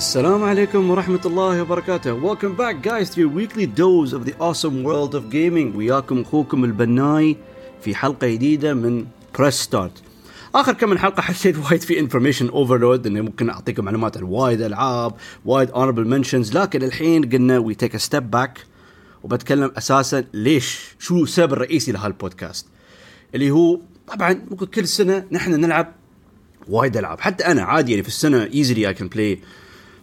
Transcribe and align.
Alaikum 0.00 0.88
wa 0.88 0.96
rahmatullahi 0.96 1.60
wa 1.60 1.76
barakatuh. 1.76 2.22
Welcome 2.22 2.56
back 2.56 2.80
guys 2.80 3.10
to 3.10 3.20
your 3.20 3.28
weekly 3.28 3.66
dose 3.66 4.14
of 4.14 4.24
the 4.24 4.34
awesome 4.40 4.82
world 4.82 5.14
of 5.14 5.28
gaming. 5.28 5.76
وياكم 5.76 6.20
أخوكم 6.20 6.64
البناي 6.64 7.36
في 7.80 7.94
حلقة 7.94 8.26
جديدة 8.26 8.74
من 8.74 9.06
بريس 9.38 9.54
ستارت. 9.54 9.92
آخر 10.54 10.72
كم 10.72 10.90
من 10.90 10.98
حلقة 10.98 11.20
حسيت 11.20 11.56
وايد 11.58 11.80
في 11.80 12.00
انفورميشن 12.00 12.48
اوفرلود 12.48 13.06
انه 13.06 13.20
ممكن 13.20 13.50
اعطيكم 13.50 13.84
معلومات 13.84 14.16
عن 14.16 14.22
وايد 14.22 14.60
ألعاب، 14.62 15.14
وايد 15.44 15.70
اونربل 15.70 16.08
منشنز، 16.08 16.56
لكن 16.56 16.82
الحين 16.82 17.30
قلنا 17.30 17.58
وي 17.58 17.74
تيك 17.74 17.94
ا 17.94 17.98
ستيب 17.98 18.30
باك 18.30 18.58
وبتكلم 19.22 19.72
أساسا 19.78 20.24
ليش 20.34 20.94
شو 20.98 21.22
السبب 21.22 21.52
الرئيسي 21.52 21.92
لهالبودكاست. 21.92 22.66
اللي 23.34 23.50
هو 23.50 23.80
طبعا 24.06 24.46
ممكن 24.50 24.66
كل 24.66 24.88
سنة 24.88 25.24
نحن 25.32 25.50
نلعب 25.52 25.92
وايد 26.68 26.96
ألعاب، 26.96 27.20
حتى 27.20 27.46
أنا 27.46 27.62
عادي 27.62 27.90
يعني 27.90 28.02
في 28.02 28.08
السنة 28.08 28.44
ايزلي 28.54 28.88
اي 28.88 28.94
كان 28.94 29.08
بلاي 29.08 29.40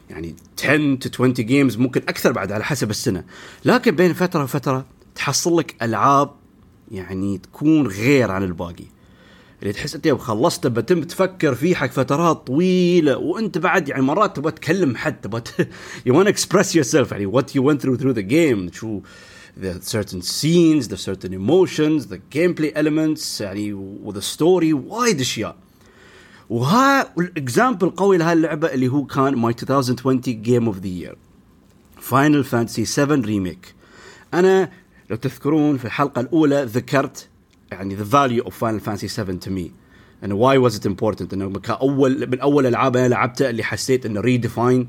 يعني 0.09 0.36
10 0.63 0.95
to 0.95 1.13
20 1.13 1.33
جيمز 1.33 1.77
ممكن 1.77 2.02
أكثر 2.02 2.31
بعد 2.31 2.52
على 2.52 2.63
حسب 2.63 2.89
السنة. 2.89 3.23
لكن 3.66 3.95
بين 3.95 4.13
فترة 4.13 4.44
وفترة 4.44 4.86
تحصل 5.16 5.58
لك 5.58 5.75
ألعاب 5.81 6.31
يعني 6.91 7.38
تكون 7.38 7.88
غير 7.88 8.31
عن 8.31 8.44
الباقي. 8.44 8.85
اللي 9.61 9.73
تحس 9.73 9.95
أنت 9.95 10.05
يوم 10.05 10.17
خلصت 10.17 10.67
بتم 10.67 11.03
تفكر 11.03 11.55
فيه 11.55 11.75
حق 11.75 11.88
فترات 11.88 12.47
طويلة 12.47 13.17
وأنت 13.17 13.58
بعد 13.58 13.89
يعني 13.89 14.02
مرات 14.02 14.35
تبغى 14.35 14.52
تكلم 14.52 14.95
حد 14.95 15.22
تبغى 15.22 15.41
you 16.08 16.13
want 16.13 16.28
to 16.28 16.31
express 16.31 16.75
yourself 16.75 17.11
يعني 17.11 17.31
what 17.31 17.45
you 17.45 17.61
went 17.61 17.81
through 17.81 17.97
through 17.97 18.13
the 18.13 18.23
game 18.23 18.73
شو 18.73 19.02
the 19.61 19.81
certain 19.81 20.22
scenes 20.22 20.88
the 20.88 20.97
certain 20.97 21.33
emotions 21.33 22.05
the 22.05 22.19
gameplay 22.35 22.72
elements 22.75 23.41
يعني 23.41 23.73
و 23.73 24.13
the 24.13 24.23
story 24.38 24.73
وايد 24.73 25.19
أشياء. 25.19 25.55
وها 26.50 27.14
الاكزامبل 27.20 27.90
قوي 27.90 28.17
لهاي 28.17 28.34
اللعبه 28.34 28.73
اللي 28.73 28.88
هو 28.88 29.06
كان 29.06 29.36
ماي 29.36 29.56
2020 29.70 30.22
جيم 30.22 30.66
اوف 30.66 30.78
ذا 30.78 30.88
يير 30.88 31.17
فاينل 32.02 32.44
فانتسي 32.44 32.86
7 32.86 33.16
ريميك 33.16 33.76
أنا 34.34 34.70
لو 35.09 35.16
تذكرون 35.16 35.78
في 35.78 35.86
الحلقة 35.86 36.22
الأولى 36.22 36.63
ذكرت 36.63 37.28
يعني 37.72 37.96
ذا 37.96 38.03
فاليو 38.03 38.44
اوف 38.44 38.58
فاينل 38.58 38.80
فانتسي 38.80 39.08
7 39.08 39.38
تو 39.38 39.52
مي 39.52 39.72
انه 40.24 40.35
واي 40.35 40.58
واز 40.58 40.75
ات 40.75 40.85
امبورتنت 40.85 41.34
انه 41.34 41.59
كاول 41.59 42.28
من 42.30 42.40
أول 42.40 42.66
ألعاب 42.66 42.97
أنا 42.97 43.08
لعبتها 43.08 43.50
اللي 43.50 43.64
حسيت 43.64 44.06
إنه 44.06 44.22
ريديفاين 44.22 44.88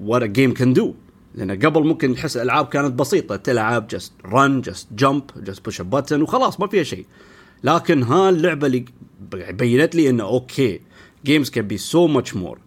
وات 0.00 0.22
ا 0.22 0.26
جيم 0.26 0.54
كان 0.54 0.72
دو 0.72 0.94
لأن 1.34 1.50
قبل 1.50 1.86
ممكن 1.86 2.10
نحس 2.10 2.36
الألعاب 2.36 2.66
كانت 2.66 2.92
بسيطة 2.94 3.36
تلعب 3.36 3.86
جست 3.88 4.12
رن 4.26 4.60
جست 4.60 4.88
جمب 4.92 5.22
جست 5.36 5.64
بوش 5.64 5.82
بutton 5.82 6.12
وخلاص 6.22 6.60
ما 6.60 6.66
فيها 6.66 6.82
شيء. 6.82 7.06
لكن 7.64 8.02
ها 8.02 8.28
اللعبه 8.30 8.66
اللي 8.66 8.84
بينت 9.32 9.94
لي 9.94 10.10
إنه 10.10 10.24
أوكي 10.24 10.80
جيمز 11.24 11.50
كان 11.50 11.66
بي 11.66 11.78
سو 11.78 12.06
ماتش 12.06 12.36
مور 12.36 12.58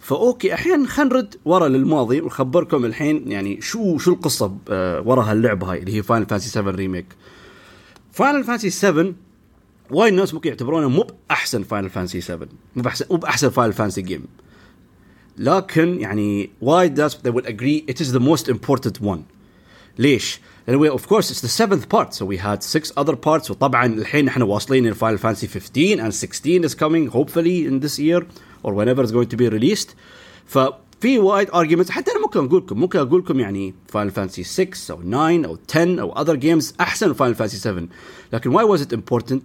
فأوكي 0.00 0.52
الحين 0.52 0.86
خلينا 0.86 1.10
نرد 1.10 1.34
ورا 1.44 1.68
للماضي 1.68 2.20
ونخبركم 2.20 2.84
الحين 2.84 3.32
يعني 3.32 3.60
شو 3.60 3.98
شو 3.98 4.12
القصة 4.12 4.56
آه، 4.70 5.00
ورا 5.00 5.22
هاللعبة 5.22 5.72
هاي 5.72 5.78
اللي 5.78 5.96
هي 5.96 6.02
فاينل 6.02 6.26
فانسي 6.26 6.48
7 6.48 6.72
ريميك 6.74 7.06
فاينل 8.12 8.44
فانسي 8.44 8.70
7 8.70 9.12
وايد 9.90 10.14
ناس 10.14 10.34
ممكن 10.34 10.48
يعتبرونه 10.48 10.88
مو 10.88 11.06
بأحسن 11.28 11.62
فاينل 11.62 11.90
فانسي 11.90 12.20
7 12.20 12.48
مو 12.76 12.82
بأحسن 12.82 13.04
مو 13.10 13.16
بأحسن 13.16 13.50
فاينل 13.50 13.72
فانسي 13.72 14.02
جيم 14.02 14.24
لكن 15.38 16.00
يعني 16.00 16.50
وايد 16.60 17.00
ناس 17.00 17.16
they 17.16 17.30
would 17.30 17.46
agree 17.46 17.92
it 17.92 18.00
is 18.00 18.12
the 18.12 18.20
most 18.20 18.48
important 18.48 19.00
one. 19.02 19.20
ليش؟ 19.98 20.40
لأنه 20.68 20.88
اوف 20.88 21.06
كورس 21.06 21.30
اتس 21.30 21.42
ذا 21.42 21.48
سيفنث 21.48 21.84
بارت 21.84 22.12
سو 22.12 22.26
وي 22.26 22.38
هاد 22.38 22.62
6 22.62 23.02
اذر 23.02 23.14
بارتس 23.14 23.50
وطبعا 23.50 23.86
الحين 23.86 24.28
إحنا 24.28 24.44
واصلين 24.44 24.88
لفاينل 24.90 25.18
فانسي 25.18 25.48
15 25.48 26.10
and 26.10 26.14
16 26.14 26.64
is 26.64 26.74
coming 26.74 27.10
hopefully 27.16 27.66
in 27.66 27.80
this 27.80 27.98
year 27.98 28.22
or 28.62 28.72
whenever 28.72 29.02
it's 29.02 29.12
going 29.12 29.28
to 29.28 29.36
be 29.36 29.48
released. 29.48 29.94
ففي 30.46 31.18
وايد 31.18 31.48
arguments. 31.48 31.90
حتى 31.90 32.10
أنا 32.10 32.20
ممكن 32.20 32.44
أقول 32.44 32.62
لكم 32.62 32.80
ممكن 32.80 32.98
أقول 32.98 33.20
لكم 33.20 33.40
يعني 33.40 33.74
فاينل 33.88 34.10
فانسي 34.10 34.42
6 34.42 34.94
أو 34.94 35.02
9 35.02 35.44
أو 35.46 35.58
10 35.70 36.00
أو 36.00 36.14
other 36.14 36.40
games 36.40 36.72
أحسن 36.80 37.08
من 37.08 37.14
فاينل 37.14 37.34
فانسي 37.34 37.56
7 37.56 37.86
لكن 38.32 38.58
why 38.58 38.62
was 38.62 38.80
it 38.80 38.96
important؟ 38.96 39.40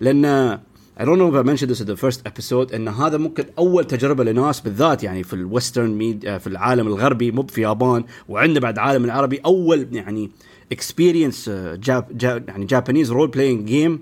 لأن 0.00 0.58
I 0.96 1.04
don't 1.04 1.18
know 1.18 1.28
if 1.28 1.34
I 1.34 1.42
mentioned 1.42 1.70
this 1.70 1.80
in 1.80 1.86
the 1.86 1.96
first 1.96 2.20
episode 2.24 2.74
إن 2.74 2.88
هذا 2.88 3.16
ممكن 3.16 3.44
أول 3.58 3.84
تجربة 3.84 4.24
لناس 4.24 4.60
بالذات 4.60 5.02
يعني 5.02 5.22
في 5.22 5.32
الويسترن 5.32 5.90
ميد 5.90 6.38
في 6.38 6.46
العالم 6.46 6.86
الغربي 6.86 7.30
مو 7.30 7.42
في 7.42 7.58
اليابان 7.58 8.04
وعندنا 8.28 8.60
بعد 8.60 8.74
العالم 8.74 9.04
العربي 9.04 9.40
أول 9.46 9.88
يعني 9.92 10.30
اكسبيرينس 10.74 11.48
جاب 11.74 12.18
جاب 12.18 12.48
يعني 12.48 12.64
جابانيز 12.64 13.12
رول 13.12 13.28
بلاينج 13.28 13.66
جيم 13.66 14.00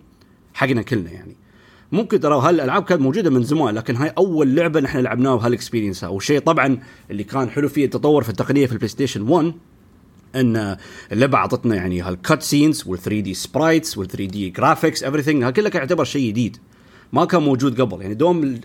حقنا 0.54 0.82
كلنا 0.82 1.10
يعني. 1.10 1.36
ممكن 1.92 2.20
ترى 2.20 2.34
هالالعاب 2.40 2.84
كانت 2.84 3.00
موجودة 3.02 3.30
من 3.30 3.42
زمان 3.42 3.74
لكن 3.74 3.96
هاي 3.96 4.08
أول 4.18 4.54
لعبة 4.54 4.80
نحن 4.80 4.98
لعبناها 4.98 5.36
بهالاكسبيرينس 5.36 6.04
والشيء 6.04 6.40
طبعا 6.40 6.78
اللي 7.10 7.24
كان 7.24 7.50
حلو 7.50 7.68
فيه 7.68 7.84
التطور 7.84 8.22
في 8.22 8.28
التقنية 8.28 8.66
في 8.66 8.72
البلاي 8.72 8.88
ستيشن 8.88 9.22
1 9.22 9.52
إن 10.36 10.76
اللعبة 11.12 11.38
أعطتنا 11.38 11.74
يعني 11.74 12.00
هالكت 12.00 12.42
سينز 12.42 12.84
وال 12.86 12.98
3 12.98 13.20
دي 13.20 13.34
سبرايتس 13.34 13.98
وال 13.98 14.08
3 14.08 14.24
دي 14.24 14.50
جرافيكس 14.50 15.04
everything 15.04 15.48
كله 15.48 15.68
كان 15.68 15.80
يعتبر 15.82 16.04
شيء 16.04 16.28
جديد. 16.28 16.56
ما 17.12 17.24
كان 17.24 17.42
موجود 17.42 17.80
قبل. 17.80 18.02
يعني 18.02 18.14
دوم 18.14 18.60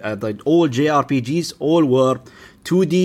all 0.50 0.70
JRPGs 0.72 1.48
all 1.52 1.86
were 1.86 2.18
2D 2.70 2.96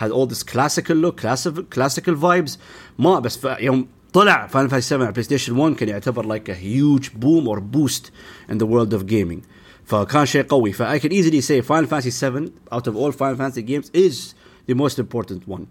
had 0.00 0.10
all 0.10 0.26
this 0.26 0.42
classical 0.42 0.96
look 1.04 1.20
classical 1.20 1.62
classical 1.76 2.14
vibes. 2.22 2.58
ما 2.98 3.18
بس 3.18 3.38
يوم 3.44 3.86
طلع 4.13 4.47
فاينل 4.47 4.69
فانتسي 4.69 4.89
7 4.89 5.03
على 5.05 5.11
بلاي 5.11 5.23
ستيشن 5.23 5.57
1 5.57 5.75
كان 5.75 5.89
يعتبر 5.89 6.37
like 6.37 6.49
a 6.49 6.55
huge 6.55 7.09
boom 7.19 7.47
or 7.47 7.59
boost 7.59 8.03
in 8.51 8.57
the 8.57 8.65
world 8.65 8.93
of 8.93 9.05
gaming 9.05 9.41
فكان 9.85 10.25
شيء 10.25 10.43
قوي 10.43 10.71
ف 10.71 10.81
I 10.81 10.99
can 10.99 11.11
easily 11.11 11.41
say 11.41 11.61
Final 11.61 11.87
Fantasy 11.87 12.11
7 12.11 12.51
out 12.71 12.87
of 12.87 12.95
all 12.95 13.11
Final 13.11 13.37
Fantasy 13.37 13.61
games 13.61 13.89
is 13.93 14.33
the 14.69 14.75
most 14.75 14.99
important 14.99 15.47
one 15.47 15.65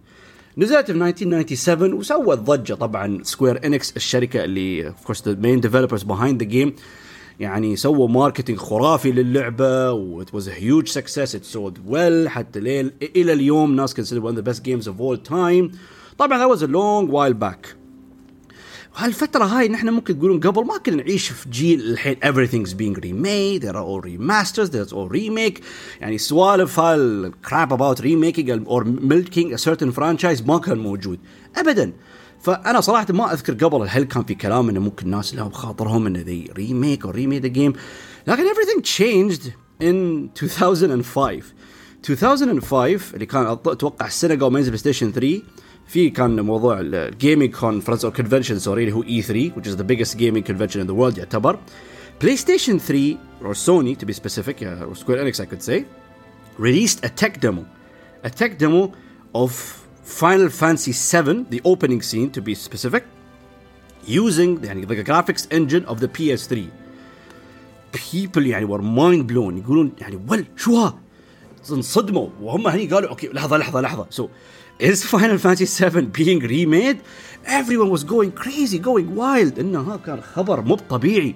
نزلت 0.58 0.86
في 0.86 0.92
1997 0.92 1.92
وسوت 1.92 2.38
ضجه 2.38 2.74
طبعا 2.74 3.22
سكوير 3.22 3.66
انكس 3.66 3.96
الشركه 3.96 4.44
اللي 4.44 4.92
of 4.92 5.08
course 5.08 5.20
the 5.20 5.36
main 5.36 5.68
developers 5.68 6.04
behind 6.04 6.38
the 6.42 6.46
game 6.46 6.70
يعني 7.40 7.76
سووا 7.76 8.08
ماركتينج 8.08 8.58
خرافي 8.58 9.12
للعبه 9.12 9.92
و 9.92 10.24
it 10.24 10.28
was 10.28 10.42
a 10.46 10.60
huge 10.60 10.90
success 10.92 11.34
it 11.34 11.56
sold 11.56 11.92
well 11.92 12.28
حتى 12.28 12.60
ليل 12.60 12.92
الى 13.16 13.32
اليوم 13.32 13.76
ناس 13.76 14.00
consider 14.00 14.20
one 14.20 14.32
of 14.32 14.36
the 14.36 14.52
best 14.52 14.62
games 14.62 14.86
of 14.88 15.00
all 15.00 15.16
time 15.30 15.76
طبعا 16.18 16.38
that 16.38 16.58
was 16.58 16.62
a 16.62 16.66
long 16.66 17.12
while 17.12 17.34
back 17.34 17.79
هالفترة 18.95 19.43
هاي 19.43 19.67
نحن 19.67 19.89
ممكن 19.89 20.17
تقولون 20.17 20.39
قبل 20.39 20.65
ما 20.65 20.77
كنا 20.77 20.95
نعيش 20.95 21.29
في 21.29 21.49
جيل 21.49 21.81
الحين 21.81 22.15
everything's 22.15 22.73
being 22.73 22.95
remade 23.01 23.61
there 23.63 23.75
are 23.75 23.85
all 23.85 24.01
remasters 24.01 24.69
there's 24.69 24.93
all 24.93 25.09
remake. 25.09 25.63
يعني 26.01 26.17
سوالف 26.17 26.79
هالكراب 26.79 27.73
about 27.77 27.99
remaking 27.99 28.67
or 28.67 28.83
milking 28.83 29.53
a 29.53 29.57
certain 29.57 29.91
franchise 29.91 30.47
ما 30.47 30.59
كان 30.59 30.77
موجود. 30.77 31.19
ابدا. 31.57 31.93
فأنا 32.41 32.81
صراحة 32.81 33.07
ما 33.09 33.33
أذكر 33.33 33.53
قبل 33.53 33.87
هل 33.89 34.03
كان 34.03 34.23
في 34.23 34.35
كلام 34.35 34.69
انه 34.69 34.79
ممكن 34.79 35.05
الناس 35.05 35.35
لهم 35.35 35.51
خاطرهم 35.51 36.07
انه 36.07 36.45
remake 36.47 37.05
or 37.05 37.13
remade 37.13 37.43
the 37.43 37.55
game. 37.57 37.77
لكن 38.27 38.43
everything 38.43 38.81
changed 38.81 39.43
in 39.81 40.29
2005 40.43 41.43
2005 42.09 43.13
اللي 43.13 43.25
كان 43.25 43.45
أتوقع 43.47 44.05
السنة 44.05 44.35
قبل 44.35 44.51
ما 44.51 44.59
ينزل 44.59 44.71
بلاي 44.71 44.79
ستيشن 44.79 45.11
3 45.11 45.41
في 45.90 46.10
كان 46.10 46.40
موضوع 46.40 46.80
الجيمنج 46.80 47.54
كونفرنس 47.54 48.04
او 48.04 48.12
كونفنشن 48.12 48.58
سوري 48.58 48.82
اللي 48.82 48.94
هو 48.94 49.02
اي 49.02 49.22
3 49.22 49.50
which 49.50 49.66
is 49.66 49.76
the 49.76 49.84
biggest 49.84 50.16
gaming 50.18 50.42
convention 50.52 50.80
in 50.80 50.86
the 50.86 50.94
world 50.94 51.18
يعتبر 51.18 51.58
بلاي 52.22 52.36
ستيشن 52.36 52.78
3 52.78 53.16
or 53.42 53.54
Sony 53.54 53.96
to 54.00 54.06
be 54.06 54.12
specific 54.12 54.62
or 54.62 54.94
Square 54.94 55.18
Enix 55.24 55.40
I 55.40 55.46
could 55.46 55.62
say 55.62 55.84
released 56.58 57.04
a 57.04 57.08
tech 57.08 57.40
demo 57.40 57.64
a 58.24 58.30
tech 58.30 58.58
demo 58.58 58.92
of 59.34 59.52
Final 60.22 60.48
Fantasy 60.48 60.92
7 60.92 61.46
the 61.50 61.60
opening 61.64 62.02
scene 62.02 62.30
to 62.30 62.40
be 62.40 62.54
specific 62.54 63.04
using 64.08 64.64
يعني 64.64 64.86
the 64.86 65.04
graphics 65.04 65.46
engine 65.50 65.84
of 65.84 66.00
the 66.00 66.08
PS3 66.08 66.68
people 67.92 68.46
يعني 68.46 68.66
were 68.66 68.82
mind 68.82 69.26
blown 69.32 69.58
يقولون 69.58 69.92
يعني 69.98 70.20
ول 70.28 70.44
شو 70.56 70.76
ها 70.76 70.98
انصدموا 71.70 72.28
وهم 72.42 72.66
هني 72.66 72.86
قالوا 72.86 73.08
اوكي 73.08 73.28
لحظه 73.28 73.56
لحظه 73.56 73.80
لحظه 73.80 74.06
so 74.10 74.28
is 74.81 75.03
Final 75.03 75.37
Fantasy 75.37 75.67
7 75.67 76.07
being 76.07 76.39
remade 76.39 77.01
everyone 77.45 77.91
was 77.91 78.03
going 78.03 78.31
crazy 78.31 78.79
going 78.79 79.15
wild 79.15 79.59
انه 79.59 79.99
كان 80.05 80.21
خبر 80.21 80.61
مو 80.61 80.75
طبيعي 80.75 81.35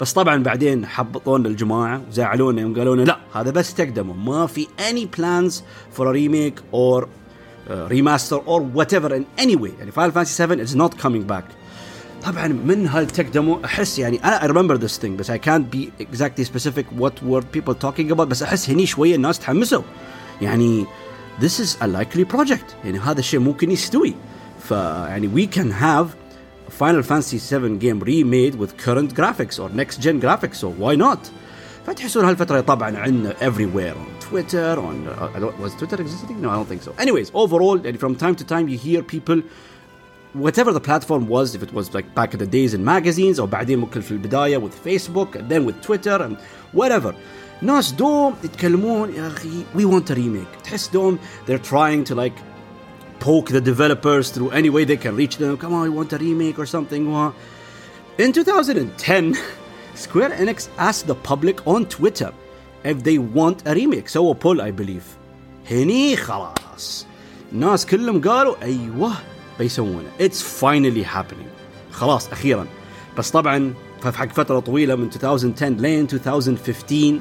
بس 0.00 0.12
طبعا 0.12 0.42
بعدين 0.42 0.86
حبطونا 0.86 1.48
الجماعه 1.48 2.02
وزعلونا 2.08 2.60
يوم 2.60 2.78
قالوا 2.78 2.96
لنا 2.96 3.02
لا 3.04 3.18
هذا 3.34 3.50
بس 3.50 3.74
تقدموا 3.74 4.14
ما 4.14 4.46
في 4.46 4.66
any 4.78 5.06
plans 5.18 5.52
for 5.96 6.02
a 6.02 6.12
remake 6.12 6.60
or 6.72 7.02
uh, 7.02 7.88
remaster 7.88 8.38
or 8.46 8.60
whatever 8.60 9.14
in 9.14 9.24
any 9.44 9.56
way 9.56 9.70
يعني 9.78 9.92
Final 9.92 10.12
Fantasy 10.12 10.34
7 10.34 10.60
is 10.60 10.74
not 10.74 10.98
coming 10.98 11.32
back 11.32 11.44
طبعا 12.24 12.48
من 12.48 12.86
هالتك 12.88 13.26
ديمو 13.26 13.60
احس 13.64 13.98
يعني 13.98 14.24
أنا 14.24 14.40
I 14.40 14.50
remember 14.52 14.82
this 14.82 14.98
thing 14.98 15.10
بس 15.10 15.30
I 15.30 15.38
can't 15.38 15.76
be 15.76 16.04
exactly 16.04 16.44
specific 16.44 16.86
what 17.00 17.12
were 17.22 17.42
people 17.56 17.74
talking 17.74 18.10
about 18.10 18.22
بس 18.22 18.42
احس 18.42 18.70
هني 18.70 18.86
شوية 18.86 19.16
الناس 19.16 19.38
تحمسوا 19.38 19.82
يعني 20.40 20.86
this 21.39 21.59
is 21.59 21.77
a 21.81 21.87
likely 21.87 22.25
project 22.25 22.75
يعني 22.85 22.99
هذا 22.99 23.19
الشيء 23.19 23.39
ممكن 23.39 23.71
يستوي 23.71 24.15
فيعني 24.59 25.29
we 25.35 25.47
can 25.55 25.71
have 25.71 26.15
Final 26.69 27.01
Fantasy 27.01 27.37
7 27.37 27.79
game 27.79 27.99
remade 27.99 28.55
with 28.55 28.77
current 28.77 29.13
graphics 29.15 29.59
or 29.59 29.69
next 29.69 30.01
gen 30.01 30.21
graphics 30.21 30.55
so 30.55 30.69
why 30.69 30.95
not 30.95 31.19
فتحسون 31.87 32.25
هالفتره 32.25 32.59
طبعا 32.61 32.97
عندنا 32.97 33.33
everywhere 33.39 33.95
on 33.95 34.23
Twitter 34.29 34.77
on 34.77 35.07
uh, 35.07 35.29
I 35.35 35.39
don't, 35.39 35.57
was 35.59 35.73
Twitter 35.75 36.01
existing 36.01 36.41
no 36.41 36.49
I 36.49 36.55
don't 36.55 36.67
think 36.67 36.81
so 36.81 36.93
anyways 36.99 37.31
overall 37.33 37.77
and 37.87 37.99
from 37.99 38.15
time 38.15 38.35
to 38.35 38.43
time 38.43 38.67
you 38.67 38.77
hear 38.77 39.01
people 39.01 39.41
whatever 40.33 40.71
the 40.73 40.81
platform 40.89 41.27
was 41.27 41.55
if 41.55 41.63
it 41.63 41.71
was 41.73 41.93
like 41.93 42.13
back 42.13 42.33
in 42.33 42.39
the 42.39 42.47
days 42.57 42.73
in 42.73 42.83
magazines 42.83 43.39
or 43.39 43.47
بعدين 43.47 43.79
ممكن 43.79 44.01
في 44.01 44.11
البدايه 44.11 44.57
with 44.57 44.75
Facebook 44.87 45.35
and 45.35 45.49
then 45.49 45.65
with 45.65 45.81
Twitter 45.81 46.21
and 46.21 46.37
whatever 46.73 47.13
ناس 47.61 47.91
دوم 47.91 48.33
يتكلمون 48.43 49.13
يا 49.13 49.27
اخي 49.27 49.63
we 49.77 49.81
want 49.81 50.11
a 50.11 50.15
remake 50.15 50.63
تحس 50.63 50.87
دوم 50.87 51.17
they're 51.47 51.69
trying 51.71 52.09
to 52.09 52.15
like 52.15 52.37
poke 53.19 53.49
the 53.49 53.61
developers 53.61 54.29
through 54.29 54.51
any 54.51 54.69
way 54.69 54.85
they 54.85 54.97
can 54.97 55.15
reach 55.15 55.37
them 55.37 55.57
come 55.57 55.73
on 55.73 55.83
we 55.83 55.89
want 55.89 56.13
a 56.13 56.17
remake 56.17 56.59
or 56.59 56.65
something 56.65 57.31
in 58.19 58.31
2010 58.31 59.35
Square 59.95 60.29
Enix 60.31 60.67
asked 60.77 61.07
the 61.07 61.15
public 61.15 61.65
on 61.65 61.85
Twitter 61.85 62.31
if 62.83 63.03
they 63.03 63.17
want 63.17 63.57
a 63.65 63.73
remake 63.73 64.07
سووا 64.07 64.35
poll 64.35 64.61
I 64.61 64.71
believe 64.71 65.17
هني 65.71 66.15
خلاص 66.15 67.05
الناس 67.53 67.85
كلهم 67.85 68.21
قالوا 68.21 68.55
ايوه 68.61 69.13
بيسوونه 69.59 70.09
It's 70.19 70.41
finally 70.61 71.03
happening 71.15 71.47
خلاص 71.91 72.27
أخيرا 72.31 72.67
بس 73.17 73.31
طبعا 73.31 73.73
حق 74.03 74.31
فترة 74.33 74.59
طويلة 74.59 74.95
من 74.95 75.03
2010 75.05 75.69
لين 75.69 76.07
2015 76.13 77.19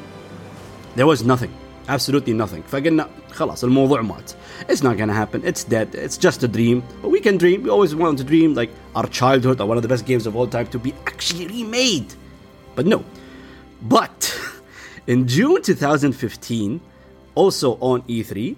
there 0.97 1.07
was 1.07 1.23
nothing 1.25 1.51
absolutely 1.89 2.33
nothing 2.33 2.63
فقلنا 2.71 3.09
خلاص 3.33 3.65
الموضوع 3.65 4.03
مات 4.03 4.33
it's 4.69 4.83
not 4.83 4.97
gonna 4.97 5.13
happen 5.13 5.41
it's 5.45 5.65
dead 5.65 5.95
it's 5.95 6.17
just 6.17 6.43
a 6.43 6.49
dream 6.49 6.83
but 7.03 7.11
we 7.11 7.21
can 7.21 7.37
dream 7.37 7.63
we 7.63 7.71
always 7.71 7.95
want 7.95 8.19
to 8.19 8.25
dream 8.25 8.55
like 8.55 8.71
our 8.95 9.07
childhood 9.07 9.61
or 9.61 9.67
one 9.67 9.77
of 9.77 9.83
the 9.83 9.89
best 9.89 10.05
games 10.07 10.27
of 10.27 10.37
all 10.37 10.47
time 10.47 10.67
to 10.67 10.79
be 10.79 10.93
actually 11.07 11.47
remade 11.47 12.15
but 12.75 12.87
no 12.87 13.05
but 13.83 14.19
in 15.07 15.29
June 15.29 15.63
2015 15.63 16.81
also 17.35 17.79
on 17.81 18.03
E3 18.03 18.57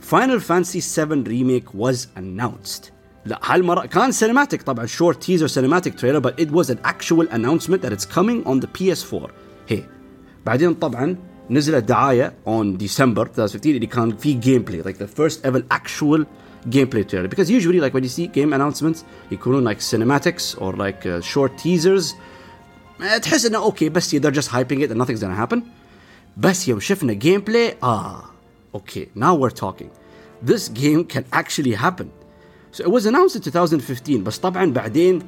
Final 0.00 0.40
Fantasy 0.40 0.80
VII 0.80 1.22
Remake 1.22 1.72
was 1.74 2.08
announced 2.16 2.90
لا 3.26 3.40
هالمرة 3.42 3.86
كان 3.86 4.12
cinematic 4.12 4.62
طبعا 4.62 4.86
short 4.86 5.20
teaser 5.20 5.48
cinematic 5.48 5.96
trailer 5.96 6.20
but 6.20 6.38
it 6.38 6.50
was 6.50 6.70
an 6.70 6.78
actual 6.84 7.26
announcement 7.30 7.82
that 7.82 7.92
it's 7.92 8.04
coming 8.04 8.44
on 8.46 8.60
the 8.60 8.66
PS4 8.66 9.30
hey 9.66 9.82
بعدين 10.46 10.74
طبعا 10.74 11.16
نزلت 11.50 11.84
دعاية 11.84 12.32
on 12.46 12.78
December 12.82 13.18
2015 13.18 13.66
اللي 13.66 13.86
كان 13.86 14.16
في 14.16 14.40
gameplay 14.40 14.86
like 14.86 14.96
the 14.98 15.20
first 15.20 15.36
ever 15.44 15.62
actual 15.74 16.24
gameplay 16.70 17.04
trailer 17.04 17.28
because 17.28 17.50
usually 17.50 17.80
like 17.80 17.92
when 17.94 18.02
you 18.02 18.08
see 18.08 18.26
game 18.26 18.52
announcements 18.52 18.98
يكونون 19.30 19.74
like 19.74 19.78
cinematics 19.80 20.56
or 20.60 20.72
like 20.76 21.06
uh, 21.06 21.20
short 21.20 21.52
teasers 21.58 22.14
تحس 23.22 23.46
انه 23.46 23.58
اوكي 23.58 23.88
بس 23.88 24.16
they're 24.16 24.30
just 24.30 24.48
hyping 24.48 24.80
it 24.82 24.90
and 24.90 24.98
nothing's 24.98 25.20
gonna 25.20 25.52
happen 25.52 25.58
بس 26.36 26.68
يوم 26.68 26.80
شفنا 26.80 27.18
gameplay 27.20 27.84
ah 27.84 28.24
okay 28.76 29.06
now 29.16 29.34
we're 29.34 29.56
talking 29.64 29.88
this 30.50 30.68
game 30.68 31.04
can 31.14 31.24
actually 31.32 31.74
happen 31.74 32.08
so 32.72 32.84
it 32.84 32.90
was 32.90 33.06
announced 33.06 33.36
in 33.36 33.42
2015 33.42 34.24
بس 34.24 34.38
طبعا 34.38 34.72
بعدين 34.72 35.22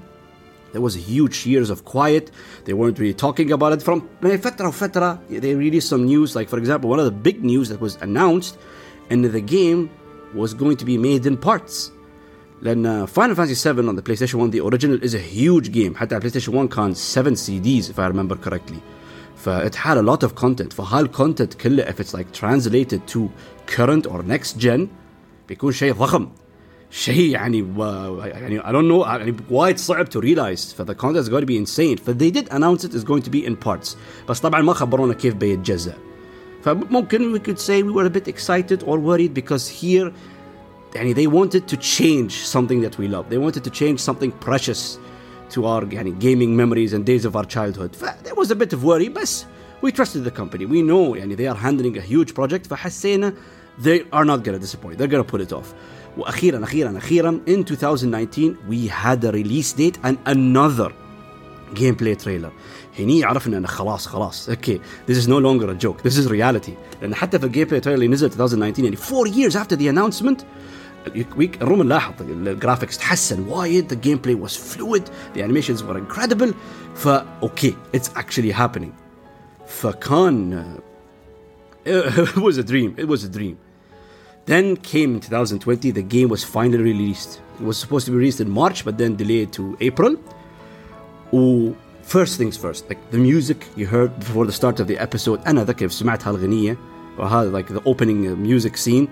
there 0.73 0.81
was 0.83 0.95
huge 0.95 1.47
years 1.47 1.71
of 1.71 1.85
quiet. 1.85 2.31
They 2.65 2.75
weren't 2.75 2.99
really 2.99 3.15
talking 3.15 3.51
about 3.53 3.73
it. 3.73 3.83
From 3.83 4.09
فترة 4.23 4.69
وفترة, 4.69 5.41
they 5.41 5.55
released 5.55 5.89
some 5.89 6.05
news. 6.05 6.37
Like, 6.37 6.49
for 6.49 6.59
example, 6.59 6.91
one 6.91 6.99
of 6.99 7.05
the 7.05 7.11
big 7.11 7.43
news 7.43 7.69
that 7.71 7.81
was 7.81 7.97
announced, 8.03 8.59
and 9.11 9.25
the 9.25 9.41
game 9.41 9.91
was 10.35 10.55
going 10.55 10.77
to 10.77 10.85
be 10.85 10.99
made 10.99 11.25
in 11.25 11.37
parts. 11.37 11.93
لأن 12.63 13.09
Final 13.09 13.35
Fantasy 13.35 13.55
7 13.55 13.89
on 13.89 13.97
the 13.97 14.03
PlayStation 14.03 14.35
1, 14.35 14.51
the 14.51 14.61
original, 14.61 15.03
is 15.03 15.15
a 15.15 15.19
huge 15.19 15.73
game. 15.73 15.95
حتى 15.95 16.15
على 16.15 16.21
PlayStation 16.21 16.49
1 16.49 16.69
كان 16.69 16.95
7 16.95 17.35
CDs, 17.35 17.91
if 17.91 17.99
I 17.99 18.07
remember 18.07 18.37
correctly. 18.37 18.83
it 19.47 19.75
had 19.75 19.97
a 19.97 20.03
lot 20.03 20.23
of 20.23 20.35
content. 20.35 20.75
content 21.13 21.57
كله, 21.59 21.89
if 21.89 22.01
it's 22.01 22.13
like 22.13 22.33
translated 22.33 23.07
to 23.07 23.31
current 23.67 24.07
or 24.07 24.23
next 24.23 24.59
gen, 24.59 24.89
بيكون 25.49 25.73
شيء 25.73 25.93
ضخم. 25.93 26.29
شيء 26.91 27.31
يعني 27.31 27.59
يعني 28.25 28.61
I 28.61 28.73
don't 28.73 28.89
know 28.89 29.07
يعني 29.07 29.37
وايد 29.51 29.79
صعب 29.79 30.09
to 30.09 30.21
realize 30.21 30.75
فذا 30.75 30.95
content 30.95 31.27
is 31.27 31.29
going 31.29 31.43
to 31.43 31.47
be 31.47 31.57
insane 31.57 31.97
ف 31.97 32.11
they 32.11 32.31
did 32.31 32.49
announce 32.51 32.85
it 32.85 32.95
is 32.95 33.05
going 33.05 33.23
to 33.23 33.31
be 33.31 33.47
in 33.47 33.57
parts 33.69 33.97
بس 34.29 34.41
طبعا 34.41 34.63
ما 34.63 34.73
خبرونا 34.73 35.15
كيف 35.15 35.35
بيتجزأ 35.35 35.95
فممكن 36.63 37.39
we 37.39 37.39
could 37.39 37.59
say 37.59 37.83
we 37.83 37.93
were 37.93 38.07
a 38.07 38.11
bit 38.11 38.29
excited 38.29 38.83
or 38.83 38.99
worried 38.99 39.35
because 39.35 39.69
here 39.69 40.13
يعني 40.95 41.15
they 41.15 41.27
wanted 41.27 41.69
to 41.69 41.77
change 41.77 42.33
something 42.33 42.81
that 42.81 42.99
we 42.99 43.09
love 43.09 43.29
they 43.29 43.39
wanted 43.39 43.65
to 43.65 43.71
change 43.71 44.01
something 44.01 44.33
precious 44.47 44.99
to 45.55 45.65
our 45.67 45.85
يعني 45.93 46.15
gaming 46.21 46.57
memories 46.57 46.93
and 46.93 47.05
days 47.05 47.25
of 47.25 47.37
our 47.37 47.45
childhood 47.45 47.97
ف 47.97 48.05
there 48.25 48.35
was 48.35 48.51
a 48.51 48.55
bit 48.55 48.73
of 48.73 48.85
worry 48.85 49.09
بس 49.09 49.45
we 49.83 49.93
trusted 49.93 50.25
the 50.25 50.31
company 50.31 50.65
we 50.65 50.83
know 50.83 51.17
يعني 51.17 51.37
they 51.37 51.47
are 51.47 51.57
handling 51.57 51.99
a 51.99 52.01
huge 52.01 52.35
project 52.35 52.67
فحسينا 52.67 53.33
they 53.83 54.01
are 54.13 54.25
not 54.25 54.43
gonna 54.43 54.59
disappoint 54.59 54.99
they're 54.99 55.15
gonna 55.15 55.33
put 55.33 55.41
it 55.41 55.53
off 55.53 55.75
واخيرا 56.17 56.65
اخيرا 56.65 56.99
اخيرا 56.99 57.41
in 57.49 57.65
2019 57.71 58.55
we 58.71 58.89
had 58.89 59.25
a 59.25 59.33
release 59.33 59.73
date 59.73 59.99
and 60.09 60.17
another 60.27 60.93
gameplay 61.75 62.25
trailer 62.25 62.53
هني 62.99 63.25
عرفنا 63.25 63.59
انه 63.59 63.69
خلاص 63.69 64.07
خلاص 64.07 64.49
اوكي 64.49 64.81
this 65.11 65.15
is 65.15 65.27
no 65.27 65.41
longer 65.41 65.69
a 65.69 65.87
joke 65.87 66.09
this 66.09 66.17
is 66.17 66.29
reality 66.29 66.73
لان 67.03 67.15
حتى 67.15 67.39
في 67.39 67.47
الجيم 67.47 67.69
بلاي 67.69 67.81
تريلر 67.81 67.97
اللي 68.03 68.09
نزل 68.09 68.27
2019 68.27 68.85
يعني 68.85 68.97
4 69.13 69.33
years 69.33 69.53
after 69.53 69.77
the 69.77 69.95
announcement 69.95 70.45
الروم 71.63 71.83
نلاحظ 71.83 72.13
الجرافيكس 72.21 72.99
تحسن 72.99 73.49
وايد 73.49 73.93
the 73.93 74.07
gameplay 74.07 74.49
was 74.49 74.57
fluid 74.57 75.03
the 75.37 75.41
animations 75.41 75.83
were 75.83 75.97
incredible 75.97 76.53
فا 76.95 77.27
اوكي 77.43 77.75
it's 77.97 78.09
actually 78.19 78.53
happening 78.53 78.93
فكان 79.67 80.77
it 81.87 82.37
was 82.37 82.59
a 82.59 82.63
dream 82.63 82.95
it 82.99 83.09
was 83.09 83.25
a 83.25 83.39
dream 83.39 83.57
Then 84.47 84.77
came 84.77 85.19
2020, 85.21 85.91
the 85.91 86.03
game 86.03 86.29
was 86.29 86.45
finally 86.45 86.83
released. 86.83 87.41
It 87.61 87.65
was 87.65 87.79
supposed 87.79 88.07
to 88.07 88.13
be 88.13 88.19
released 88.19 88.41
in 88.41 88.49
March, 88.51 88.85
but 88.85 88.97
then 88.97 89.17
delayed 89.17 89.53
to 89.55 89.77
April. 89.81 90.17
Ooh, 91.35 91.77
first 92.03 92.39
things 92.39 92.57
first, 92.57 92.89
like 92.89 93.11
the 93.11 93.19
music 93.19 93.67
you 93.77 93.87
heard 93.87 94.17
before 94.21 94.47
the 94.47 94.53
start 94.53 94.79
of 94.81 94.87
the 94.87 94.99
episode, 94.99 95.41
أنا 95.47 95.65
ذكر 95.65 95.89
سمعت 95.89 96.29
هالغنية 96.29 96.79
وهذا 97.19 97.53
like 97.53 97.67
the 97.67 97.83
opening 97.85 98.37
music 98.43 98.77
scene 98.77 99.09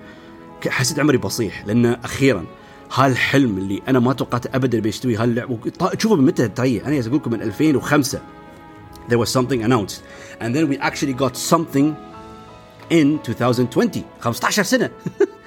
حسيت 0.68 0.98
عمري 0.98 1.18
بصيح 1.18 1.66
لأن 1.66 1.86
أخيرا 1.86 2.44
هالحلم 2.92 3.58
اللي 3.58 3.82
أنا 3.88 3.98
ما 3.98 4.12
توقعت 4.12 4.54
أبدا 4.54 4.80
بيستوي 4.80 5.16
هاللعب 5.16 5.58
شوفوا 5.98 6.16
من 6.16 6.24
متى 6.24 6.48
تريح 6.48 6.86
أنا 6.86 7.00
أقول 7.00 7.14
لكم 7.14 7.30
من 7.30 7.42
2005 7.42 8.20
there 9.08 9.18
was 9.18 9.28
something 9.28 9.62
announced 9.62 10.02
and 10.40 10.54
then 10.54 10.68
we 10.68 10.78
actually 10.78 11.12
got 11.12 11.36
something 11.36 11.94
in 12.90 13.18
2020 13.22 14.04
15 14.20 14.64
سنة 14.64 14.90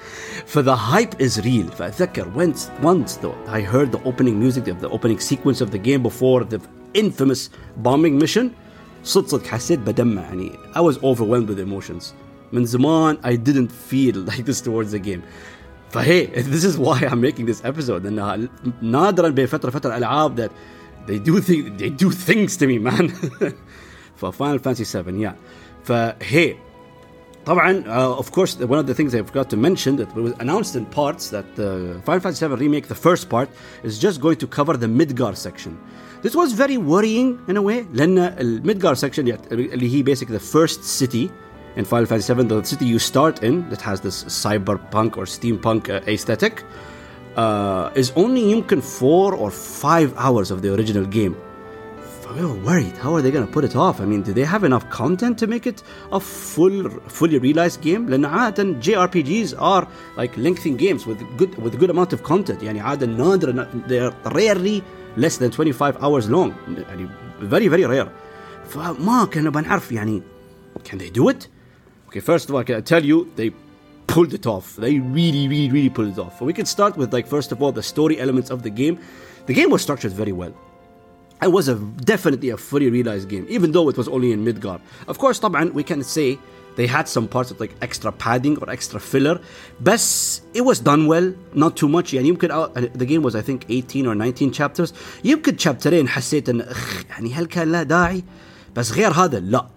For 0.46 0.62
the 0.62 0.76
hype 0.76 1.20
is 1.20 1.44
real 1.44 1.66
فأتذكر 1.66 2.34
once, 2.34 2.70
once 2.82 3.16
though 3.16 3.36
I 3.46 3.60
heard 3.60 3.92
the 3.92 4.02
opening 4.04 4.38
music 4.40 4.68
of 4.68 4.80
the 4.80 4.88
opening 4.88 5.18
sequence 5.18 5.60
of 5.60 5.70
the 5.70 5.78
game 5.78 6.02
before 6.02 6.44
the 6.44 6.60
infamous 6.94 7.50
bombing 7.76 8.18
mission 8.18 8.50
صدق 9.04 9.26
صدق 9.28 9.46
حسيت 9.46 9.78
بدمع 9.78 10.22
يعني 10.22 10.52
I 10.74 10.80
was 10.80 10.98
overwhelmed 10.98 11.48
with 11.48 11.60
emotions 11.60 12.14
من 12.52 12.64
زمان 12.64 13.18
I 13.22 13.36
didn't 13.36 13.70
feel 13.70 14.16
like 14.16 14.44
this 14.44 14.60
towards 14.60 14.92
the 14.92 14.98
game 14.98 15.22
فهي 15.90 16.26
this 16.42 16.64
is 16.64 16.78
why 16.78 16.98
I'm 17.00 17.20
making 17.20 17.46
this 17.46 17.62
episode 17.64 18.06
انها 18.06 18.48
نادرا 18.82 19.28
بين 19.28 19.46
فترة 19.46 19.70
فترة 19.70 19.96
العاب 19.96 20.36
that 20.36 20.50
they 21.06 21.18
do 21.18 21.40
things 21.40 21.78
they 21.78 21.90
do 21.90 22.10
things 22.10 22.56
to 22.56 22.66
me 22.66 22.78
man 22.78 23.08
for 24.16 24.32
Final 24.32 24.58
Fantasy 24.58 24.84
7 24.84 25.20
yeah 25.20 25.34
فهي 25.84 26.56
طبعا 27.46 27.84
uh, 27.86 28.18
of 28.22 28.30
course 28.30 28.56
one 28.58 28.78
of 28.78 28.86
the 28.86 28.94
things 28.94 29.14
I 29.14 29.22
forgot 29.22 29.48
to 29.50 29.56
mention 29.56 29.96
that 29.96 30.14
was 30.14 30.34
announced 30.38 30.76
in 30.76 30.84
parts 30.86 31.30
that 31.30 31.46
the 31.56 32.00
Final 32.04 32.20
Fantasy 32.20 32.46
VII 32.46 32.54
remake 32.54 32.88
the 32.88 33.00
first 33.06 33.28
part 33.28 33.48
is 33.82 33.98
just 33.98 34.20
going 34.20 34.36
to 34.36 34.46
cover 34.46 34.76
the 34.76 34.86
Midgar 34.86 35.34
section 35.36 35.78
this 36.22 36.34
was 36.34 36.52
very 36.52 36.76
worrying 36.76 37.28
in 37.48 37.56
a 37.56 37.62
way 37.62 37.86
لأن 37.94 38.62
Midgar 38.62 38.96
section 38.96 39.26
اللي 39.50 39.88
هي 39.94 40.02
basically 40.02 40.36
the 40.36 40.46
first 40.56 40.84
city 40.84 41.30
in 41.76 41.84
Final 41.84 42.06
Fantasy 42.06 42.34
VII 42.34 42.44
the 42.44 42.64
city 42.64 42.84
you 42.84 42.98
start 42.98 43.42
in 43.42 43.68
that 43.70 43.80
has 43.80 44.00
this 44.00 44.24
cyberpunk 44.24 45.16
or 45.16 45.24
steampunk 45.24 45.88
uh, 45.88 46.00
aesthetic 46.12 46.64
uh, 47.36 47.90
is 47.94 48.12
only 48.16 48.42
يمكن 48.52 48.82
four 48.82 49.34
or 49.34 49.50
five 49.50 50.12
hours 50.16 50.50
of 50.50 50.60
the 50.60 50.74
original 50.74 51.06
game 51.06 51.36
we 52.34 52.44
were 52.44 52.54
worried. 52.54 52.96
How 52.98 53.14
are 53.14 53.22
they 53.22 53.30
going 53.30 53.46
to 53.46 53.52
put 53.52 53.64
it 53.64 53.74
off? 53.74 54.00
I 54.00 54.04
mean, 54.04 54.22
do 54.22 54.32
they 54.32 54.44
have 54.44 54.64
enough 54.64 54.88
content 54.90 55.38
to 55.38 55.46
make 55.46 55.66
it 55.66 55.82
a 56.12 56.20
full, 56.20 56.88
fully 57.08 57.38
realized 57.38 57.80
game? 57.80 58.08
لأن 58.08 58.24
عادة 58.24 58.80
JRPGs 58.80 59.54
are 59.58 59.88
like 60.16 60.36
lengthy 60.36 60.70
games 60.70 61.06
with 61.06 61.18
good 61.36 61.56
with 61.58 61.78
good 61.78 61.90
amount 61.90 62.12
of 62.12 62.22
content. 62.22 62.62
يعني 62.62 62.80
عادة 62.80 63.06
نادرا 63.06 63.68
they 63.88 63.98
are 63.98 64.14
rarely 64.32 64.82
less 65.16 65.38
than 65.38 65.50
25 65.50 66.02
hours 66.02 66.28
long. 66.28 66.52
يعني 66.68 67.08
very 67.40 67.68
very 67.68 67.84
rare. 67.86 68.08
فما 68.68 69.24
كنا 69.24 69.50
بنعرف 69.50 69.92
يعني 69.92 70.22
can 70.84 70.98
they 70.98 71.10
do 71.10 71.28
it? 71.28 71.48
Okay, 72.08 72.20
first 72.20 72.48
of 72.48 72.54
all, 72.54 72.60
I 72.60 72.64
can 72.64 72.82
tell 72.82 73.04
you 73.04 73.30
they 73.36 73.52
pulled 74.06 74.32
it 74.32 74.46
off. 74.46 74.76
They 74.76 74.98
really, 74.98 75.48
really, 75.48 75.70
really 75.70 75.90
pulled 75.90 76.12
it 76.12 76.18
off. 76.18 76.40
we 76.40 76.52
can 76.52 76.66
start 76.66 76.96
with 76.96 77.12
like 77.12 77.26
first 77.26 77.52
of 77.52 77.62
all 77.62 77.72
the 77.72 77.82
story 77.82 78.20
elements 78.20 78.50
of 78.50 78.62
the 78.62 78.70
game. 78.70 78.98
The 79.46 79.54
game 79.54 79.70
was 79.70 79.82
structured 79.82 80.12
very 80.12 80.32
well. 80.32 80.54
It 81.43 81.51
was 81.51 81.67
a 81.67 81.75
definitely 82.13 82.49
a 82.51 82.57
fully 82.57 82.89
realized 82.89 83.27
game, 83.27 83.45
even 83.49 83.71
though 83.73 83.89
it 83.89 83.97
was 83.97 84.07
only 84.07 84.31
in 84.31 84.45
Midgar. 84.45 84.79
Of 85.07 85.17
course, 85.17 85.39
طبعا 85.39 85.73
we 85.73 85.83
can 85.83 86.01
say 86.03 86.39
they 86.75 86.87
had 86.87 87.07
some 87.07 87.27
parts 87.27 87.51
of 87.51 87.59
like 87.59 87.73
extra 87.81 88.11
padding 88.11 88.57
or 88.59 88.69
extra 88.69 88.99
filler. 88.99 89.39
But 89.79 90.01
it 90.53 90.61
was 90.61 90.79
done 90.79 91.07
well 91.07 91.33
not 91.53 91.75
too 91.75 91.87
much 91.87 92.13
يعني 92.13 92.27
يمكن 92.27 92.49
uh, 92.51 92.87
the 92.95 93.05
game 93.05 93.21
was 93.23 93.35
I 93.35 93.41
think 93.41 93.65
18 93.69 94.07
or 94.07 94.15
19 94.15 94.51
chapters. 94.51 94.93
يمكن 95.23 95.57
chapterين 95.57 96.07
حسيت 96.07 96.49
ان 96.49 96.61
اخ 96.61 97.03
يعني 97.09 97.33
هل 97.33 97.45
كان 97.45 97.71
لا 97.71 97.83
داعي؟ 97.83 98.23
بس 98.75 98.91
غير 98.91 99.11
هذا 99.11 99.39
لا. 99.39 99.67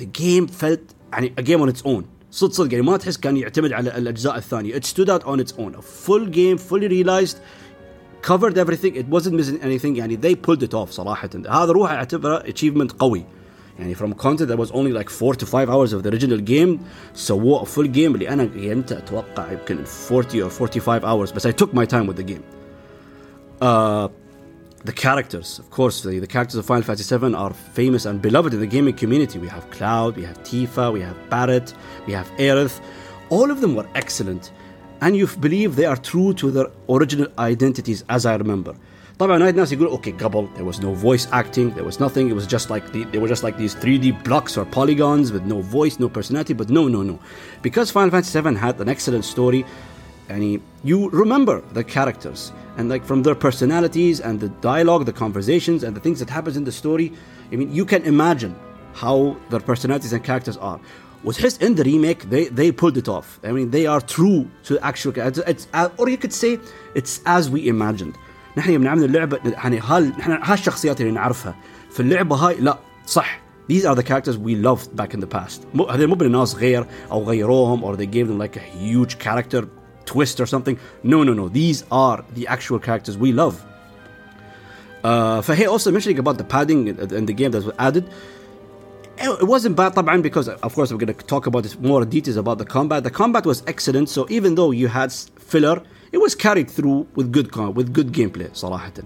The 0.00 0.04
game 0.04 0.46
felt 0.46 0.94
يعني 1.12 1.34
a 1.38 1.42
game 1.42 1.60
on 1.60 1.68
its 1.68 1.82
own. 1.82 2.04
صدق 2.30 2.52
صدق 2.52 2.72
يعني 2.72 2.86
ما 2.86 2.96
تحس 2.96 3.16
كان 3.16 3.36
يعتمد 3.36 3.72
على 3.72 3.98
الاجزاء 3.98 4.36
الثانيه 4.36 4.74
it 4.80 4.84
stood 4.84 5.08
out 5.08 5.24
on 5.24 5.40
its 5.40 5.52
own. 5.52 5.74
A 5.74 5.82
full 5.82 6.26
game 6.26 6.58
fully 6.58 6.88
realized 6.88 7.36
covered 8.25 8.57
everything 8.57 8.95
it 8.95 9.07
wasn't 9.09 9.33
missing 9.33 9.59
anything 9.61 9.95
يعني 9.95 10.17
they 10.17 10.35
pulled 10.35 10.63
it 10.63 10.73
off 10.73 10.91
صراحه 10.91 11.29
هذا 11.49 11.71
روح 11.71 11.91
اعتبره 11.91 12.39
achievement 12.39 12.91
قوي 12.99 13.25
يعني 13.79 13.95
from 13.95 14.13
content 14.13 14.47
that 14.47 14.57
was 14.57 14.71
only 14.71 14.91
like 14.91 15.09
4 15.09 15.35
to 15.35 15.45
5 15.45 15.69
hours 15.69 15.93
of 15.93 16.03
the 16.03 16.09
original 16.09 16.39
game 16.39 16.79
سووه 17.13 17.63
a 17.63 17.65
full 17.65 17.87
game 17.87 17.97
اللي 18.15 18.29
انا 18.29 18.49
قيمته 18.55 18.97
اتوقع 18.97 19.51
يمكن 19.51 19.77
40 20.11 20.43
or 20.43 20.49
45 20.49 21.01
hours 21.03 21.33
بس 21.35 21.47
I 21.47 21.51
took 21.51 21.73
my 21.73 21.85
time 21.85 22.07
with 22.07 22.17
the 22.17 22.23
game 22.23 22.43
uh, 23.61 24.07
the 24.83 24.91
characters, 24.91 25.59
of 25.59 25.69
course, 25.69 26.01
the, 26.01 26.17
the, 26.19 26.27
characters 26.27 26.55
of 26.55 26.65
Final 26.65 26.83
Fantasy 26.83 27.15
VII 27.15 27.35
are 27.35 27.53
famous 27.53 28.05
and 28.05 28.21
beloved 28.21 28.53
in 28.53 28.59
the 28.59 28.65
gaming 28.65 28.95
community. 28.95 29.37
We 29.37 29.47
have 29.47 29.69
Cloud, 29.69 30.17
we 30.17 30.23
have 30.23 30.41
Tifa, 30.41 30.91
we 30.91 31.01
have 31.01 31.17
Barret, 31.29 31.73
we 32.07 32.13
have 32.13 32.27
Aerith. 32.37 32.81
All 33.29 33.51
of 33.51 33.61
them 33.61 33.75
were 33.75 33.87
excellent, 33.93 34.51
and 35.01 35.15
you 35.15 35.27
believe 35.27 35.75
they 35.75 35.85
are 35.85 35.97
true 35.97 36.33
to 36.35 36.51
their 36.51 36.67
original 36.89 37.27
identities, 37.37 38.03
as 38.09 38.25
I 38.25 38.35
remember. 38.35 38.75
طبعا 39.19 39.43
وايد 39.43 39.55
ناس 39.55 39.71
يقولوا 39.71 39.91
اوكي 39.91 40.11
قبل 40.11 40.47
there 40.57 40.65
was 40.65 40.79
no 40.79 40.93
voice 40.93 41.27
acting 41.31 41.69
there 41.75 41.83
was 41.83 41.99
nothing 41.99 42.29
it 42.29 42.33
was 42.33 42.47
just 42.47 42.69
like 42.71 42.91
the, 42.91 43.03
they 43.11 43.19
were 43.19 43.27
just 43.27 43.43
like 43.43 43.55
these 43.55 43.75
3D 43.75 44.23
blocks 44.23 44.57
or 44.57 44.65
polygons 44.65 45.31
with 45.31 45.43
no 45.45 45.61
voice 45.61 45.99
no 45.99 46.09
personality 46.09 46.53
but 46.53 46.69
no 46.69 46.87
no 46.87 47.03
no 47.03 47.19
because 47.61 47.91
Final 47.91 48.09
Fantasy 48.09 48.41
VII 48.41 48.55
had 48.55 48.81
an 48.81 48.89
excellent 48.89 49.25
story 49.25 49.63
and 50.29 50.41
you 50.83 51.09
remember 51.23 51.61
the 51.77 51.83
characters 51.83 52.51
and 52.77 52.89
like 52.89 53.03
from 53.05 53.21
their 53.21 53.35
personalities 53.35 54.19
and 54.27 54.39
the 54.39 54.49
dialogue 54.71 55.05
the 55.05 55.17
conversations 55.25 55.83
and 55.83 55.91
the 55.95 56.03
things 56.05 56.17
that 56.21 56.29
happens 56.37 56.55
in 56.57 56.63
the 56.63 56.75
story 56.83 57.07
I 57.51 57.55
mean 57.59 57.69
you 57.79 57.85
can 57.85 58.01
imagine 58.13 58.53
how 59.03 59.37
their 59.51 59.63
personalities 59.71 60.13
and 60.13 60.23
characters 60.23 60.57
are 60.57 60.79
his 61.43 61.57
in 61.57 61.75
the 61.75 61.83
remake 61.83 62.29
they 62.29 62.45
they 62.59 62.71
pulled 62.71 62.97
it 62.97 63.07
off 63.07 63.39
I 63.43 63.51
mean 63.51 63.69
they 63.71 63.85
are 63.85 64.01
true 64.01 64.39
to 64.65 64.73
the 64.75 64.85
actual 64.85 65.11
it's, 65.15 65.39
it's 65.51 65.67
or 65.97 66.09
you 66.09 66.17
could 66.17 66.33
say 66.33 66.59
it's 66.95 67.21
as 67.25 67.49
we 67.49 67.67
imagined 67.67 68.15
نحن 68.57 68.71
يوم 68.71 68.83
نعمل 68.83 69.03
اللعبه 69.03 69.39
يعني 69.43 69.79
هال 69.79 70.09
نحن 70.09 70.31
هالشخصيات 70.31 71.01
اللي 71.01 71.11
نعرفها 71.11 71.55
في 71.91 71.99
اللعبه 71.99 72.35
هاي 72.35 72.55
لا 72.55 72.79
صح 73.07 73.41
These 73.67 73.85
are 73.85 73.95
the 73.95 74.03
characters 74.03 74.37
we 74.37 74.55
loved 74.55 74.95
back 74.95 75.13
in 75.13 75.19
the 75.21 75.27
past. 75.27 75.65
هذول 75.89 76.07
مو 76.07 76.15
بالناس 76.15 76.55
غير 76.55 76.85
او 77.11 77.23
غيروهم 77.23 77.83
or 77.83 77.95
they 77.97 78.05
gave 78.05 78.27
them 78.27 78.37
like 78.37 78.57
a 78.57 78.59
huge 78.59 79.17
character 79.19 79.65
twist 80.05 80.39
or 80.41 80.45
something. 80.45 80.77
No, 81.03 81.23
no, 81.23 81.33
no. 81.33 81.47
These 81.47 81.85
are 81.91 82.23
the 82.35 82.47
actual 82.47 82.79
characters 82.79 83.17
we 83.17 83.31
love. 83.31 83.55
Uh, 85.03 85.41
فهي 85.41 85.67
also 85.67 85.91
mentioning 85.91 86.19
about 86.19 86.37
the 86.37 86.43
padding 86.43 86.87
in 86.87 87.25
the 87.25 87.33
game 87.33 87.51
that 87.51 87.63
was 87.63 87.73
added. 87.79 88.05
It 89.17 89.47
wasn't 89.47 89.75
bad 89.75 89.93
طبعا 89.93 90.21
because 90.21 90.49
of 90.49 90.73
course 90.73 90.91
we're 90.91 90.97
going 90.97 91.13
to 91.13 91.25
talk 91.25 91.45
about 91.45 91.63
this 91.63 91.77
more 91.79 92.05
details 92.05 92.37
about 92.37 92.57
the 92.57 92.65
combat. 92.65 93.03
The 93.03 93.11
combat 93.11 93.45
was 93.45 93.61
excellent. 93.67 94.09
So 94.09 94.25
even 94.29 94.55
though 94.55 94.71
you 94.71 94.87
had 94.87 95.11
filler 95.11 95.83
it 96.11 96.17
was 96.17 96.35
carried 96.35 96.69
through 96.69 97.07
with 97.15 97.31
good 97.31 97.55
with 97.75 97.93
good 97.93 98.11
gameplay 98.11 98.49
صراحة. 98.53 99.03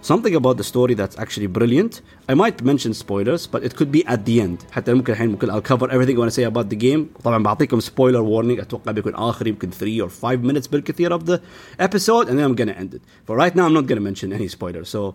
Something 0.00 0.36
about 0.36 0.56
the 0.56 0.64
story 0.64 0.94
that's 0.94 1.18
actually 1.18 1.48
brilliant. 1.48 2.02
I 2.28 2.34
might 2.34 2.62
mention 2.62 2.94
spoilers, 2.94 3.48
but 3.48 3.64
it 3.64 3.74
could 3.74 3.90
be 3.90 4.06
at 4.06 4.24
the 4.24 4.40
end. 4.40 4.64
حتى 4.70 4.94
ممكن 4.94 5.12
الحين 5.12 5.30
ممكن 5.30 5.50
I'll 5.50 5.60
cover 5.60 5.90
everything 5.90 6.16
I 6.16 6.18
want 6.18 6.30
to 6.30 6.34
say 6.34 6.44
about 6.44 6.68
the 6.70 6.76
game. 6.76 7.08
طبعا 7.24 7.42
بعطيكم 7.42 7.80
spoiler 7.80 8.22
warning 8.22 8.60
أتوقع 8.60 8.92
بيكون 8.92 9.14
آخر 9.14 9.46
يمكن 9.46 9.70
3 9.70 10.00
or 10.02 10.08
5 10.08 10.44
minutes 10.44 10.68
بالكثير 10.68 11.18
of 11.18 11.26
the 11.26 11.40
episode 11.80 12.28
and 12.28 12.38
then 12.38 12.44
I'm 12.44 12.54
gonna 12.54 12.72
end 12.72 12.94
it. 12.94 13.02
For 13.26 13.36
right 13.36 13.54
now 13.56 13.66
I'm 13.66 13.74
not 13.74 13.86
gonna 13.86 14.00
mention 14.00 14.32
any 14.32 14.48
spoilers, 14.48 14.88
so 14.88 15.14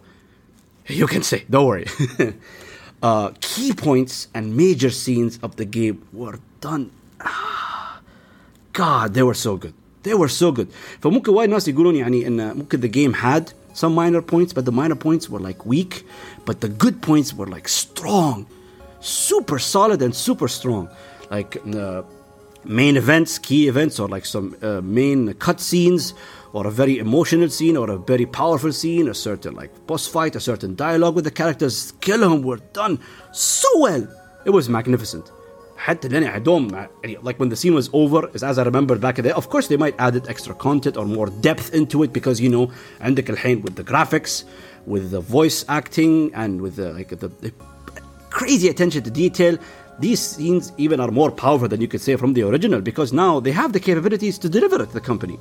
you 0.88 1.08
can 1.08 1.24
say, 1.24 1.46
don't 1.50 1.66
worry. 1.66 1.88
uh, 3.02 3.32
key 3.42 3.74
points 3.74 4.28
and 4.34 4.56
major 4.56 4.90
scenes 4.90 5.40
of 5.44 5.56
the 5.58 5.66
game 5.66 6.08
were 6.14 6.40
done. 6.62 6.92
God, 8.74 9.14
they 9.14 9.24
were 9.24 9.34
so 9.34 9.58
good. 9.58 9.74
They 10.04 10.14
were 10.14 10.30
so 10.30 10.52
good. 10.52 10.68
فممكن 11.02 11.32
وايد 11.32 11.50
ناس 11.50 11.68
يقولون 11.68 11.96
يعني 11.96 12.28
ان 12.28 12.58
ممكن 12.58 12.82
the 12.82 12.88
game 12.88 13.14
had 13.14 13.54
some 13.74 13.94
minor 13.96 14.22
points 14.22 14.54
but 14.54 14.66
the 14.66 14.72
minor 14.72 14.96
points 14.96 15.30
were 15.30 15.40
like 15.40 15.66
weak 15.66 16.06
but 16.46 16.62
the 16.62 16.70
good 16.70 17.02
points 17.02 17.34
were 17.34 17.48
like 17.48 17.68
strong 17.68 18.46
super 19.00 19.60
solid 19.60 20.02
and 20.02 20.14
super 20.16 20.48
strong 20.48 20.88
like 21.32 21.58
uh, 21.76 22.04
main 22.66 22.96
events 22.98 23.40
key 23.40 23.68
events 23.68 24.00
or 24.00 24.08
like 24.08 24.26
some 24.26 24.56
uh, 24.62 24.82
main 24.82 25.34
cutscenes 25.46 26.14
or 26.58 26.68
a 26.68 26.72
very 26.72 26.98
emotional 26.98 27.50
scene 27.50 27.78
or 27.78 27.90
a 27.90 27.98
very 27.98 28.26
powerful 28.26 28.72
scene 28.72 29.08
a 29.08 29.14
certain 29.14 29.54
like 29.56 29.72
boss 29.88 30.08
fight 30.08 30.36
a 30.36 30.40
certain 30.40 30.76
dialogue 30.76 31.16
with 31.16 31.26
the 31.26 31.32
characters 31.32 31.92
them 32.02 32.44
were 32.44 32.62
done 32.74 33.00
so 33.32 33.68
well 33.80 34.08
it 34.46 34.52
was 34.52 34.70
magnificent 34.70 35.32
حتى 35.78 36.08
لاني 36.08 36.30
I 36.30 36.40
don't 36.40 36.72
like 37.24 37.40
when 37.40 37.50
the 37.50 37.56
scene 37.56 37.74
was 37.74 37.90
over 37.94 38.30
as 38.34 38.58
I 38.58 38.64
remember 38.64 38.96
back 38.98 39.20
in 39.20 39.26
the 39.26 39.36
of 39.36 39.50
course 39.50 39.68
they 39.68 39.78
might 39.78 39.96
added 40.00 40.24
extra 40.30 40.54
content 40.54 40.96
or 40.98 41.06
more 41.06 41.30
depth 41.48 41.74
into 41.74 42.04
it 42.04 42.14
because 42.14 42.40
you 42.40 42.50
know 42.50 42.72
عندك 43.02 43.30
الحين 43.30 43.64
with 43.64 43.76
the 43.76 43.84
graphics 43.84 44.44
with 44.86 45.12
the 45.12 45.20
voice 45.20 45.66
acting 45.68 46.32
and 46.34 46.62
with 46.62 46.76
the 46.78 46.94
like 46.94 47.10
the, 47.10 47.28
the 47.28 47.52
crazy 48.30 48.70
attention 48.70 49.04
to 49.04 49.12
detail 49.12 49.58
these 50.00 50.20
scenes 50.20 50.72
even 50.78 51.00
are 51.00 51.12
more 51.12 51.32
powerful 51.32 51.68
than 51.68 51.82
you 51.82 51.88
could 51.88 52.02
say 52.02 52.16
from 52.16 52.34
the 52.34 52.44
original 52.44 52.82
because 52.82 53.14
now 53.14 53.40
they 53.40 53.52
have 53.52 53.74
the 53.74 53.80
capabilities 53.80 54.38
to 54.40 54.48
deliver 54.50 54.82
it 54.82 54.88
to 54.88 54.94
the 54.94 55.06
company 55.12 55.38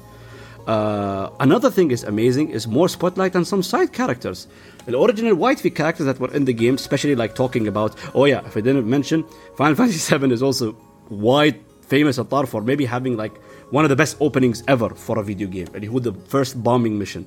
uh, 0.66 1.30
another 1.40 1.70
thing 1.70 1.90
is 1.90 2.04
amazing 2.04 2.50
is 2.50 2.66
more 2.66 2.88
spotlight 2.88 3.34
on 3.34 3.44
some 3.44 3.62
side 3.62 3.92
characters. 3.92 4.46
The 4.86 4.98
original 4.98 5.34
White 5.34 5.60
V 5.60 5.70
characters 5.70 6.06
that 6.06 6.18
were 6.18 6.32
in 6.34 6.44
the 6.44 6.52
game, 6.52 6.74
especially 6.74 7.14
like 7.14 7.34
talking 7.34 7.68
about, 7.68 7.96
oh 8.14 8.24
yeah, 8.24 8.46
if 8.46 8.56
I 8.56 8.60
didn't 8.60 8.88
mention, 8.88 9.24
Final 9.56 9.74
Fantasy 9.74 10.18
VII 10.18 10.32
is 10.32 10.42
also 10.42 10.76
wide 11.08 11.58
famous 11.82 12.18
at 12.18 12.30
for 12.48 12.62
maybe 12.62 12.84
having 12.84 13.16
like 13.16 13.36
one 13.70 13.84
of 13.84 13.90
the 13.90 13.96
best 13.96 14.16
openings 14.20 14.62
ever 14.68 14.90
for 14.90 15.18
a 15.18 15.22
video 15.22 15.48
game. 15.48 15.68
And 15.74 15.84
who 15.84 16.00
the 16.00 16.14
first 16.34 16.62
bombing 16.62 16.98
mission. 16.98 17.26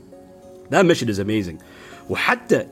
That 0.70 0.86
mission 0.86 1.10
is 1.10 1.20
amazing. 1.20 1.62
وحتى 2.10 2.68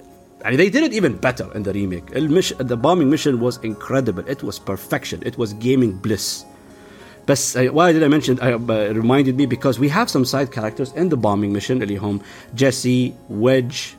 I 0.45 0.49
mean, 0.49 0.57
they 0.57 0.69
did 0.69 0.83
it 0.83 0.93
even 0.93 1.15
better 1.15 1.49
in 1.55 1.63
the 1.63 1.71
remake. 1.71 2.07
The 2.07 2.77
bombing 2.77 3.09
mission 3.09 3.39
was 3.39 3.57
incredible. 3.63 4.27
It 4.27 4.43
was 4.43 4.59
perfection. 4.59 5.23
It 5.25 5.37
was 5.37 5.53
gaming 5.53 5.93
bliss. 5.93 6.43
But 7.27 7.55
uh, 7.55 7.73
why 7.73 7.91
did 7.93 8.03
I 8.03 8.07
mention 8.07 8.39
uh, 8.41 8.57
it 8.57 8.95
reminded 8.95 9.37
me 9.37 9.45
because 9.45 9.79
we 9.79 9.89
have 9.89 10.09
some 10.09 10.25
side 10.25 10.51
characters 10.51 10.91
in 10.93 11.09
the 11.09 11.17
bombing 11.17 11.53
mission 11.53 11.81
اللي 11.81 11.97
هم 11.97 12.19
Jesse, 12.55 13.13
Wedge, 13.29 13.95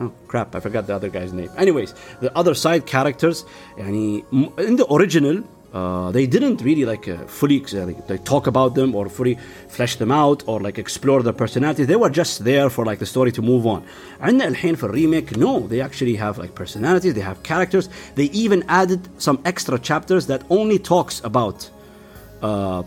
Oh 0.00 0.12
crap, 0.28 0.54
I 0.54 0.60
forgot 0.60 0.86
the 0.86 0.94
other 0.94 1.08
guy's 1.08 1.32
name. 1.32 1.50
Anyways, 1.56 1.92
the 2.20 2.30
other 2.38 2.54
side 2.54 2.86
characters 2.86 3.44
يعني 3.78 4.24
in 4.58 4.76
the 4.76 4.86
original 4.92 5.42
uh, 5.72 6.10
they 6.10 6.26
didn't 6.26 6.62
really 6.62 6.84
like 6.84 7.06
uh, 7.08 7.16
fully 7.26 7.62
uh, 7.74 7.86
like, 7.86 8.08
like, 8.08 8.24
talk 8.24 8.46
about 8.46 8.74
them 8.74 8.94
or 8.94 9.08
fully 9.08 9.36
flesh 9.68 9.96
them 9.96 10.10
out 10.10 10.42
or 10.46 10.60
like 10.60 10.78
explore 10.78 11.22
their 11.22 11.34
personalities. 11.34 11.86
They 11.86 11.96
were 11.96 12.08
just 12.10 12.44
there 12.44 12.70
for 12.70 12.86
like 12.86 13.00
the 13.00 13.06
story 13.06 13.32
to 13.32 13.42
move 13.42 13.66
on. 13.66 13.84
عندنا 14.20 14.48
الحين 14.48 14.76
for 14.76 14.90
remake, 14.90 15.36
no, 15.36 15.66
they 15.66 15.80
actually 15.80 16.16
have 16.16 16.38
like 16.38 16.54
personalities, 16.54 17.14
they 17.14 17.20
have 17.20 17.42
characters. 17.42 17.88
They 18.14 18.24
even 18.26 18.64
added 18.68 19.08
some 19.18 19.40
extra 19.44 19.78
chapters 19.78 20.26
that 20.26 20.42
only 20.48 20.78
talks 20.78 21.20
about 21.22 21.68
uh, 22.42 22.82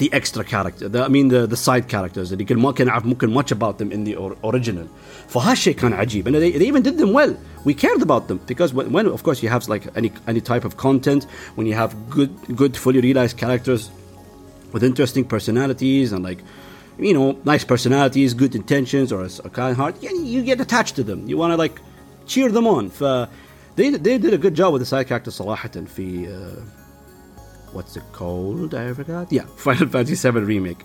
the 0.00 0.12
extra 0.12 0.42
character 0.42 0.88
the, 0.88 1.04
I 1.04 1.08
mean 1.08 1.28
the, 1.28 1.46
the 1.46 1.56
side 1.56 1.88
characters 1.88 2.32
اللي 2.32 2.44
كل 2.44 2.56
ما 2.56 2.72
كان 2.72 2.86
نعرف 2.86 3.06
ممكن 3.06 3.34
much 3.34 3.52
about 3.52 3.78
them 3.78 3.92
in 3.92 4.04
the 4.04 4.16
original 4.44 4.86
فهالشيء 5.28 5.74
كان 5.74 5.92
عجيب 5.92 6.28
and 6.28 6.34
they, 6.34 6.58
they 6.58 6.66
even 6.66 6.82
did 6.82 6.98
them 6.98 7.12
well 7.12 7.34
we 7.64 7.74
cared 7.74 8.02
about 8.02 8.28
them 8.28 8.40
because 8.46 8.72
when, 8.72 8.92
when 8.92 9.06
of 9.06 9.22
course 9.22 9.42
you 9.42 9.48
have 9.48 9.68
like 9.68 9.84
any 9.96 10.10
any 10.26 10.40
type 10.40 10.64
of 10.64 10.76
content 10.76 11.26
when 11.56 11.66
you 11.66 11.74
have 11.74 11.94
good 12.10 12.30
good 12.56 12.76
fully 12.76 13.00
realized 13.00 13.36
characters 13.36 13.90
with 14.72 14.82
interesting 14.82 15.24
personalities 15.24 16.12
and 16.12 16.22
like 16.24 16.40
you 17.08 17.14
know 17.16 17.28
nice 17.52 17.64
personalities 17.72 18.32
good 18.42 18.54
intentions 18.62 19.08
or 19.14 19.20
a, 19.28 19.30
a 19.48 19.50
kind 19.50 19.76
heart 19.80 19.94
yeah, 20.00 20.12
you 20.34 20.42
get 20.42 20.58
attached 20.66 20.94
to 20.96 21.02
them 21.02 21.18
you 21.30 21.36
want 21.42 21.50
to 21.52 21.58
like 21.64 21.76
cheer 22.26 22.50
them 22.56 22.66
on 22.66 22.84
ف 22.90 23.00
they, 23.76 23.88
they 24.06 24.16
did 24.24 24.32
a 24.38 24.42
good 24.44 24.54
job 24.60 24.72
with 24.72 24.82
the 24.84 24.90
side 24.92 25.06
characters 25.10 25.34
صراحة 25.34 25.70
في 25.96 26.26
uh, 26.26 26.80
what's 27.74 27.96
it 27.96 28.04
called? 28.12 28.74
I 28.74 28.92
forgot. 28.92 29.32
Yeah, 29.32 29.44
Final 29.56 29.88
Fantasy 29.88 30.30
VII 30.30 30.40
Remake. 30.40 30.84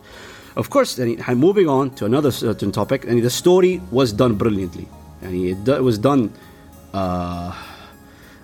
Of 0.55 0.69
course, 0.69 0.97
and 0.97 1.39
moving 1.39 1.67
on 1.67 1.91
to 1.95 2.05
another 2.05 2.31
certain 2.31 2.71
topic, 2.71 3.05
and 3.05 3.21
the 3.21 3.29
story 3.29 3.81
was 3.91 4.13
done 4.13 4.35
brilliantly. 4.35 4.87
And 5.21 5.35
it, 5.35 5.67
it 5.67 5.83
was 5.83 5.97
done. 5.97 6.31
Uh, 6.93 7.53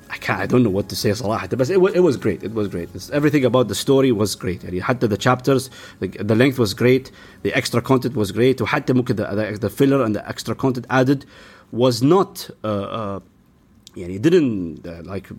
I 0.10 0.18
can't. 0.18 0.42
I 0.42 0.46
don't 0.46 0.62
know 0.62 0.70
what 0.70 0.90
to 0.90 0.96
say 0.96 1.12
صراحة, 1.12 1.58
but 1.58 1.70
it 1.70 1.80
was, 1.80 1.94
it 1.96 2.02
was 2.02 2.18
great. 2.18 2.44
It 2.44 2.54
was 2.54 2.68
great. 2.68 2.90
It's, 2.94 3.10
everything 3.12 3.46
about 3.46 3.70
the 3.70 3.76
story 3.76 4.12
was 4.12 4.36
great. 4.36 4.62
يعني 4.62 4.82
حتى 4.82 5.08
the 5.08 5.18
chapters, 5.18 5.70
the, 6.02 6.08
the 6.08 6.36
length 6.36 6.60
was 6.60 6.74
great. 6.74 7.12
The 7.44 7.54
extra 7.54 7.82
content 7.82 8.16
was 8.18 8.34
great. 8.34 8.58
وحتى 8.58 8.94
ممكن 8.94 9.16
the, 9.16 9.24
the, 9.36 9.58
the 9.58 9.70
filler 9.70 10.04
and 10.04 10.14
the 10.14 10.28
extra 10.28 10.54
content 10.54 10.86
added 10.90 11.26
was 11.72 12.04
not 12.04 12.50
uh, 12.66 12.68
uh, 12.68 13.20
yeah, 13.96 14.08
it 14.08 14.22
didn't 14.22 14.86
uh, 14.86 15.02
like 15.04 15.30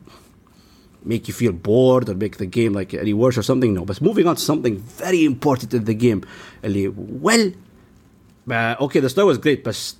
make 1.06 1.28
you 1.28 1.34
feel 1.34 1.52
bored 1.52 2.08
or 2.08 2.14
make 2.14 2.36
the 2.36 2.46
game 2.46 2.72
like 2.72 2.94
any 2.94 3.12
worse 3.12 3.36
or 3.36 3.42
something. 3.42 3.74
No, 3.74 3.84
but 3.84 4.00
moving 4.00 4.26
on 4.26 4.36
to 4.36 4.42
something 4.42 4.78
very 4.78 5.24
important 5.24 5.74
in 5.74 5.84
the 5.84 5.94
game. 5.94 6.22
اللي, 6.64 6.92
well, 7.22 7.52
uh, 8.50 8.76
okay, 8.80 9.00
the 9.00 9.08
story 9.08 9.26
was 9.26 9.38
great, 9.38 9.64
but 9.64 9.94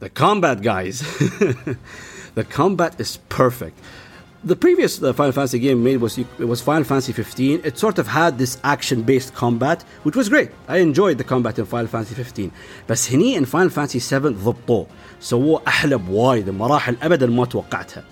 the 0.00 0.08
combat, 0.08 0.62
guys, 0.62 1.00
the 2.34 2.44
combat 2.44 3.00
is 3.00 3.18
perfect. 3.28 3.78
The 4.42 4.56
previous 4.56 5.02
uh, 5.02 5.12
Final 5.12 5.32
Fantasy 5.32 5.58
game 5.58 5.84
made 5.84 5.98
was 5.98 6.16
it 6.16 6.26
was 6.38 6.62
Final 6.62 6.84
Fantasy 6.84 7.12
15. 7.12 7.60
It 7.62 7.76
sort 7.76 7.98
of 7.98 8.08
had 8.08 8.38
this 8.38 8.56
action-based 8.64 9.34
combat, 9.34 9.82
which 10.02 10.16
was 10.16 10.30
great. 10.30 10.50
I 10.66 10.78
enjoyed 10.78 11.18
the 11.18 11.24
combat 11.24 11.58
in 11.58 11.66
Final 11.66 11.88
Fantasy 11.88 12.14
15. 12.14 12.50
بس 12.88 13.12
هني 13.12 13.38
in 13.38 13.44
Final 13.44 13.68
Fantasy 13.68 13.98
7 13.98 14.30
ضبطوه 14.30 14.86
سووه 15.20 15.62
أحلى 15.68 15.96
بوايد 15.96 16.50
مراحل 16.50 16.96
أبدا 17.02 17.26
ما 17.26 17.44
توقعتها 17.44 18.04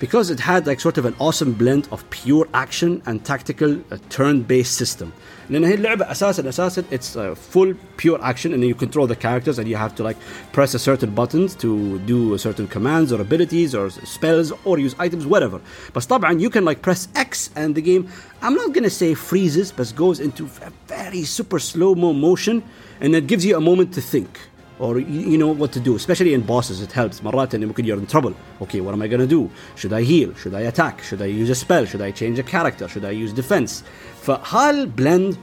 because 0.00 0.30
it 0.30 0.40
had 0.40 0.66
like 0.66 0.80
sort 0.80 0.98
of 0.98 1.04
an 1.04 1.14
awesome 1.18 1.52
blend 1.52 1.88
of 1.90 2.08
pure 2.10 2.46
action 2.54 3.02
and 3.06 3.24
tactical 3.24 3.78
uh, 3.90 3.98
turn-based 4.08 4.74
system. 4.74 5.12
لان 5.50 5.64
هي 5.64 5.74
اللعبه 5.74 6.10
اساسا 6.10 6.48
اساسا 6.48 6.84
it's 6.90 7.16
uh, 7.16 7.34
full 7.34 7.74
pure 7.96 8.18
action 8.22 8.52
and 8.52 8.62
you 8.62 8.74
control 8.74 9.06
the 9.06 9.16
characters 9.16 9.58
and 9.58 9.66
you 9.66 9.76
have 9.76 9.94
to 9.94 10.02
like 10.02 10.16
press 10.52 10.74
a 10.74 10.78
certain 10.78 11.10
buttons 11.14 11.54
to 11.54 11.98
do 12.00 12.36
certain 12.36 12.68
commands 12.68 13.12
or 13.12 13.20
abilities 13.20 13.74
or 13.74 13.88
spells 13.90 14.52
or 14.64 14.78
use 14.78 14.94
items 14.98 15.26
whatever 15.26 15.58
but 15.94 16.02
طبعا 16.02 16.38
you 16.38 16.50
can 16.50 16.64
like 16.66 16.82
press 16.82 17.08
X 17.14 17.50
and 17.56 17.74
the 17.74 17.80
game 17.80 18.08
I'm 18.42 18.54
not 18.54 18.72
gonna 18.74 18.90
say 18.90 19.14
freezes 19.14 19.72
but 19.72 19.86
goes 19.96 20.20
into 20.20 20.44
a 20.68 20.70
very 20.86 21.24
super 21.24 21.58
slow 21.58 21.94
mo 21.94 22.12
motion 22.12 22.62
and 23.00 23.14
it 23.14 23.26
gives 23.26 23.44
you 23.46 23.56
a 23.56 23.60
moment 23.60 23.94
to 23.94 24.02
think 24.02 24.30
or 24.79 24.99
you 24.99 25.37
know 25.37 25.47
what 25.47 25.71
to 25.71 25.79
do 25.79 25.95
especially 25.95 26.33
in 26.33 26.41
bosses 26.41 26.81
it 26.81 26.91
helps. 26.91 27.21
مرات 27.21 27.53
you're 27.85 27.97
in 27.97 28.05
trouble. 28.07 28.33
Okay 28.61 28.81
what 28.81 28.93
am 28.93 29.01
I 29.01 29.07
gonna 29.07 29.27
do? 29.27 29.49
Should 29.75 29.93
I 29.93 30.03
heal? 30.03 30.33
Should 30.35 30.53
I 30.53 30.61
attack? 30.61 31.03
Should 31.03 31.21
I 31.21 31.25
use 31.25 31.49
a 31.49 31.55
spell? 31.55 31.85
Should 31.85 32.01
I 32.01 32.11
change 32.11 32.39
a 32.39 32.43
character? 32.43 32.87
Should 32.87 33.05
I 33.05 33.11
use 33.11 33.33
defense? 33.33 33.83
فهالblend 34.25 35.37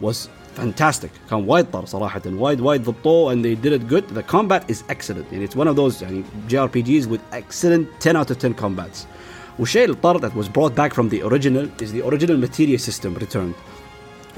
was 0.00 0.28
fantastic. 0.54 1.10
Come 1.28 1.46
wide 1.46 1.70
طار 1.72 1.86
صراحة. 1.86 2.38
wide 2.38 2.58
the 2.58 2.92
ضبطوه 2.92 3.32
and 3.32 3.44
they 3.44 3.54
did 3.54 3.72
it 3.72 3.88
good. 3.88 4.08
The 4.08 4.22
combat 4.22 4.64
is 4.68 4.84
excellent. 4.88 5.30
and 5.32 5.42
it's 5.42 5.56
one 5.56 5.68
of 5.68 5.76
those 5.76 6.02
JRPGs 6.48 7.06
with 7.06 7.20
excellent 7.32 7.88
10 8.00 8.16
out 8.16 8.30
of 8.30 8.38
10 8.38 8.54
combats. 8.54 9.06
والشيء 9.58 9.94
tar 10.00 10.18
that 10.18 10.34
was 10.34 10.48
brought 10.48 10.74
back 10.74 10.94
from 10.94 11.08
the 11.08 11.22
original 11.22 11.68
is 11.80 11.92
the 11.92 12.06
original 12.06 12.36
materia 12.36 12.78
system 12.78 13.14
returned. 13.14 13.54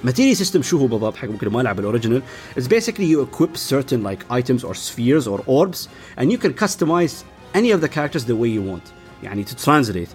Materia 0.04 0.34
system 0.34 0.60
شو 0.60 0.78
هو 0.78 0.86
بالضبط 0.86 1.16
حق 1.16 1.28
ممكن 1.28 1.48
ما 1.48 1.62
لعب 1.62 1.80
الاوريجينال 1.80 2.22
is 2.56 2.62
basically 2.62 3.06
you 3.06 3.22
equip 3.22 3.56
certain 3.56 4.02
like 4.02 4.22
items 4.30 4.64
or 4.64 4.74
spheres 4.74 5.26
or 5.26 5.40
orbs 5.46 5.88
and 6.16 6.32
you 6.32 6.38
can 6.38 6.52
customize 6.54 7.24
any 7.54 7.70
of 7.72 7.80
the 7.80 7.88
characters 7.88 8.24
the 8.24 8.36
way 8.36 8.48
you 8.48 8.62
want. 8.62 8.92
يعني 9.22 9.44
to 9.44 9.54
translate. 9.64 10.08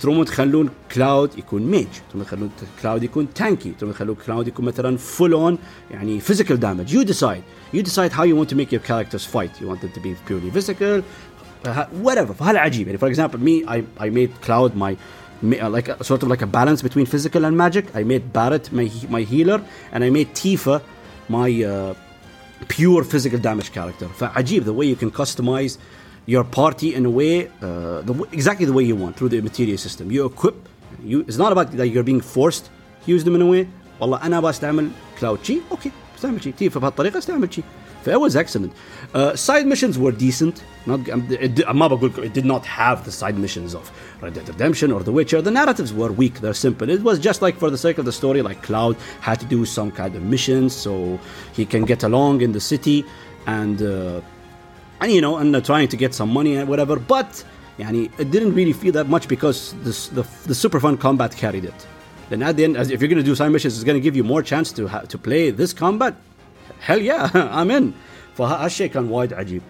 ترومون 0.00 0.24
تخلون 0.24 0.70
كلاود 0.94 1.38
يكون 1.38 1.62
ميج 1.62 1.86
تروم 2.12 2.22
تخلون 2.24 2.50
كلاود 2.82 3.02
يكون 3.02 3.34
تانكي 3.34 3.72
تروم 3.78 3.92
تخلون 3.92 4.16
كلاود 4.26 4.48
يكون 4.48 4.64
مثلا 4.64 4.96
فول 4.96 5.32
اون 5.32 5.58
يعني 5.90 6.20
physical 6.20 6.56
damage. 6.56 6.92
You 6.92 7.04
decide. 7.04 7.42
You 7.72 7.82
decide 7.82 8.12
how 8.12 8.24
you 8.24 8.36
want 8.36 8.48
to 8.48 8.56
make 8.56 8.72
your 8.72 8.82
characters 8.90 9.24
fight. 9.24 9.60
You 9.60 9.68
want 9.68 9.80
them 9.80 9.92
to 9.92 10.00
be 10.00 10.14
purely 10.26 10.50
physical 10.50 11.02
whatever. 12.02 12.32
فهذا 12.32 12.58
عجيب؟ 12.58 12.86
يعني 12.88 12.98
for 12.98 13.08
example 13.08 13.38
me 13.38 13.64
I, 13.68 13.82
I 14.04 14.08
made 14.10 14.30
cloud 14.46 14.74
my 14.74 14.96
uh, 15.42 15.70
like 15.70 15.88
a, 15.88 16.04
sort 16.04 16.22
of 16.22 16.28
like 16.28 16.42
a 16.42 16.46
balance 16.46 16.82
between 16.82 17.06
physical 17.06 17.44
and 17.44 17.56
magic. 17.56 17.84
I 17.94 18.02
made 18.04 18.32
Barret 18.32 18.72
my 18.72 18.90
my 19.08 19.22
healer, 19.22 19.60
and 19.92 20.04
I 20.04 20.10
made 20.10 20.28
Tifa 20.34 20.82
my 21.28 21.50
uh, 21.62 21.94
pure 22.68 23.04
physical 23.04 23.38
damage 23.38 23.72
character. 23.72 24.06
Ajib, 24.40 24.64
the 24.64 24.72
way 24.72 24.86
you 24.86 24.96
can 24.96 25.10
customize 25.10 25.78
your 26.26 26.44
party 26.44 26.94
in 26.94 27.04
a 27.06 27.10
way, 27.10 27.34
uh, 27.46 28.02
the, 28.08 28.14
exactly 28.32 28.66
the 28.66 28.72
way 28.78 28.84
you 28.90 28.96
want 28.96 29.16
through 29.16 29.30
the 29.34 29.40
materia 29.40 29.78
system. 29.78 30.10
You 30.10 30.26
equip. 30.26 30.56
You, 31.10 31.20
it's 31.28 31.40
not 31.44 31.52
about 31.52 31.72
that 31.72 31.88
you're 31.88 32.08
being 32.12 32.20
forced 32.20 32.64
to 33.02 33.06
use 33.14 33.22
them 33.24 33.34
in 33.34 33.42
a 33.42 33.46
way. 33.46 33.68
والله 34.00 34.26
أنا 34.26 34.40
بستعمل 34.40 34.88
كلاود 35.20 35.38
شي، 35.44 35.60
أوكي، 35.70 35.90
استعمل 36.16 36.42
شي، 36.42 36.52
تيفا 36.52 36.80
بهالطريقة 36.80 37.18
استعمل 37.18 37.54
شي 37.54 37.62
it 38.08 38.20
was 38.20 38.36
excellent. 38.36 38.72
Uh, 39.14 39.34
side 39.36 39.66
missions 39.66 39.98
were 39.98 40.12
decent. 40.12 40.62
Not, 40.86 41.00
it, 41.08 41.58
it 41.58 42.32
did 42.32 42.44
not 42.44 42.64
have 42.64 43.04
the 43.04 43.12
side 43.12 43.38
missions 43.38 43.74
of 43.74 43.90
Red 44.20 44.34
Dead 44.34 44.48
Redemption 44.48 44.90
or 44.92 45.02
The 45.02 45.12
Witcher. 45.12 45.42
The 45.42 45.50
narratives 45.50 45.92
were 45.92 46.12
weak. 46.12 46.40
They're 46.40 46.54
simple. 46.54 46.88
It 46.88 47.02
was 47.02 47.18
just 47.18 47.42
like 47.42 47.56
for 47.58 47.70
the 47.70 47.78
sake 47.78 47.98
of 47.98 48.04
the 48.04 48.12
story, 48.12 48.42
like 48.42 48.62
Cloud 48.62 48.96
had 49.20 49.38
to 49.40 49.46
do 49.46 49.64
some 49.64 49.90
kind 49.90 50.14
of 50.16 50.22
missions 50.22 50.74
so 50.74 51.18
he 51.52 51.66
can 51.66 51.84
get 51.84 52.02
along 52.02 52.40
in 52.40 52.52
the 52.52 52.60
city 52.60 53.04
and 53.46 53.82
uh, 53.82 54.20
and 55.00 55.12
you 55.12 55.20
know 55.20 55.36
and 55.38 55.54
uh, 55.54 55.60
trying 55.60 55.88
to 55.88 55.96
get 55.96 56.14
some 56.14 56.30
money 56.30 56.56
and 56.56 56.68
whatever. 56.68 56.98
But 56.98 57.44
yani, 57.78 58.10
it 58.18 58.30
didn't 58.30 58.54
really 58.54 58.72
feel 58.72 58.92
that 58.92 59.08
much 59.08 59.28
because 59.28 59.74
this, 59.82 60.08
the 60.08 60.26
the 60.46 60.54
super 60.54 60.80
fun 60.80 60.96
combat 60.96 61.36
carried 61.36 61.64
it. 61.64 61.86
Then 62.30 62.42
at 62.42 62.56
the 62.56 62.64
end, 62.64 62.76
if 62.76 63.00
you're 63.00 63.08
going 63.08 63.18
to 63.18 63.22
do 63.22 63.34
side 63.34 63.50
missions, 63.50 63.74
it's 63.74 63.84
going 63.84 63.96
to 63.96 64.02
give 64.02 64.16
you 64.16 64.24
more 64.24 64.42
chance 64.42 64.72
to 64.72 64.86
ha- 64.86 65.00
to 65.00 65.18
play 65.18 65.50
this 65.50 65.72
combat 65.72 66.14
هل 66.85 67.01
يا 67.01 67.27
I'm 67.63 67.81
in 67.81 67.83
فهالشيء 68.37 68.87
كان 68.87 69.09
وايد 69.09 69.33
عجيب 69.33 69.61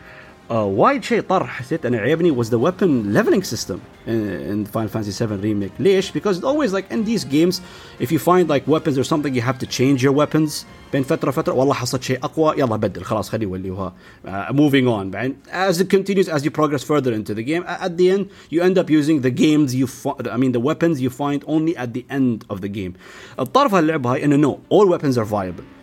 uh, 0.49 0.53
وايد 0.53 1.03
شيء 1.03 1.21
طر 1.21 1.47
حسيت 1.47 1.85
انا 1.85 1.97
عيبني 1.97 2.35
was 2.35 2.47
the 2.47 2.59
weapon 2.59 3.13
leveling 3.13 3.43
system 3.43 3.79
in, 4.07 4.11
in 4.51 4.65
Final 4.65 4.89
Fantasy 4.89 5.11
7 5.11 5.41
remake 5.41 5.71
ليش 5.79 6.11
because 6.11 6.43
always 6.43 6.73
like 6.73 6.91
in 6.91 7.03
these 7.05 7.23
games 7.23 7.61
if 7.99 8.11
you 8.11 8.19
find 8.19 8.49
like 8.49 8.67
weapons 8.67 8.97
or 8.97 9.03
something 9.03 9.33
you 9.33 9.41
have 9.41 9.57
to 9.57 9.67
change 9.67 10.03
your 10.03 10.11
weapons 10.11 10.65
بين 10.93 11.03
فتره 11.03 11.31
فتره 11.31 11.53
والله 11.53 11.73
حصلت 11.73 12.03
شيء 12.03 12.19
اقوى 12.23 12.53
يلا 12.57 12.75
بدل 12.75 13.03
خلاص 13.03 13.29
خليه 13.29 13.43
يولي 13.43 13.71
وها 13.71 13.93
uh, 14.25 14.29
moving 14.51 14.87
on 14.87 15.11
بعدين 15.11 15.35
as 15.51 15.79
it 15.79 15.89
continues 15.89 16.27
as 16.27 16.43
you 16.43 16.51
progress 16.51 16.83
further 16.83 17.13
into 17.13 17.33
the 17.33 17.43
game 17.43 17.63
at 17.67 17.97
the 17.97 18.09
end 18.11 18.25
you 18.51 18.61
end 18.61 18.77
up 18.77 18.89
using 18.89 19.21
the 19.21 19.31
games 19.31 19.75
you 19.75 19.87
I 20.31 20.37
mean 20.37 20.51
the 20.51 20.63
weapons 20.69 21.01
you 21.01 21.09
find 21.09 21.43
only 21.47 21.77
at 21.77 21.93
the 21.93 22.05
end 22.09 22.45
of 22.49 22.61
the 22.61 22.69
game 22.69 22.93
الطرف 23.39 23.73
هاللعبه 23.73 24.13
هاي 24.13 24.25
انه 24.25 24.51
no 24.51 24.75
all 24.75 24.87
weapons 24.87 25.17
are 25.17 25.25
viable 25.25 25.76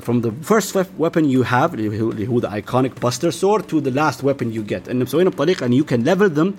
from 0.00 0.22
the 0.22 0.30
first 0.50 0.74
weapon 0.98 1.24
you 1.24 1.42
have 1.42 1.74
اللي 1.74 2.28
هو 2.28 2.40
the 2.40 2.48
iconic 2.48 3.00
buster 3.00 3.30
sword 3.30 3.62
to 3.68 3.80
the 3.80 3.90
last 3.90 4.22
weapon 4.22 4.52
you 4.52 4.62
get 4.72 4.88
and 4.88 4.94
مسوينه 4.94 5.30
بطريقه 5.30 5.66
and 5.66 5.70
you 5.70 5.84
can 5.84 6.04
level 6.04 6.28
them 6.28 6.52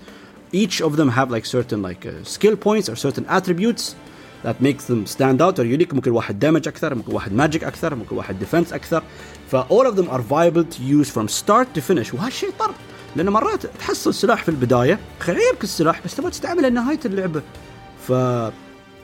each 0.53 0.81
of 0.81 0.95
them 0.95 1.09
have 1.09 1.31
like 1.31 1.45
certain 1.45 1.81
like 1.81 2.05
uh, 2.05 2.23
skill 2.23 2.55
points 2.55 2.89
or 2.89 2.95
certain 2.95 3.25
attributes 3.27 3.95
that 4.43 4.61
makes 4.61 4.85
them 4.85 5.05
stand 5.05 5.41
out 5.41 5.59
or 5.59 5.63
unique 5.65 5.93
ممكن 5.93 6.11
واحد 6.11 6.45
damage 6.45 6.67
اكثر 6.67 6.95
ممكن 6.95 7.13
واحد 7.13 7.31
magic 7.31 7.63
اكثر 7.63 7.95
ممكن 7.95 8.15
واحد 8.15 8.35
defense 8.43 8.73
اكثر 8.73 9.03
ف 9.51 9.55
all 9.55 9.87
of 9.91 9.95
them 9.95 10.09
are 10.09 10.21
viable 10.21 10.63
to 10.75 10.81
use 10.81 11.09
from 11.09 11.27
start 11.27 11.67
to 11.77 11.81
finish 11.81 12.13
وهالشيء 12.13 12.49
طرب 12.59 12.75
لان 13.15 13.29
مرات 13.29 13.65
تحصل 13.65 14.13
سلاح 14.13 14.43
في 14.43 14.49
البدايه 14.49 14.99
خيبك 15.19 15.63
السلاح 15.63 16.01
بس 16.05 16.15
تبغى 16.15 16.31
تستعمله 16.31 16.69
لنهايه 16.69 16.99
اللعبه 17.05 17.41
ف 18.07 18.11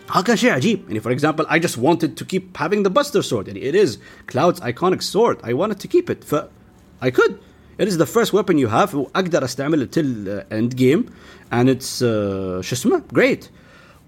how 0.10 0.22
كان 0.22 0.36
شيء 0.36 0.52
عجيب 0.52 0.80
يعني 0.88 1.02
for 1.02 1.12
example 1.12 1.46
I 1.50 1.60
just 1.60 1.78
wanted 1.78 2.18
to 2.18 2.26
keep 2.26 2.58
having 2.58 2.84
the 2.84 2.90
Buster 2.90 3.22
sword 3.22 3.48
يعني 3.48 3.62
it 3.62 3.76
is 3.76 3.98
Cloud's 4.28 4.60
iconic 4.60 5.02
sword 5.04 5.38
I 5.44 5.54
wanted 5.54 5.80
to 5.80 5.88
keep 5.88 6.10
it 6.10 6.24
ف 6.24 6.36
I 7.02 7.12
could 7.12 7.40
it 7.78 7.88
is 7.88 7.98
the 7.98 8.06
first 8.06 8.34
weapon 8.34 8.58
you 8.58 8.68
have 8.68 8.94
واقدر 8.94 9.44
استعمله 9.44 9.86
till 9.92 10.28
uh, 10.28 10.44
end 10.52 10.76
game 10.76 11.12
and 11.52 11.70
it's 11.70 12.02
uh, 12.02 12.62
شو 12.62 12.76
اسمه 12.76 13.02
great 13.14 13.50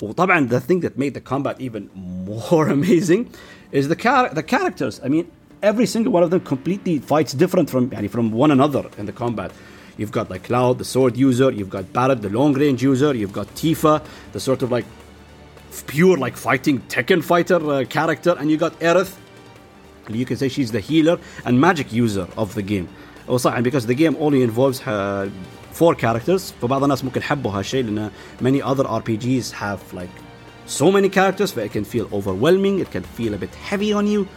وطبعا 0.01 0.49
the 0.49 0.59
thing 0.59 0.79
that 0.81 0.97
made 0.97 1.13
the 1.13 1.21
combat 1.21 1.61
even 1.61 1.89
more 2.25 2.67
amazing 2.67 3.25
is 3.71 3.87
the 3.87 3.95
char- 3.95 4.33
the 4.33 4.43
characters 4.43 4.99
I 5.03 5.07
mean 5.07 5.25
every 5.61 5.85
single 5.85 6.11
one 6.11 6.23
of 6.23 6.31
them 6.31 6.39
completely 6.39 6.99
fights 6.99 7.33
different 7.33 7.69
from 7.69 7.89
يعني 7.91 8.09
from 8.09 8.31
one 8.31 8.51
another 8.51 8.85
in 8.97 9.05
the 9.05 9.13
combat 9.13 9.51
You've 9.97 10.11
got 10.11 10.29
like 10.29 10.43
Cloud, 10.45 10.79
the 10.79 10.85
sword 10.85 11.17
user. 11.17 11.51
You've 11.51 11.69
got 11.69 11.91
Barret, 11.93 12.21
the 12.21 12.29
long 12.29 12.53
range 12.53 12.81
user. 12.81 13.13
You've 13.13 13.33
got 13.33 13.47
Tifa, 13.49 14.03
the 14.31 14.39
sort 14.39 14.61
of 14.63 14.71
like 14.71 14.85
pure 15.87 16.17
like 16.17 16.35
fighting 16.37 16.79
Tekken 16.81 17.23
fighter 17.23 17.59
uh, 17.71 17.85
character, 17.85 18.35
and 18.39 18.49
you 18.51 18.57
got 18.57 18.79
Aerith. 18.79 19.15
You 20.09 20.25
can 20.25 20.37
say 20.37 20.49
she's 20.49 20.71
the 20.71 20.79
healer 20.79 21.19
and 21.45 21.59
magic 21.59 21.93
user 21.93 22.27
of 22.37 22.55
the 22.55 22.61
game. 22.61 22.87
وصح 23.27 23.63
because 23.63 23.85
the 23.85 23.93
game 23.93 24.15
only 24.19 24.41
involves 24.43 24.81
uh, 24.81 25.29
four 25.71 25.95
characters 25.95 26.53
فبعض 26.61 26.83
الناس 26.83 27.03
ممكن 27.03 27.21
حبوا 27.21 27.51
هالشيء 27.51 27.83
لأن 27.83 28.11
many 28.41 28.61
other 28.61 28.83
RPGs 28.83 29.51
have 29.51 29.79
like 29.93 30.09
so 30.67 30.91
many 30.91 31.09
characters 31.09 31.55
it 31.57 31.71
can 31.71 31.83
feel 31.83 32.07
overwhelming 32.11 32.79
it 32.79 32.91
can 32.91 33.03
feel 33.03 33.33
a 33.33 33.37
bit 33.37 33.53
heavy 33.55 33.93
on 33.93 34.07
you 34.07 34.27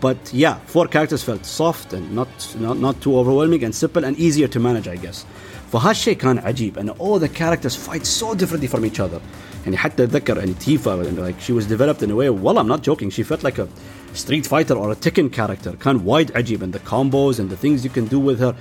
but 0.00 0.32
yeah 0.32 0.56
four 0.66 0.86
characters 0.86 1.22
felt 1.22 1.44
soft 1.44 1.92
and 1.92 2.14
not 2.14 2.28
not, 2.58 2.78
not 2.78 3.00
too 3.00 3.14
overwhelming 3.20 3.62
and 3.64 3.74
simple 3.74 4.04
and 4.04 4.16
easier 4.18 4.48
to 4.48 4.58
manage 4.60 4.88
I 4.88 4.96
guess 4.96 5.24
فهالشيء 5.72 6.14
كان 6.14 6.38
عجيب 6.38 6.78
and 6.78 6.90
all 6.98 7.18
the 7.18 7.28
characters 7.28 7.76
fight 7.76 8.06
so 8.06 8.34
differently 8.34 8.68
from 8.68 8.84
each 8.84 9.00
other 9.00 9.20
يعني 9.64 9.76
حتى 9.76 10.04
اتذكر 10.04 10.36
يعني 10.38 10.52
تيفا 10.52 11.02
like 11.04 11.40
she 11.40 11.52
was 11.52 11.66
developed 11.66 12.02
in 12.02 12.10
a 12.10 12.14
way 12.14 12.28
والله 12.28 12.62
I'm 12.62 12.68
not 12.68 12.82
joking 12.82 13.10
she 13.10 13.22
felt 13.22 13.42
like 13.44 13.58
a 13.58 13.66
Street 14.14 14.46
Fighter 14.46 14.74
or 14.74 14.92
a 14.92 14.96
Tekken 14.96 15.30
character 15.32 15.76
كان 15.84 16.00
وايد 16.04 16.36
عجيب 16.36 16.62
and 16.62 16.72
the 16.72 16.80
combos 16.90 17.38
and 17.38 17.50
the 17.50 17.56
things 17.56 17.84
you 17.84 17.90
can 17.90 18.06
do 18.06 18.18
with 18.18 18.40
her 18.40 18.54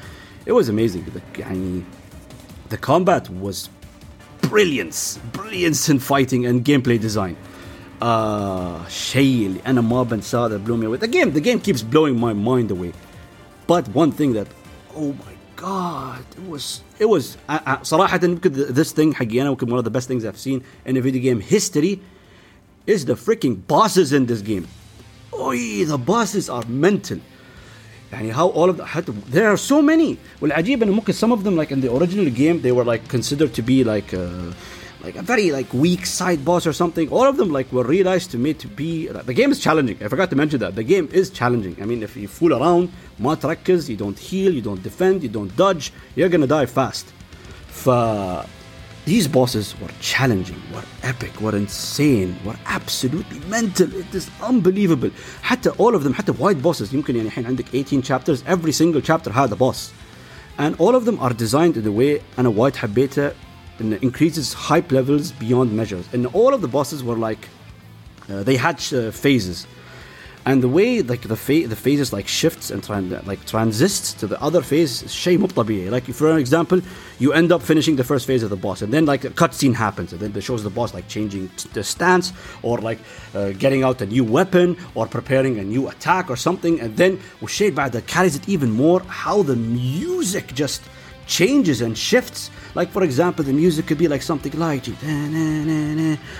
it 0.45 0.52
was 0.52 0.69
amazing 0.69 1.04
the, 1.13 1.41
يعني 1.41 1.84
the 2.69 2.78
combat 2.78 3.30
was 3.30 3.69
brilliance 4.41 5.19
brilliance 5.34 5.89
in 5.89 5.99
fighting 5.99 6.45
and 6.45 6.65
gameplay 6.65 6.99
design 6.99 7.36
uh, 8.02 8.89
شيء 8.89 9.47
اللي 9.47 9.60
انا 9.67 9.82
ما 9.82 10.04
بنساه 10.04 10.47
that 10.49 10.62
blew 10.67 10.78
me 10.78 10.86
away 10.86 10.97
the 10.97 11.12
game 11.12 11.32
the 11.34 11.41
game 11.41 11.60
keeps 11.60 11.82
blowing 11.82 12.19
my 12.19 12.34
mind 12.34 12.71
away 12.71 12.91
but 13.67 13.84
one 13.93 14.12
thing 14.12 14.34
that 14.34 14.47
oh 14.95 15.13
my 15.25 15.33
god 15.63 16.23
it 16.38 16.49
was 16.49 16.82
it 16.99 17.06
was 17.06 17.38
uh, 17.47 17.60
uh, 17.65 17.84
صراحة 17.84 18.19
يمكن 18.23 18.54
this 18.73 18.91
thing 18.91 19.13
حقي 19.13 19.41
انا 19.41 19.49
يمكن 19.49 19.67
one 19.69 19.80
of 19.80 19.86
the 19.86 19.91
best 19.91 20.08
things 20.08 20.25
I've 20.25 20.39
seen 20.39 20.62
in 20.86 20.97
a 20.97 21.02
video 21.02 21.21
game 21.21 21.41
history 21.41 21.99
is 22.88 23.06
the 23.06 23.15
freaking 23.15 23.56
bosses 23.67 24.12
in 24.13 24.25
this 24.25 24.41
game. 24.41 24.67
Oi, 25.34 25.86
the 25.86 25.97
bosses 25.97 26.49
are 26.49 26.65
mental. 26.67 27.19
يعني 28.12 28.34
how 28.34 28.49
all 28.49 28.69
of 28.69 28.78
the 28.78 28.84
حتى 28.84 29.13
there 29.32 29.52
are 29.52 29.58
so 29.58 29.82
many 29.82 30.17
والعجيب 30.41 30.84
انه 30.84 30.91
ممكن 30.91 31.13
some 31.13 31.32
of 31.32 31.43
them 31.43 31.56
like 31.56 31.71
in 31.71 31.82
the 31.82 31.93
original 31.93 32.30
game 32.30 32.62
they 32.62 32.71
were 32.71 32.86
like 32.86 33.08
considered 33.08 33.54
to 33.54 33.62
be 33.62 33.84
like 33.84 34.13
a, 34.13 34.54
like 35.04 35.15
a 35.15 35.21
very 35.21 35.52
like 35.52 35.71
weak 35.73 36.06
side 36.06 36.43
boss 36.43 36.65
or 36.65 36.73
something 36.73 37.08
all 37.10 37.28
of 37.28 37.38
them 37.38 37.52
like 37.52 37.71
were 37.71 37.84
realized 37.84 38.32
to 38.32 38.38
me 38.39 38.54
to 38.54 38.67
be 38.67 39.08
the 39.08 39.34
game 39.34 39.52
is 39.52 39.60
challenging 39.60 39.97
I 40.04 40.08
forgot 40.08 40.30
to 40.32 40.36
mention 40.36 40.60
that 40.62 40.73
the 40.75 40.84
game 40.84 41.08
is 41.12 41.30
challenging 41.30 41.75
I 41.84 41.86
mean 41.86 42.02
if 42.02 42.17
you 42.17 42.28
fool 42.28 42.54
around 42.60 42.89
ما 43.19 43.36
تركز 43.36 43.91
you 43.91 43.95
don't 43.95 44.19
heal 44.19 44.54
you 44.54 44.62
don't 44.62 44.84
defend 44.84 45.23
you 45.23 45.30
don't 45.30 45.56
dodge 45.58 45.91
you're 46.15 46.30
gonna 46.30 46.47
die 46.47 46.65
fast 46.65 47.06
ف 47.71 47.89
these 49.06 49.28
bosses 49.28 49.73
were 49.82 49.89
challenging, 50.02 50.62
were 50.73 50.84
epic, 51.02 51.41
were 51.41 51.56
insane, 51.56 52.38
were 52.45 52.60
absolutely 52.67 53.39
mental. 53.58 53.88
It 53.95 54.13
is 54.13 54.30
unbelievable. 54.41 55.10
حتى 55.41 55.71
all 55.78 55.95
of 55.95 56.04
them 56.04 56.13
حتى 56.13 56.34
white 56.34 56.62
bosses 56.62 56.93
يمكن 56.93 57.15
يعني 57.15 57.28
الحين 57.28 57.45
عندك 57.45 57.65
18 57.73 58.04
chapters 58.04 58.43
every 58.47 58.71
single 58.71 59.02
chapter 59.02 59.32
had 59.32 59.52
a 59.52 59.56
boss. 59.56 59.91
And 60.60 60.75
all 60.78 60.95
of 60.95 61.06
them 61.06 61.19
are 61.19 61.34
designed 61.34 61.78
in 61.78 61.88
a 61.88 61.91
way 61.91 62.21
أنا 62.38 62.49
وايد 62.49 62.75
حبيتها 62.75 63.34
and 63.80 63.93
increases 64.04 64.54
hype 64.54 64.91
levels 64.91 65.32
beyond 65.32 65.71
measures. 65.73 66.06
And 66.13 66.28
all 66.28 66.54
of 66.54 66.62
the 66.62 66.67
bosses 66.67 67.04
were 67.04 67.15
like 67.15 67.47
uh, 68.30 68.43
they 68.43 68.58
had 68.58 68.75
uh, 68.93 69.12
phases 69.12 69.65
and 70.46 70.62
the 70.62 70.68
way 70.68 71.00
like 71.02 71.22
the 71.22 71.37
fa- 71.37 71.66
the 71.66 71.76
phases 71.76 72.12
like 72.12 72.28
shifts 72.28 72.70
and 72.70 72.83
tran- 72.83 73.26
like 73.26 73.44
transists 73.46 74.12
to 74.14 74.26
the 74.26 74.40
other 74.42 74.62
phase 74.62 75.02
is 75.02 75.12
shay 75.12 75.37
mubtabiye. 75.38 75.90
Like 75.90 76.04
for 76.04 76.38
example, 76.38 76.80
you 77.18 77.33
end 77.33 77.50
up 77.52 77.62
finishing 77.62 77.96
the 77.96 78.04
first 78.04 78.26
phase 78.26 78.42
of 78.42 78.50
the 78.50 78.57
boss, 78.57 78.83
and 78.83 78.92
then 78.92 79.07
like 79.07 79.24
a 79.24 79.30
cutscene 79.30 79.74
happens, 79.74 80.12
and 80.12 80.20
then 80.20 80.37
it 80.37 80.42
shows 80.42 80.62
the 80.62 80.70
boss 80.70 80.92
like 80.92 81.09
changing 81.09 81.48
t- 81.57 81.68
the 81.72 81.83
stance 81.83 82.33
or 82.62 82.78
like 82.78 82.98
uh, 83.35 83.52
getting 83.52 83.83
out 83.83 84.00
a 84.02 84.07
new 84.07 84.24
weapon 84.24 84.76
or 84.94 85.07
preparing 85.07 85.59
a 85.59 85.64
new 85.64 85.88
attack 85.88 86.30
or 86.30 86.37
something, 86.37 86.80
and 86.80 86.96
then 86.96 87.18
Shade 87.46 87.76
that 87.76 88.07
carries 88.07 88.35
it 88.37 88.48
even 88.48 88.70
more. 88.70 89.00
How 89.00 89.42
the 89.42 89.54
music 89.54 90.54
just 90.54 90.83
changes 91.26 91.80
and 91.80 91.96
shifts 91.96 92.50
Like 92.75 92.89
for 92.91 93.04
example, 93.04 93.43
the 93.43 93.54
music 93.54 93.88
could 93.88 93.97
be 93.97 94.08
like 94.08 94.21
something 94.21 94.54
like, 94.54 94.86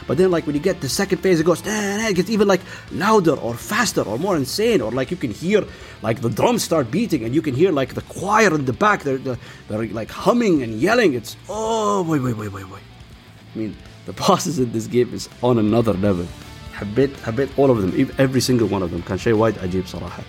but 0.08 0.18
then 0.18 0.30
like 0.30 0.46
when 0.46 0.56
you 0.56 0.62
get 0.62 0.80
the 0.80 0.90
second 0.90 1.20
phase, 1.20 1.40
it 1.40 1.46
goes, 1.46 1.62
it 1.66 2.16
gets 2.16 2.30
even 2.30 2.48
like 2.48 2.62
louder 2.92 3.34
or 3.34 3.56
faster 3.56 4.04
or 4.04 4.18
more 4.20 4.38
insane, 4.38 4.80
or 4.82 4.92
like 4.92 5.10
you 5.10 5.18
can 5.18 5.32
hear 5.32 5.64
like 6.02 6.22
the 6.22 6.30
drums 6.30 6.64
start 6.64 6.92
beating 6.92 7.24
and 7.24 7.34
you 7.34 7.42
can 7.42 7.56
hear 7.56 7.72
like 7.72 7.96
the 7.96 8.02
choir 8.02 8.54
in 8.54 8.66
the 8.66 8.74
back, 8.74 9.04
they're, 9.04 9.18
they're, 9.18 9.40
they're 9.68 9.88
like 9.88 10.12
humming 10.12 10.62
and 10.64 10.74
yelling. 10.80 11.14
It's 11.14 11.36
oh 11.50 12.04
wait 12.04 12.22
wait 12.22 12.38
wait 12.38 12.52
wait 12.52 12.70
wait. 12.70 12.84
I 13.54 13.58
mean, 13.58 13.76
the 14.06 14.14
bosses 14.14 14.60
in 14.60 14.72
this 14.72 14.88
game 14.88 15.14
is 15.14 15.30
on 15.42 15.58
another 15.58 15.94
level. 15.94 16.28
حبيت 16.80 17.10
حبيت 17.26 17.50
all 17.58 17.72
of 17.72 17.82
them 17.82 18.12
every 18.18 18.42
single 18.42 18.68
one 18.68 18.84
of 18.84 18.92
them 18.92 19.02
كان 19.08 19.18
شيء 19.18 19.34
وايد 19.34 19.60
عجيب 19.60 19.88
صراحه 19.88 20.24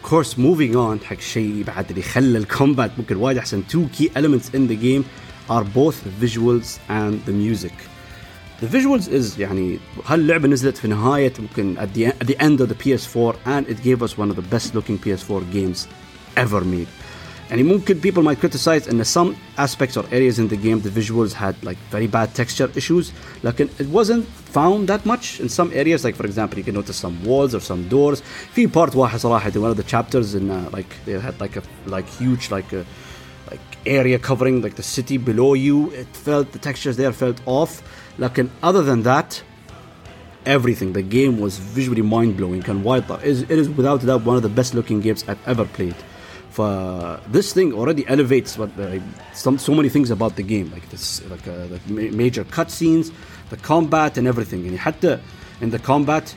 of 0.00 0.10
course 0.10 0.36
moving 0.38 0.74
on 0.76 1.04
حق 1.04 1.20
شيء 1.20 1.64
بعد 1.66 1.90
اللي 1.90 2.02
خلى 2.02 2.38
الكومبات 2.38 2.90
ممكن 2.98 3.16
وايد 3.16 3.38
احسن 3.38 3.62
two 3.72 3.98
key 3.98 4.08
elements 4.16 4.48
in 4.54 4.68
the 4.68 4.76
game 4.76 5.04
are 5.50 5.64
both 5.64 5.96
the 6.04 6.26
visuals 6.26 6.78
and 6.88 7.14
the 7.26 7.32
music 7.32 7.72
the 8.62 8.66
visuals 8.66 9.08
is 9.08 9.38
يعني 9.38 9.78
هاللعبه 10.06 10.48
نزلت 10.48 10.76
في 10.76 10.88
نهايه 10.88 11.32
ممكن 11.38 11.76
at 11.78 11.98
the, 11.98 12.06
at 12.06 12.26
the 12.26 12.36
end 12.40 12.60
of 12.60 12.68
the 12.68 12.74
PS4 12.74 13.34
and 13.46 13.68
it 13.68 13.82
gave 13.82 14.02
us 14.02 14.18
one 14.18 14.30
of 14.30 14.36
the 14.36 14.54
best 14.54 14.74
looking 14.74 14.98
PS4 14.98 15.52
games 15.52 15.86
ever 16.36 16.60
made 16.60 16.88
يعني 17.50 17.62
ممكن 17.62 18.00
people 18.00 18.22
might 18.22 18.40
criticize 18.40 18.86
in 18.88 19.04
some 19.04 19.36
aspects 19.56 19.96
or 19.96 20.04
areas 20.10 20.38
in 20.38 20.48
the 20.48 20.56
game 20.56 20.80
the 20.80 20.90
visuals 20.90 21.32
had 21.32 21.54
like 21.62 21.78
very 21.90 22.06
bad 22.06 22.34
texture 22.34 22.70
issues 22.76 23.12
لكن 23.44 23.68
it 23.78 23.86
wasn't 23.86 24.24
found 24.54 24.88
that 24.88 25.06
much 25.06 25.40
in 25.40 25.48
some 25.48 25.70
areas 25.72 26.04
like 26.04 26.16
for 26.16 26.26
example 26.26 26.58
you 26.58 26.64
can 26.64 26.74
notice 26.74 26.96
some 26.96 27.16
walls 27.24 27.54
or 27.54 27.60
some 27.60 27.88
doors 27.88 28.22
في 28.54 28.68
part 28.68 28.96
واحد 28.96 29.18
صراحة 29.18 29.50
one 29.50 29.70
of 29.70 29.76
the 29.76 29.84
chapters 29.84 30.34
in 30.34 30.50
uh, 30.50 30.68
like 30.72 30.90
they 31.06 31.12
had 31.12 31.40
like 31.40 31.56
a 31.56 31.62
like 31.86 32.08
huge 32.18 32.50
like 32.50 32.72
a 32.72 32.84
like 33.50 33.66
area 33.86 34.18
covering 34.18 34.60
like 34.60 34.74
the 34.74 34.88
city 34.96 35.16
below 35.16 35.54
you 35.54 35.90
it 35.92 36.08
felt 36.26 36.50
the 36.52 36.58
textures 36.58 36.96
there 36.96 37.12
felt 37.12 37.38
off 37.46 37.82
لكن 38.18 38.48
other 38.62 38.82
than 38.82 39.02
that 39.02 39.42
everything 40.44 40.92
the 40.92 41.02
game 41.02 41.38
was 41.40 41.58
visually 41.58 42.02
mind-blowing 42.02 42.62
and 42.70 42.84
wide 42.84 43.04
it 43.10 43.24
is, 43.24 43.42
it 43.42 43.58
is 43.62 43.68
without 43.68 44.04
doubt 44.04 44.22
one 44.24 44.36
of 44.36 44.42
the 44.42 44.54
best 44.60 44.74
looking 44.74 45.00
games 45.00 45.24
I've 45.28 45.44
ever 45.46 45.64
played 45.64 45.96
for 45.96 46.09
this 47.30 47.52
thing 47.52 47.72
already 47.72 48.06
elevates 48.08 48.56
what 48.58 48.70
uh, 48.78 48.98
some 49.34 49.58
so 49.58 49.74
many 49.74 49.88
things 49.88 50.10
about 50.10 50.36
the 50.36 50.42
game 50.42 50.70
like 50.72 50.88
this 50.90 51.22
like 51.30 51.46
uh, 51.48 51.66
the 51.66 52.10
major 52.22 52.44
cutscenes 52.44 53.12
the 53.50 53.56
combat 53.58 54.16
and 54.18 54.26
everything 54.26 54.66
and 54.66 54.78
حتى 54.78 55.20
in 55.60 55.70
the 55.70 55.78
combat 55.78 56.34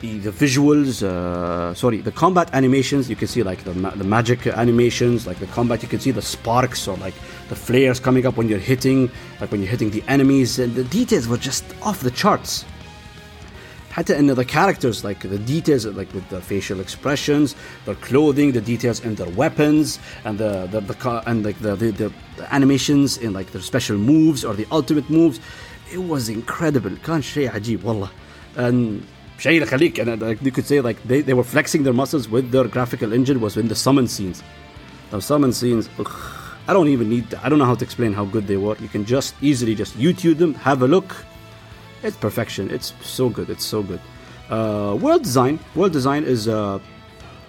the 0.00 0.30
visuals 0.30 1.02
uh, 1.02 1.74
sorry 1.74 1.98
the 1.98 2.12
combat 2.12 2.48
animations 2.52 3.10
you 3.10 3.16
can 3.16 3.26
see 3.26 3.42
like 3.42 3.64
the, 3.64 3.74
ma- 3.74 3.90
the 3.90 4.04
magic 4.04 4.46
animations 4.46 5.26
like 5.26 5.38
the 5.40 5.46
combat 5.48 5.82
you 5.82 5.88
can 5.88 5.98
see 5.98 6.12
the 6.12 6.22
sparks 6.22 6.86
or 6.86 6.96
like 6.98 7.14
the 7.48 7.56
flares 7.56 7.98
coming 7.98 8.24
up 8.24 8.36
when 8.36 8.48
you're 8.48 8.66
hitting 8.72 9.10
like 9.40 9.50
when 9.50 9.60
you're 9.60 9.70
hitting 9.70 9.90
the 9.90 10.04
enemies 10.06 10.58
and 10.60 10.74
the 10.76 10.84
details 10.84 11.26
were 11.26 11.36
just 11.36 11.64
off 11.82 12.00
the 12.00 12.12
charts 12.12 12.64
حتى 13.92 14.16
in 14.16 14.26
the 14.26 14.44
characters 14.44 15.04
like 15.04 15.20
the 15.20 15.38
details 15.38 15.84
like 15.86 16.12
with 16.14 16.28
the 16.28 16.40
facial 16.40 16.80
expressions 16.80 17.54
their 17.84 17.94
clothing 17.96 18.52
the 18.52 18.60
details 18.60 19.00
in 19.00 19.14
their 19.14 19.30
weapons 19.30 19.98
and 20.24 20.38
the, 20.38 20.68
the, 20.70 20.80
the 20.80 21.22
and 21.26 21.44
like 21.44 21.58
the, 21.60 21.74
the, 21.74 21.90
the, 21.90 22.12
animations 22.50 23.18
in 23.18 23.32
like 23.32 23.50
their 23.52 23.62
special 23.62 23.96
moves 23.96 24.44
or 24.44 24.54
the 24.54 24.66
ultimate 24.70 25.08
moves 25.10 25.40
it 25.92 25.98
was 25.98 26.28
incredible 26.28 26.90
كان 27.04 27.22
شيء 27.22 27.50
عجيب 27.50 27.84
والله 27.84 28.10
and 28.56 29.00
شيء 29.38 29.62
يخليك 29.62 30.00
and 30.00 30.20
like 30.22 30.42
you 30.42 30.52
could 30.52 30.66
say 30.66 30.80
like 30.80 31.02
they, 31.04 31.20
they 31.20 31.34
were 31.34 31.44
flexing 31.44 31.82
their 31.82 31.94
muscles 31.94 32.28
with 32.28 32.50
their 32.50 32.68
graphical 32.68 33.12
engine 33.12 33.40
was 33.40 33.56
in 33.56 33.68
the 33.68 33.74
summon 33.74 34.06
scenes 34.06 34.42
the 35.10 35.20
summon 35.20 35.52
scenes 35.52 35.88
ugh, 35.98 36.12
I 36.68 36.74
don't 36.74 36.88
even 36.88 37.08
need 37.08 37.30
to, 37.30 37.44
I 37.44 37.48
don't 37.48 37.58
know 37.58 37.64
how 37.64 37.74
to 37.74 37.84
explain 37.84 38.12
how 38.12 38.26
good 38.26 38.46
they 38.46 38.58
were 38.58 38.76
you 38.76 38.88
can 38.88 39.04
just 39.04 39.34
easily 39.40 39.74
just 39.74 39.96
YouTube 39.98 40.38
them 40.38 40.54
have 40.54 40.82
a 40.82 40.86
look 40.86 41.16
it's 42.03 42.17
perfection. 42.17 42.69
It's 42.69 42.93
so 43.01 43.29
good. 43.29 43.49
It's 43.49 43.65
so 43.65 43.81
good. 43.81 44.01
Uh, 44.49 44.97
world 44.99 45.23
design. 45.23 45.59
World 45.75 45.93
design 45.93 46.23
is 46.25 46.47
uh, 46.47 46.79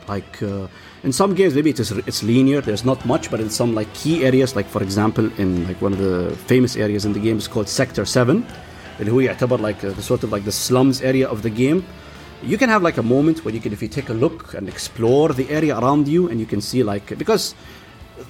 like 0.08 0.42
uh, 0.42 0.68
in 1.02 1.12
some 1.12 1.34
games 1.34 1.54
maybe 1.54 1.70
it 1.70 1.80
is 1.80 1.90
it's 1.92 2.22
linear. 2.22 2.60
There's 2.60 2.84
not 2.84 3.04
much, 3.04 3.30
but 3.30 3.40
in 3.40 3.50
some 3.50 3.74
like 3.74 3.92
key 3.94 4.24
areas, 4.24 4.56
like 4.56 4.66
for 4.66 4.82
example 4.82 5.30
in 5.38 5.66
like 5.66 5.80
one 5.82 5.92
of 5.92 5.98
the 5.98 6.36
famous 6.46 6.76
areas 6.76 7.04
in 7.04 7.12
the 7.12 7.20
game 7.20 7.38
is 7.38 7.48
called 7.48 7.68
Sector 7.68 8.04
Seven, 8.04 8.46
and 8.98 9.08
who 9.08 9.20
يعتبر 9.20 9.60
like 9.60 9.84
uh, 9.84 9.88
a, 9.88 10.02
sort 10.02 10.22
of 10.22 10.32
like 10.32 10.44
the 10.44 10.52
slums 10.52 11.02
area 11.02 11.28
of 11.28 11.42
the 11.42 11.50
game. 11.50 11.84
You 12.42 12.58
can 12.58 12.68
have 12.68 12.82
like 12.82 12.98
a 12.98 13.02
moment 13.02 13.44
where 13.44 13.54
you 13.54 13.60
can, 13.60 13.72
if 13.72 13.80
you 13.80 13.88
take 13.88 14.10
a 14.10 14.12
look 14.12 14.52
and 14.52 14.68
explore 14.68 15.30
the 15.30 15.48
area 15.48 15.78
around 15.78 16.06
you, 16.08 16.28
and 16.28 16.38
you 16.38 16.46
can 16.46 16.60
see 16.60 16.82
like 16.82 17.18
because 17.18 17.54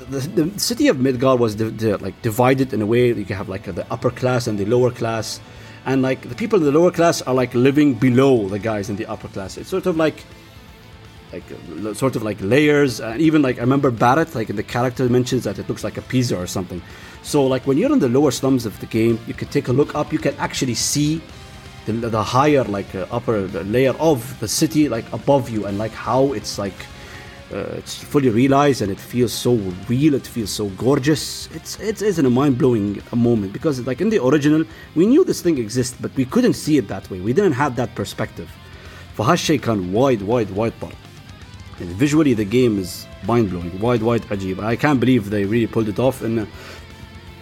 the, 0.08 0.18
the, 0.18 0.58
city 0.58 0.88
of 0.88 0.96
Midgar 0.96 1.38
was 1.38 1.60
like 2.00 2.20
divided 2.22 2.72
in 2.72 2.80
a 2.80 2.86
way 2.86 3.08
you 3.08 3.24
can 3.24 3.36
have 3.36 3.48
like 3.48 3.64
the 3.64 3.86
upper 3.90 4.10
class 4.10 4.46
and 4.46 4.58
the 4.58 4.64
lower 4.64 4.90
class 4.90 5.40
and 5.86 6.02
like 6.02 6.28
the 6.28 6.34
people 6.34 6.58
in 6.58 6.64
the 6.64 6.72
lower 6.72 6.90
class 6.90 7.22
are 7.22 7.34
like 7.34 7.54
living 7.54 7.94
below 7.94 8.48
the 8.48 8.58
guys 8.58 8.88
in 8.90 8.96
the 8.96 9.06
upper 9.06 9.28
class. 9.28 9.56
It's 9.56 9.68
sort 9.68 9.86
of 9.86 9.96
like 9.96 10.24
like 11.32 11.44
uh, 11.50 11.94
sort 11.94 12.16
of 12.16 12.22
like 12.22 12.38
layers 12.40 13.00
and 13.00 13.20
even 13.20 13.42
like 13.42 13.58
I 13.58 13.60
remember 13.60 13.90
Barret 13.90 14.34
like 14.34 14.50
in 14.50 14.56
the 14.56 14.62
character 14.62 15.08
mentions 15.08 15.44
that 15.44 15.58
it 15.58 15.68
looks 15.68 15.84
like 15.84 15.96
a 15.96 16.02
pizza 16.02 16.38
or 16.38 16.46
something. 16.46 16.82
So 17.22 17.46
like 17.46 17.66
when 17.66 17.76
you're 17.76 17.92
in 17.92 17.98
the 17.98 18.08
lower 18.08 18.30
slums 18.30 18.66
of 18.66 18.78
the 18.80 18.86
game, 18.86 19.18
you 19.26 19.34
can 19.34 19.48
take 19.48 19.68
a 19.68 19.72
look 19.72 19.94
up. 19.94 20.12
You 20.12 20.18
can 20.18 20.34
actually 20.36 20.74
see 20.74 21.20
the, 21.86 21.92
the 21.92 22.22
higher 22.22 22.64
like 22.64 22.94
uh, 22.94 23.06
upper 23.10 23.40
layer 23.64 23.94
of 23.98 24.38
the 24.40 24.48
city 24.48 24.88
like 24.88 25.10
above 25.12 25.50
you 25.50 25.66
and 25.66 25.78
like 25.78 25.92
how 25.92 26.32
it's 26.32 26.58
like 26.58 26.74
uh, 27.51 27.79
it's 27.79 27.95
fully 28.03 28.29
realized 28.29 28.81
and 28.81 28.91
it 28.91 28.99
feels 28.99 29.33
so 29.33 29.55
real 29.87 30.13
it 30.13 30.25
feels 30.25 30.51
so 30.51 30.67
gorgeous 30.69 31.47
it's 31.55 31.79
it's, 31.79 32.01
it's 32.01 32.17
a 32.19 32.29
mind-blowing 32.29 33.01
moment 33.15 33.51
because 33.51 33.85
like 33.87 34.01
in 34.01 34.09
the 34.09 34.23
original 34.23 34.63
we 34.95 35.05
knew 35.05 35.23
this 35.23 35.41
thing 35.41 35.57
exists 35.57 35.97
but 35.99 36.15
we 36.15 36.25
couldn't 36.25 36.53
see 36.53 36.77
it 36.77 36.87
that 36.87 37.09
way 37.09 37.19
we 37.19 37.33
didn't 37.33 37.53
have 37.53 37.75
that 37.75 37.93
perspective 37.95 38.49
فهالشيء 39.17 39.59
كان 39.59 39.95
وايد 39.95 40.21
وايد 40.21 40.47
وايد 40.55 40.73
طر 40.81 40.91
and 41.81 41.89
visually 41.97 42.33
the 42.33 42.45
game 42.45 42.79
is 42.79 43.07
mind-blowing 43.27 43.81
وايد 43.81 44.01
وايد 44.01 44.21
عجيب 44.31 44.59
I 44.61 44.75
can't 44.75 44.99
believe 44.99 45.29
they 45.29 45.45
really 45.45 45.67
pulled 45.67 45.89
it 45.89 45.99
off 45.99 46.21
and 46.21 46.39
uh, 46.39 46.45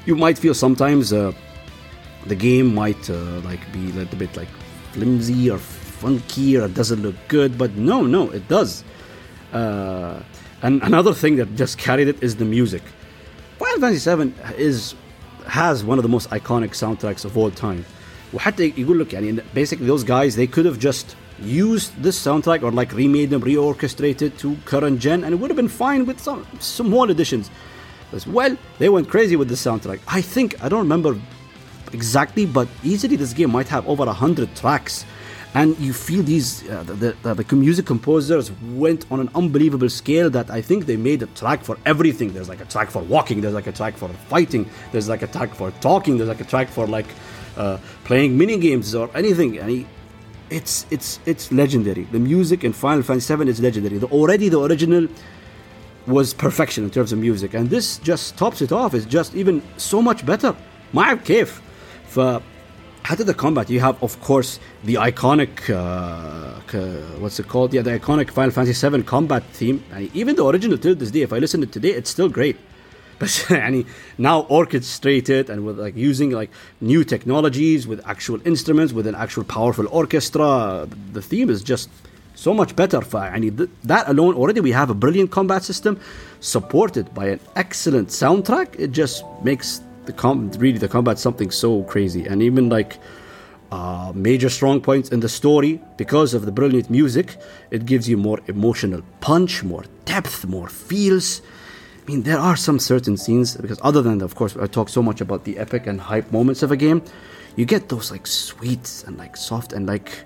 you 0.06 0.16
might 0.16 0.38
feel 0.38 0.54
sometimes 0.54 1.14
uh, 1.14 1.32
the 2.26 2.36
game 2.36 2.74
might 2.74 3.10
uh, 3.10 3.16
like 3.44 3.62
be 3.74 3.90
a 3.92 3.94
little 4.00 4.18
bit 4.18 4.36
like 4.38 4.50
flimsy 4.94 5.52
or 5.52 5.58
funky 5.58 6.58
or 6.58 6.66
it 6.66 6.74
doesn't 6.74 7.02
look 7.02 7.16
good 7.28 7.58
but 7.58 7.72
no 7.76 7.98
no 8.02 8.24
it 8.32 8.48
does 8.48 8.84
uh, 9.54 10.20
and 10.62 10.82
another 10.84 11.14
thing 11.14 11.38
that 11.38 11.56
just 11.56 11.78
carried 11.78 12.08
it 12.08 12.22
is 12.22 12.36
the 12.36 12.46
music. 12.46 12.84
Final 13.60 13.80
Fantasy 13.80 14.16
VII 14.16 14.34
is 14.58 14.96
has 15.48 15.84
one 15.84 15.98
of 15.98 16.04
the 16.04 16.10
most 16.10 16.30
iconic 16.30 16.72
soundtracks 16.72 17.26
of 17.26 17.38
all 17.38 17.52
time. 17.52 17.86
وحتى 18.34 18.74
يقول 18.78 19.00
لك 19.00 19.14
يعني 19.14 19.42
basically 19.54 19.86
those 19.86 20.04
guys 20.04 20.36
they 20.36 20.48
could 20.48 20.66
have 20.66 20.78
just 20.78 21.16
used 21.42 21.92
this 22.02 22.20
soundtrack 22.20 22.64
or 22.64 22.72
like 22.72 22.92
remade 22.94 23.30
them, 23.30 23.42
reorchestrated 23.42 24.38
to 24.40 24.58
current 24.66 25.00
gen, 25.00 25.24
and 25.24 25.34
it 25.34 25.38
would 25.38 25.50
have 25.50 25.56
been 25.56 25.68
fine 25.68 26.06
with 26.06 26.20
some 26.20 26.46
small 26.60 27.10
additions. 27.10 27.50
As 28.12 28.26
well, 28.26 28.56
they 28.80 28.90
went 28.90 29.10
crazy 29.10 29.36
with 29.36 29.50
the 29.50 29.56
soundtrack. 29.56 30.00
I 30.08 30.22
think 30.22 30.62
I 30.64 30.70
don't 30.70 30.80
remember 30.80 31.20
exactly, 31.94 32.46
but 32.46 32.68
easily 32.84 33.16
this 33.16 33.34
game 33.34 33.52
might 33.52 33.68
have 33.68 33.88
over 33.88 34.04
a 34.04 34.14
hundred 34.14 34.56
tracks 34.56 35.06
and 35.55 35.79
you 35.79 35.93
feel 35.93 36.23
these 36.23 36.69
uh, 36.69 36.83
the, 36.85 37.15
the, 37.23 37.35
the, 37.35 37.57
music 37.57 37.85
composers 37.85 38.51
went 38.85 39.05
on 39.11 39.21
an 39.21 39.29
unbelievable 39.35 39.91
scale 39.91 40.31
that 40.31 40.51
i 40.51 40.63
think 40.63 40.87
they 40.87 40.97
made 40.97 41.23
a 41.23 41.27
track 41.27 41.63
for 41.63 41.77
everything. 41.85 42.33
There's 42.33 42.49
like 42.49 42.63
a 42.63 42.65
track 42.65 42.91
for 42.91 43.03
walking 43.03 43.41
there's 43.43 43.55
like 43.55 43.67
a 43.67 43.73
track 43.73 43.95
for 43.97 44.09
fighting 44.33 44.69
there's 44.93 45.09
like 45.09 45.23
a 45.23 45.27
track 45.27 45.55
for 45.55 45.71
talking 45.81 46.17
there's 46.17 46.29
like 46.29 46.41
a 46.41 46.45
track 46.45 46.69
for 46.69 46.87
like 46.87 47.07
uh, 47.57 47.79
playing 48.05 48.37
mini 48.39 48.59
games 48.59 48.95
or 48.95 49.11
anything. 49.15 49.59
And 49.59 49.87
it's 50.51 50.87
it's 50.91 51.21
it's 51.27 51.51
legendary. 51.53 52.05
The 52.05 52.19
music 52.19 52.65
in 52.65 52.73
final 52.73 53.03
fantasy 53.03 53.27
7 53.27 53.49
is 53.49 53.61
legendary. 53.61 53.99
The, 53.99 54.07
already 54.07 54.49
the 54.49 54.61
original 54.61 55.09
was 56.07 56.35
perfection 56.35 56.85
in 56.85 56.91
terms 56.91 57.13
of 57.13 57.19
music. 57.19 57.55
And 57.55 57.71
this 57.71 57.99
just 57.99 58.37
tops 58.37 58.61
it 58.61 58.73
off. 58.73 58.95
It's 58.95 59.07
just 59.07 59.35
even 59.35 59.63
so 59.77 60.03
much 60.03 60.27
better. 60.27 60.55
My 60.93 61.17
cave 61.17 61.61
ف 62.15 62.43
حتى 63.12 63.26
the 63.26 63.34
combat 63.34 63.70
you 63.70 63.80
have 63.80 64.02
of 64.04 64.20
course 64.22 64.60
the 64.84 64.96
iconic 64.96 65.70
uh, 65.70 67.20
what's 67.20 67.40
it 67.40 67.48
called 67.48 67.74
yeah 67.74 67.82
the 67.82 68.00
iconic 68.00 68.30
Final 68.30 68.52
Fantasy 68.52 68.74
7 68.74 69.04
combat 69.04 69.44
theme 69.54 69.84
even 70.14 70.36
the 70.36 70.46
original 70.46 70.78
to 70.78 70.94
this 70.96 71.12
day 71.12 71.22
if 71.22 71.32
I 71.32 71.40
listen 71.40 71.62
to 71.62 71.68
it 71.68 71.72
today 71.72 71.94
it's 72.00 72.10
still 72.10 72.30
great 72.30 72.58
but 73.20 73.32
now 74.18 74.42
orchestrated 74.42 75.50
and 75.50 75.66
with 75.66 75.80
like 75.80 75.96
using 75.96 76.30
like 76.32 76.52
new 76.82 77.04
technologies 77.04 77.88
with 77.88 78.00
actual 78.06 78.40
instruments 78.46 78.94
with 78.94 79.08
an 79.08 79.16
actual 79.16 79.44
powerful 79.44 79.88
orchestra 79.90 80.88
the 81.14 81.22
theme 81.22 81.50
is 81.50 81.64
just 81.64 81.90
so 82.36 82.54
much 82.54 82.76
better 82.76 83.02
th- 83.02 83.70
that 83.84 84.08
alone 84.08 84.34
already 84.36 84.60
we 84.60 84.72
have 84.72 84.90
a 84.90 84.94
brilliant 84.94 85.32
combat 85.32 85.64
system 85.64 86.00
supported 86.40 87.12
by 87.14 87.26
an 87.28 87.40
excellent 87.56 88.10
soundtrack 88.10 88.80
it 88.80 88.92
just 88.92 89.24
makes 89.44 89.82
the 90.07 90.59
really 90.59 90.79
the 90.79 90.89
combat 90.89 91.19
something 91.19 91.51
so 91.51 91.83
crazy. 91.85 92.27
And 92.27 92.43
even 92.43 92.69
like 92.69 92.99
uh, 93.71 94.13
major 94.15 94.51
strong 94.51 94.81
points 94.81 95.09
in 95.09 95.21
the 95.21 95.29
story 95.29 95.81
because 95.97 96.35
of 96.35 96.45
the 96.45 96.53
brilliant 96.53 96.91
music 96.91 97.39
it 97.71 97.87
gives 97.87 98.07
you 98.07 98.19
more 98.19 98.39
emotional 98.47 99.01
punch 99.21 99.63
more 99.63 99.85
depth 100.05 100.45
more 100.47 100.69
feels. 100.69 101.41
I 102.03 102.11
mean 102.11 102.23
there 102.23 102.39
are 102.39 102.57
some 102.57 102.79
certain 102.79 103.17
scenes 103.17 103.57
because 103.57 103.79
other 103.83 104.03
than 104.03 104.21
of 104.23 104.35
course 104.35 104.57
i 104.57 104.67
talk 104.67 104.89
so 104.89 105.03
much 105.03 105.21
about 105.21 105.45
the 105.45 105.57
epic 105.57 105.87
and 105.87 106.01
hype 106.01 106.31
moments 106.33 106.63
of 106.63 106.71
a 106.73 106.77
game 106.77 107.01
you 107.57 107.65
get 107.65 107.89
those 107.89 108.11
like 108.11 108.27
sweet 108.27 109.05
and 109.07 109.17
like 109.17 109.37
soft 109.37 109.73
and 109.73 109.87
like 109.87 110.25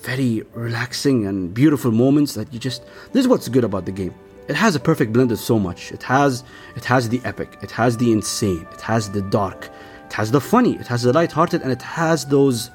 very 0.00 0.42
relaxing 0.52 1.26
and 1.26 1.54
beautiful 1.54 1.92
moments 1.92 2.34
that 2.34 2.52
you 2.52 2.58
just 2.58 2.82
this 3.12 3.20
is 3.20 3.28
what's 3.28 3.48
good 3.48 3.64
about 3.64 3.86
the 3.86 3.92
game 3.92 4.14
it 4.48 4.56
has 4.56 4.74
a 4.74 4.80
perfect 4.80 5.12
blend 5.12 5.32
of 5.32 5.38
so 5.38 5.58
much. 5.58 5.92
It 5.92 6.02
has 6.02 6.44
it 6.76 6.84
has 6.84 7.08
the 7.08 7.20
epic, 7.24 7.58
it 7.62 7.70
has 7.70 7.96
the 7.96 8.12
insane, 8.12 8.66
it 8.72 8.80
has 8.80 9.10
the 9.10 9.22
dark, 9.22 9.70
it 10.06 10.12
has 10.12 10.30
the 10.30 10.40
funny, 10.40 10.76
it 10.76 10.86
has 10.88 11.02
the 11.02 11.12
light-hearted, 11.12 11.62
and 11.62 11.70
it 11.70 11.82
has 11.82 12.24
those 12.26 12.70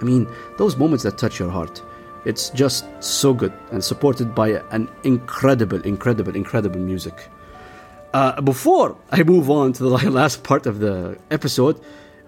I 0.00 0.04
mean, 0.04 0.26
those 0.58 0.76
moments 0.76 1.04
that 1.04 1.16
touch 1.16 1.38
your 1.38 1.50
heart. 1.50 1.82
It's 2.24 2.50
just 2.50 2.84
so 3.00 3.32
good 3.32 3.52
and 3.70 3.82
supported 3.82 4.34
by 4.34 4.60
an 4.70 4.88
incredible, 5.04 5.80
incredible, 5.82 6.34
incredible 6.34 6.80
music. 6.80 7.28
Uh, 8.12 8.40
before 8.40 8.96
I 9.12 9.22
move 9.22 9.50
on 9.50 9.72
to 9.74 9.82
the 9.82 10.10
last 10.10 10.42
part 10.42 10.66
of 10.66 10.78
the 10.78 11.18
episode, 11.30 11.80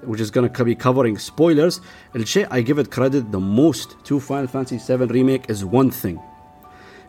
which 0.03 0.21
is 0.21 0.31
going 0.31 0.51
to 0.51 0.65
be 0.65 0.75
covering 0.75 1.19
spoilers, 1.19 1.81
I 2.15 2.61
give 2.63 2.79
it 2.79 2.91
credit 2.91 3.33
the 3.33 3.41
most 3.41 3.97
to 4.05 4.21
Final 4.21 4.47
Fantasy 4.47 4.79
VII 4.79 5.07
Remake 5.07 5.51
is 5.51 5.65
one 5.65 5.91
thing 5.91 6.21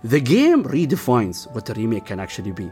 the 0.04 0.20
game 0.20 0.64
redefines 0.64 1.52
what 1.54 1.68
a 1.70 1.74
remake 1.74 2.06
can 2.06 2.20
actually 2.20 2.52
be 2.52 2.70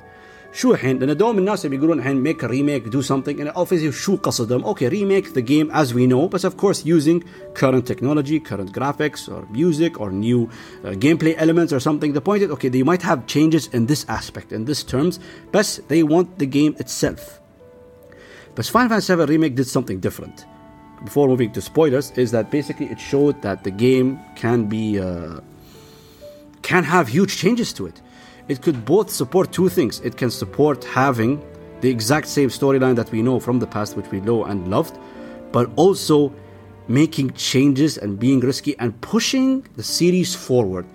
شو 0.53 0.73
الحين 0.73 0.99
لان 0.99 1.17
دوم 1.17 1.39
الناس 1.39 1.67
بيقولون 1.67 1.99
الحين 1.99 2.25
make 2.25 2.43
a 2.43 2.49
remake 2.49 2.91
do 2.91 3.03
something 3.03 3.41
and 3.41 3.51
obviously 3.55 3.91
شو 3.91 4.17
قصدهم 4.17 4.65
okay 4.65 4.89
remake 4.89 5.33
the 5.35 5.43
game 5.43 5.71
as 5.73 5.95
we 5.95 6.07
know 6.07 6.29
but 6.29 6.45
of 6.45 6.57
course 6.57 6.85
using 6.85 7.23
current 7.55 7.87
technology 7.87 8.41
current 8.41 8.73
graphics 8.73 9.29
or 9.29 9.47
music 9.51 10.01
or 10.01 10.11
new 10.11 10.49
uh, 10.85 10.89
gameplay 11.05 11.35
elements 11.37 11.73
or 11.73 11.81
something 11.81 12.13
the 12.13 12.21
point 12.21 12.43
is 12.43 12.51
okay 12.51 12.69
they 12.69 12.83
might 12.83 13.03
have 13.03 13.27
changes 13.27 13.69
in 13.77 13.87
this 13.87 14.05
aspect 14.09 14.53
in 14.53 14.65
this 14.65 14.83
terms 14.83 15.21
but 15.53 15.79
they 15.89 16.03
want 16.03 16.27
the 16.39 16.47
game 16.47 16.75
itself 16.79 17.41
but 18.57 18.67
Final 18.67 18.89
Fantasy 18.89 19.15
VII 19.15 19.27
Remake 19.35 19.55
did 19.55 19.69
something 19.77 20.01
different 20.01 20.37
before 21.05 21.29
moving 21.29 21.53
to 21.53 21.61
spoilers 21.61 22.11
is 22.23 22.29
that 22.33 22.51
basically 22.51 22.87
it 22.95 23.01
showed 23.13 23.41
that 23.47 23.63
the 23.63 23.71
game 23.71 24.19
can 24.43 24.59
be 24.67 24.99
uh, 24.99 25.41
can 26.66 26.84
have 26.84 27.08
huge 27.08 27.38
changes 27.38 27.72
to 27.72 27.86
it. 27.86 28.02
It 28.48 28.64
could 28.64 28.86
both 28.86 29.12
support 29.12 29.52
two 29.52 29.70
things. 29.70 30.00
It 30.00 30.18
can 30.18 30.32
support 30.32 30.84
having 30.84 31.32
the 31.82 31.90
exact 31.90 32.28
same 32.28 32.50
storyline 32.50 32.96
that 32.96 33.12
we 33.12 33.22
know 33.22 33.40
from 33.40 33.60
the 33.60 33.68
past, 33.68 33.96
which 33.96 34.10
we 34.10 34.20
know 34.20 34.46
and 34.46 34.68
loved, 34.68 34.98
but 35.52 35.70
also 35.76 36.34
making 36.88 37.34
changes 37.34 38.00
and 38.00 38.18
being 38.18 38.40
risky 38.40 38.74
and 38.80 39.00
pushing 39.02 39.64
the 39.76 39.84
series 39.84 40.34
forward. 40.34 40.86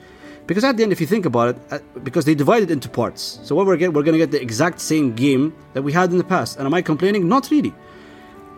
Because 0.49 0.65
at 0.65 0.77
the 0.77 0.83
end, 0.83 0.91
if 0.91 1.01
you 1.01 1.07
think 1.07 1.25
about 1.25 1.51
it, 1.51 1.57
uh, 1.71 1.79
because 2.03 2.25
they 2.25 2.35
divide 2.35 2.65
it 2.65 2.71
into 2.73 2.89
parts, 2.89 3.39
so 3.45 3.55
what 3.55 3.65
we're 3.65 3.77
getting, 3.77 3.95
we're 3.95 4.03
going 4.03 4.19
to 4.19 4.25
get 4.27 4.33
the 4.33 4.43
exact 4.43 4.81
same 4.81 5.15
game 5.15 5.55
that 5.75 5.83
we 5.83 5.93
had 5.93 6.11
in 6.11 6.19
the 6.19 6.25
past. 6.25 6.57
And 6.57 6.67
am 6.67 6.75
I 6.75 6.83
complaining? 6.83 7.29
Not 7.29 7.49
really. 7.53 7.73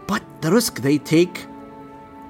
But 0.07 0.23
the 0.41 0.51
risk 0.51 0.81
they 0.81 0.97
take 0.97 1.45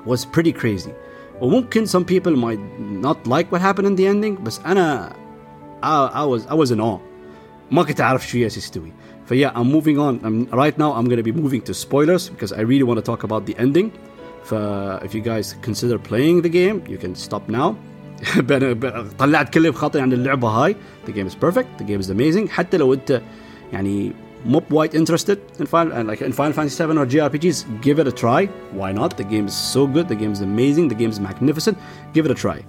was 0.04 0.24
pretty 0.24 0.52
crazy. 0.52 0.92
وممكن 1.41 1.85
some 1.85 2.03
people 2.03 2.35
might 2.35 2.59
not 3.03 3.17
like 3.27 3.51
what 3.51 3.61
happened 3.61 3.87
in 3.87 3.95
the 3.95 4.07
ending 4.07 4.43
بس 4.43 4.59
أنا 4.59 5.13
I, 5.83 6.07
I 6.07 6.25
was 6.25 6.41
I 6.47 6.55
was 6.55 6.71
in 6.71 6.79
awe 6.79 6.99
ما 7.71 7.83
كنت 7.83 8.01
أعرف 8.01 8.27
شو 8.27 8.37
يستوي 8.37 8.91
But 9.27 9.37
yeah, 9.37 9.51
I'm 9.53 9.69
moving 9.69 9.99
on. 9.99 10.21
I'm, 10.23 10.45
right 10.63 10.77
now, 10.77 10.93
I'm 10.93 11.05
going 11.05 11.17
to 11.17 11.23
be 11.31 11.33
moving 11.33 11.61
to 11.63 11.73
spoilers 11.73 12.29
because 12.29 12.53
I 12.53 12.61
really 12.61 12.83
want 12.83 12.97
to 12.97 13.05
talk 13.11 13.23
about 13.23 13.45
the 13.45 13.55
ending. 13.57 13.91
if 15.05 15.13
you 15.13 15.21
guys 15.21 15.55
consider 15.61 15.99
playing 15.99 16.41
the 16.41 16.49
game, 16.49 16.83
you 16.87 16.97
can 16.97 17.13
stop 17.15 17.49
now. 17.49 17.75
طلعت 19.19 19.53
كل 19.53 19.71
بخاطري 19.71 20.01
عن 20.01 20.13
اللعبة 20.13 20.47
هاي. 20.47 20.75
The 21.05 21.11
game 21.11 21.27
is 21.27 21.35
perfect. 21.35 21.77
The 21.77 21.83
game 21.83 21.99
is 21.99 22.09
amazing. 22.09 22.49
حتى 22.49 22.77
لو 22.77 22.93
أنت 22.93 23.21
يعني 23.73 24.11
مو 24.44 24.60
quite 24.60 24.94
interested 24.94 25.38
in 25.58 25.66
Final 25.66 25.92
and 25.92 26.08
like 26.08 26.20
in 26.20 26.32
Final 26.32 26.52
Fantasy 26.52 26.76
7 26.76 26.98
or 26.98 27.06
JRPGs, 27.06 27.82
give 27.82 27.98
it 27.98 28.08
a 28.08 28.12
try. 28.12 28.46
Why 28.72 28.92
not? 28.92 29.16
The 29.16 29.24
game 29.24 29.46
is 29.46 29.54
so 29.54 29.86
good. 29.86 30.08
The 30.08 30.16
game 30.16 30.32
is 30.32 30.40
amazing. 30.40 30.88
The 30.88 30.94
game 30.94 31.10
is 31.10 31.20
magnificent. 31.20 31.78
Give 32.12 32.24
it 32.24 32.30
a 32.30 32.34
try. 32.34 32.64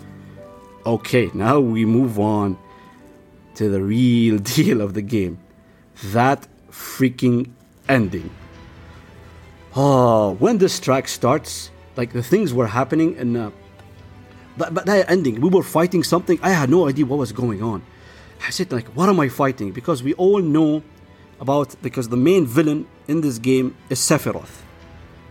Okay, 0.86 1.32
now 1.34 1.60
we 1.60 1.86
move 1.86 2.20
on 2.20 2.58
to 3.56 3.70
the 3.70 3.82
real 3.82 4.38
deal 4.56 4.82
of 4.82 4.94
the 4.94 5.02
game. 5.02 5.40
That 6.18 6.48
freaking 6.70 7.50
ending. 7.88 8.30
Oh, 9.76 10.34
when 10.34 10.58
this 10.60 10.80
track 10.80 11.08
starts, 11.08 11.72
like 11.96 12.14
the 12.14 12.24
things 12.24 12.54
were 12.54 12.68
happening 12.68 13.18
and 13.18 13.38
uh, 13.38 13.52
but, 14.58 14.74
but 14.74 14.86
that 14.86 15.10
ending, 15.10 15.42
we 15.42 15.50
were 15.50 15.64
fighting 15.64 16.04
something. 16.04 16.40
I 16.44 16.52
had 16.52 16.70
no 16.70 16.88
idea 16.88 17.06
what 17.06 17.18
was 17.18 17.32
going 17.32 17.64
on. 17.64 17.82
I 18.46 18.52
said 18.52 18.72
like, 18.72 18.88
what 18.90 19.10
am 19.10 19.20
I 19.20 19.30
fighting? 19.30 19.72
Because 19.72 20.04
we 20.04 20.14
all 20.14 20.42
know 20.42 20.84
about 21.39 21.76
because 21.82 22.10
the 22.10 22.17
main 22.17 22.46
villain 22.46 22.88
in 23.08 23.22
this 23.22 23.39
game 23.39 23.76
is 23.89 24.00
Sephiroth. 24.00 24.62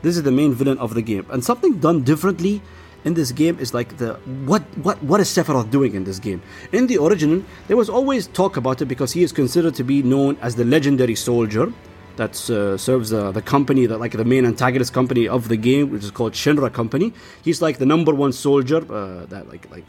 This 0.02 0.16
is 0.16 0.22
the 0.22 0.32
main 0.32 0.52
villain 0.52 0.78
of 0.78 0.94
the 0.94 1.02
game, 1.02 1.26
and 1.30 1.44
something 1.44 1.78
done 1.78 2.02
differently 2.02 2.60
in 3.04 3.14
this 3.14 3.32
game 3.32 3.58
is 3.58 3.74
like 3.74 3.96
the 3.98 4.14
what 4.46 4.62
what 4.78 5.02
what 5.02 5.20
is 5.20 5.28
Sephiroth 5.28 5.70
doing 5.70 5.94
in 5.94 6.04
this 6.04 6.18
game? 6.18 6.42
In 6.72 6.86
the 6.86 6.98
original, 6.98 7.42
there 7.68 7.76
was 7.76 7.88
always 7.88 8.26
talk 8.28 8.56
about 8.56 8.82
it 8.82 8.86
because 8.86 9.12
he 9.12 9.22
is 9.22 9.32
considered 9.32 9.74
to 9.76 9.84
be 9.84 10.02
known 10.02 10.36
as 10.40 10.56
the 10.56 10.64
legendary 10.64 11.14
soldier 11.14 11.72
that 12.16 12.38
uh, 12.50 12.76
serves 12.76 13.12
uh, 13.12 13.32
the 13.32 13.42
company 13.42 13.86
that 13.86 13.98
like 13.98 14.12
the 14.12 14.24
main 14.24 14.44
antagonist 14.44 14.92
company 14.92 15.26
of 15.26 15.48
the 15.48 15.56
game, 15.56 15.90
which 15.90 16.04
is 16.04 16.10
called 16.10 16.32
Shinra 16.32 16.72
Company. 16.72 17.12
He's 17.42 17.62
like 17.62 17.78
the 17.78 17.86
number 17.86 18.14
one 18.14 18.32
soldier 18.32 18.78
uh, 18.92 19.26
that 19.26 19.48
like 19.48 19.70
like 19.70 19.84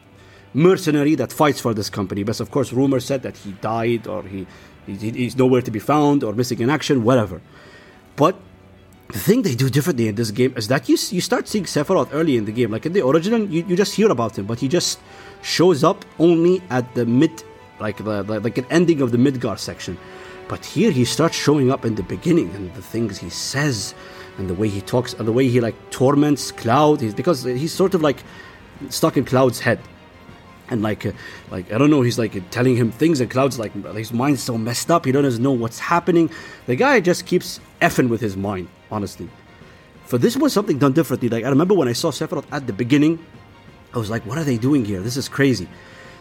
mercenary 0.54 1.16
that 1.16 1.32
fights 1.32 1.60
for 1.60 1.74
this 1.74 1.90
company. 1.90 2.24
But 2.24 2.40
of 2.40 2.52
course, 2.52 2.72
rumors 2.72 3.06
said 3.06 3.24
that 3.24 3.38
he 3.38 3.52
died 3.54 4.08
or 4.08 4.24
he 4.24 4.48
He's 4.86 5.38
nowhere 5.38 5.62
to 5.62 5.72
be 5.72 5.80
found 5.80 6.24
or 6.24 6.34
missing 6.34 6.60
in 6.60 6.70
action, 6.70 7.04
whatever. 7.04 7.42
But 8.16 8.36
the 9.08 9.20
thing 9.20 9.44
they 9.44 9.56
do 9.56 9.70
differently 9.70 10.08
in 10.08 10.16
this 10.16 10.32
game 10.32 10.54
is 10.58 10.68
that 10.68 10.90
you 10.90 10.98
you 11.10 11.22
start 11.22 11.48
seeing 11.48 11.66
Sephiroth 11.66 12.10
early 12.12 12.36
in 12.36 12.46
the 12.46 12.52
game. 12.52 12.72
Like 12.72 12.86
in 12.86 12.94
the 12.94 13.06
original, 13.06 13.42
you, 13.46 13.64
you 13.68 13.76
just 13.76 13.96
hear 13.96 14.10
about 14.12 14.38
him, 14.38 14.46
but 14.46 14.60
he 14.60 14.68
just 14.68 15.00
shows 15.42 15.84
up 15.84 16.04
only 16.20 16.62
at 16.70 16.94
the 16.96 17.06
mid, 17.06 17.44
like 17.80 17.98
the, 17.98 18.24
the 18.24 18.40
like 18.40 18.58
an 18.58 18.66
ending 18.70 19.02
of 19.02 19.12
the 19.12 19.18
Midgar 19.18 19.58
section. 19.58 19.98
But 20.48 20.66
here 20.66 20.92
he 20.92 21.06
starts 21.06 21.36
showing 21.36 21.72
up 21.72 21.86
in 21.86 21.96
the 21.96 22.04
beginning, 22.04 22.50
and 22.56 22.74
the 22.74 22.82
things 22.82 23.18
he 23.18 23.30
says, 23.30 23.94
and 24.38 24.50
the 24.50 24.54
way 24.54 24.68
he 24.68 24.82
talks, 24.82 25.14
and 25.14 25.28
the 25.28 25.32
way 25.32 25.48
he 25.48 25.62
like 25.62 25.76
torments 25.92 26.52
Cloud. 26.52 27.02
He's, 27.02 27.14
because 27.14 27.44
he's 27.44 27.72
sort 27.74 27.94
of 27.94 28.02
like 28.02 28.24
stuck 28.90 29.16
in 29.16 29.26
Cloud's 29.26 29.60
head 29.60 29.80
and 30.70 30.82
like 30.82 31.06
uh, 31.06 31.12
like 31.52 31.72
I 31.72 31.78
don't 31.78 31.90
know 31.90 32.02
he's 32.02 32.18
like 32.18 32.50
telling 32.50 32.76
him 32.76 32.92
things 32.92 33.20
and 33.20 33.30
Cloud's 33.30 33.60
like 33.60 33.74
his 33.96 34.14
mind's 34.14 34.42
so 34.42 34.58
messed 34.58 34.90
up 34.90 35.06
he 35.06 35.12
doesn't 35.12 35.42
know 35.42 35.52
what's 35.52 35.80
happening. 35.80 36.30
The 36.66 36.76
guy 36.76 37.00
just 37.00 37.26
keeps 37.26 37.60
effing 37.82 38.10
with 38.10 38.22
his 38.22 38.38
mind 38.38 38.70
honestly. 38.92 39.30
For 40.06 40.18
this 40.18 40.36
was 40.38 40.54
something 40.54 40.78
done 40.78 40.94
differently. 40.94 41.30
Like 41.30 41.44
I 41.44 41.50
remember 41.50 41.74
when 41.74 41.88
I 41.88 41.94
saw 41.94 42.12
Sephiroth 42.12 42.46
at 42.52 42.68
the 42.68 42.74
beginning 42.74 43.20
I 43.94 44.00
was 44.00 44.10
like, 44.10 44.26
what 44.26 44.38
are 44.38 44.44
they 44.44 44.58
doing 44.58 44.86
here? 44.86 45.02
This 45.02 45.18
is 45.18 45.30
crazy. 45.30 45.68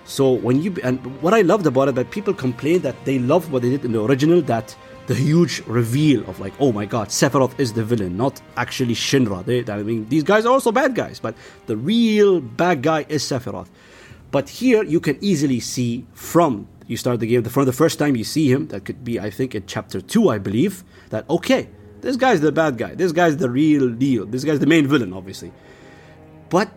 So 0.05 0.33
when 0.33 0.61
you 0.62 0.76
and 0.83 0.98
what 1.22 1.33
I 1.33 1.42
loved 1.42 1.66
about 1.66 1.88
it 1.88 1.94
that 1.94 2.11
people 2.11 2.35
complained 2.35 2.83
that 2.83 3.05
they 3.05 3.18
loved 3.18 3.50
what 3.50 3.62
they 3.62 3.70
did 3.70 3.85
in 3.85 3.92
the 3.92 4.02
original 4.02 4.42
that 4.42 4.74
the 5.07 5.14
huge 5.14 5.62
reveal 5.66 6.28
of 6.28 6.38
like 6.40 6.52
oh 6.61 6.72
my 6.72 6.87
god 6.87 7.09
Sephiroth 7.09 7.59
is 7.59 7.72
the 7.72 7.85
villain 7.85 8.16
not 8.16 8.40
actually 8.57 8.94
Shinra. 8.94 9.44
They, 9.44 9.64
I 9.72 9.83
mean 9.83 10.09
these 10.09 10.22
guys 10.22 10.44
are 10.44 10.52
also 10.52 10.72
bad 10.72 10.94
guys 10.94 11.20
but 11.20 11.35
the 11.66 11.76
real 11.76 12.40
bad 12.40 12.83
guy 12.83 13.07
is 13.09 13.22
Sephiroth 13.22 13.68
but 14.32 14.50
here 14.50 14.84
you 14.84 15.00
can 15.00 15.17
easily 15.21 15.60
see 15.60 16.06
from 16.13 16.67
you 16.88 16.97
start 16.97 17.19
the 17.19 17.28
game 17.28 17.43
from 17.43 17.65
the 17.65 17.73
first 17.73 18.00
time 18.00 18.15
you 18.15 18.23
see 18.23 18.52
him 18.52 18.67
that 18.67 18.86
could 18.86 19.04
be 19.04 19.19
I 19.19 19.30
think 19.30 19.56
in 19.56 19.65
chapter 19.65 20.02
2 20.02 20.30
I 20.30 20.38
believe 20.38 20.84
that 21.10 21.30
okay 21.30 21.69
this 22.02 22.15
guy's 22.15 22.41
the 22.41 22.52
bad 22.52 22.78
guy 22.78 22.95
this 22.95 23.12
guy's 23.12 23.38
the 23.38 23.50
real 23.50 23.89
deal 23.89 24.26
this 24.26 24.43
guy's 24.43 24.60
the 24.60 24.67
main 24.67 24.88
villain 24.88 25.13
obviously 25.13 25.52
but 26.50 26.71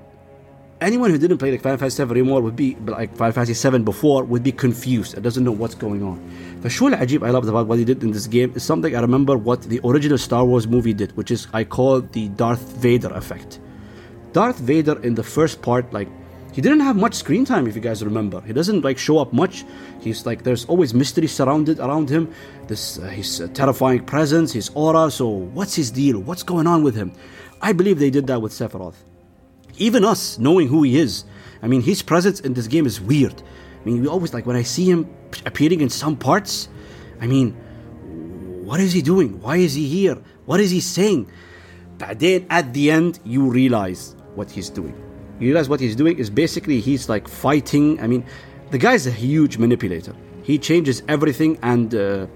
anyone 0.81 1.11
who 1.11 1.19
didn't 1.19 1.39
play 1.39 1.51
like 1.51 1.63
Final 1.63 1.79
Fantasy 1.79 1.97
7 1.97 2.17
anymore 2.17 2.41
would 2.41 2.57
be 2.57 2.75
like 2.87 3.15
Final 3.17 3.33
Fantasy 3.33 3.55
7 3.55 3.85
before 3.85 4.25
would 4.25 4.43
be 4.43 4.53
confused 4.53 5.15
and 5.15 5.23
doesn't 5.23 5.45
know 5.45 5.53
what's 5.53 5.75
going 5.75 6.03
on. 6.03 6.19
فشو 6.63 6.89
العجيب 6.89 7.25
I 7.25 7.31
loved 7.31 7.49
about 7.49 7.67
what 7.67 7.79
he 7.79 7.85
did 7.85 8.03
in 8.03 8.11
this 8.11 8.27
game 8.27 8.53
is 8.55 8.63
something 8.63 8.97
I 8.97 9.01
remember 9.01 9.37
what 9.37 9.63
the 9.63 9.81
original 9.85 10.19
Star 10.19 10.45
Wars 10.45 10.67
movie 10.67 10.95
did, 10.95 11.17
which 11.17 11.31
is 11.31 11.47
I 11.53 11.65
call 11.65 12.01
the 12.01 12.29
Darth 12.31 12.77
Vader 12.79 13.13
effect. 13.15 13.61
Darth 14.33 14.59
Vader 14.59 15.01
in 15.03 15.15
the 15.15 15.23
first 15.23 15.63
part, 15.63 15.93
like 15.93 16.09
he 16.56 16.62
didn't 16.62 16.80
have 16.80 16.96
much 16.96 17.14
screen 17.14 17.44
time 17.46 17.68
if 17.68 17.76
you 17.76 17.82
guys 17.82 18.04
remember. 18.04 18.40
He 18.42 18.54
doesn't 18.54 18.82
like 18.82 18.98
show 18.98 19.20
up 19.20 19.34
much. 19.34 19.66
He's 20.00 20.26
like 20.26 20.44
there's 20.44 20.66
always 20.66 20.94
mystery 20.94 21.28
surrounded 21.28 21.80
around 21.80 22.10
him. 22.10 22.34
This 22.68 22.98
uh, 22.98 23.04
his 23.04 23.42
uh, 23.42 23.48
terrifying 23.54 24.06
presence, 24.06 24.54
his 24.54 24.72
aura. 24.74 25.12
So 25.12 25.28
what's 25.28 25.76
his 25.76 25.92
deal? 25.92 26.20
What's 26.20 26.44
going 26.44 26.68
on 26.68 26.82
with 26.82 26.96
him? 26.96 27.12
I 27.62 27.74
believe 27.74 28.00
they 28.00 28.10
did 28.10 28.28
that 28.28 28.42
with 28.42 28.54
Sephiroth 28.54 28.96
even 29.78 30.06
us 30.06 30.38
knowing 30.38 30.68
who 30.68 30.84
he 30.84 30.98
is. 30.98 31.26
I 31.62 31.68
mean, 31.68 31.82
his 31.82 32.02
presence 32.02 32.40
in 32.40 32.54
this 32.54 32.68
game 32.68 32.86
is 32.86 33.02
weird. 33.02 33.42
I 33.82 33.86
mean, 33.86 34.02
we 34.02 34.08
always 34.08 34.34
like 34.34 34.46
when 34.46 34.56
I 34.56 34.64
see 34.64 34.90
him 34.90 35.10
appearing 35.46 35.82
in 35.82 35.90
some 35.90 36.16
parts. 36.16 36.70
I 37.22 37.28
mean, 37.28 37.52
what 38.66 38.80
is 38.80 38.94
he 38.94 39.02
doing? 39.02 39.42
Why 39.42 39.58
is 39.58 39.74
he 39.74 39.88
here? 39.88 40.18
What 40.46 40.60
is 40.60 40.72
he 40.72 40.80
saying? 40.82 41.30
But 41.98 42.20
then 42.20 42.46
at 42.50 42.74
the 42.74 42.92
end, 42.92 43.20
you 43.24 43.50
realize 43.50 44.16
what 44.36 44.52
he's 44.52 44.70
doing. 44.70 45.05
You 45.40 45.48
realize 45.48 45.68
what 45.68 45.80
he's 45.80 45.96
doing 45.96 46.18
is 46.18 46.30
basically 46.30 46.80
he's 46.80 47.10
like 47.10 47.28
fighting. 47.28 48.00
I 48.00 48.08
mean, 48.08 48.26
the 48.72 48.78
guy's 48.78 49.06
a 49.06 49.12
huge 49.12 49.58
manipulator. 49.58 50.16
He 50.44 50.58
changes 50.58 51.04
everything, 51.08 51.58
and 51.62 51.94
uh, 51.94 52.28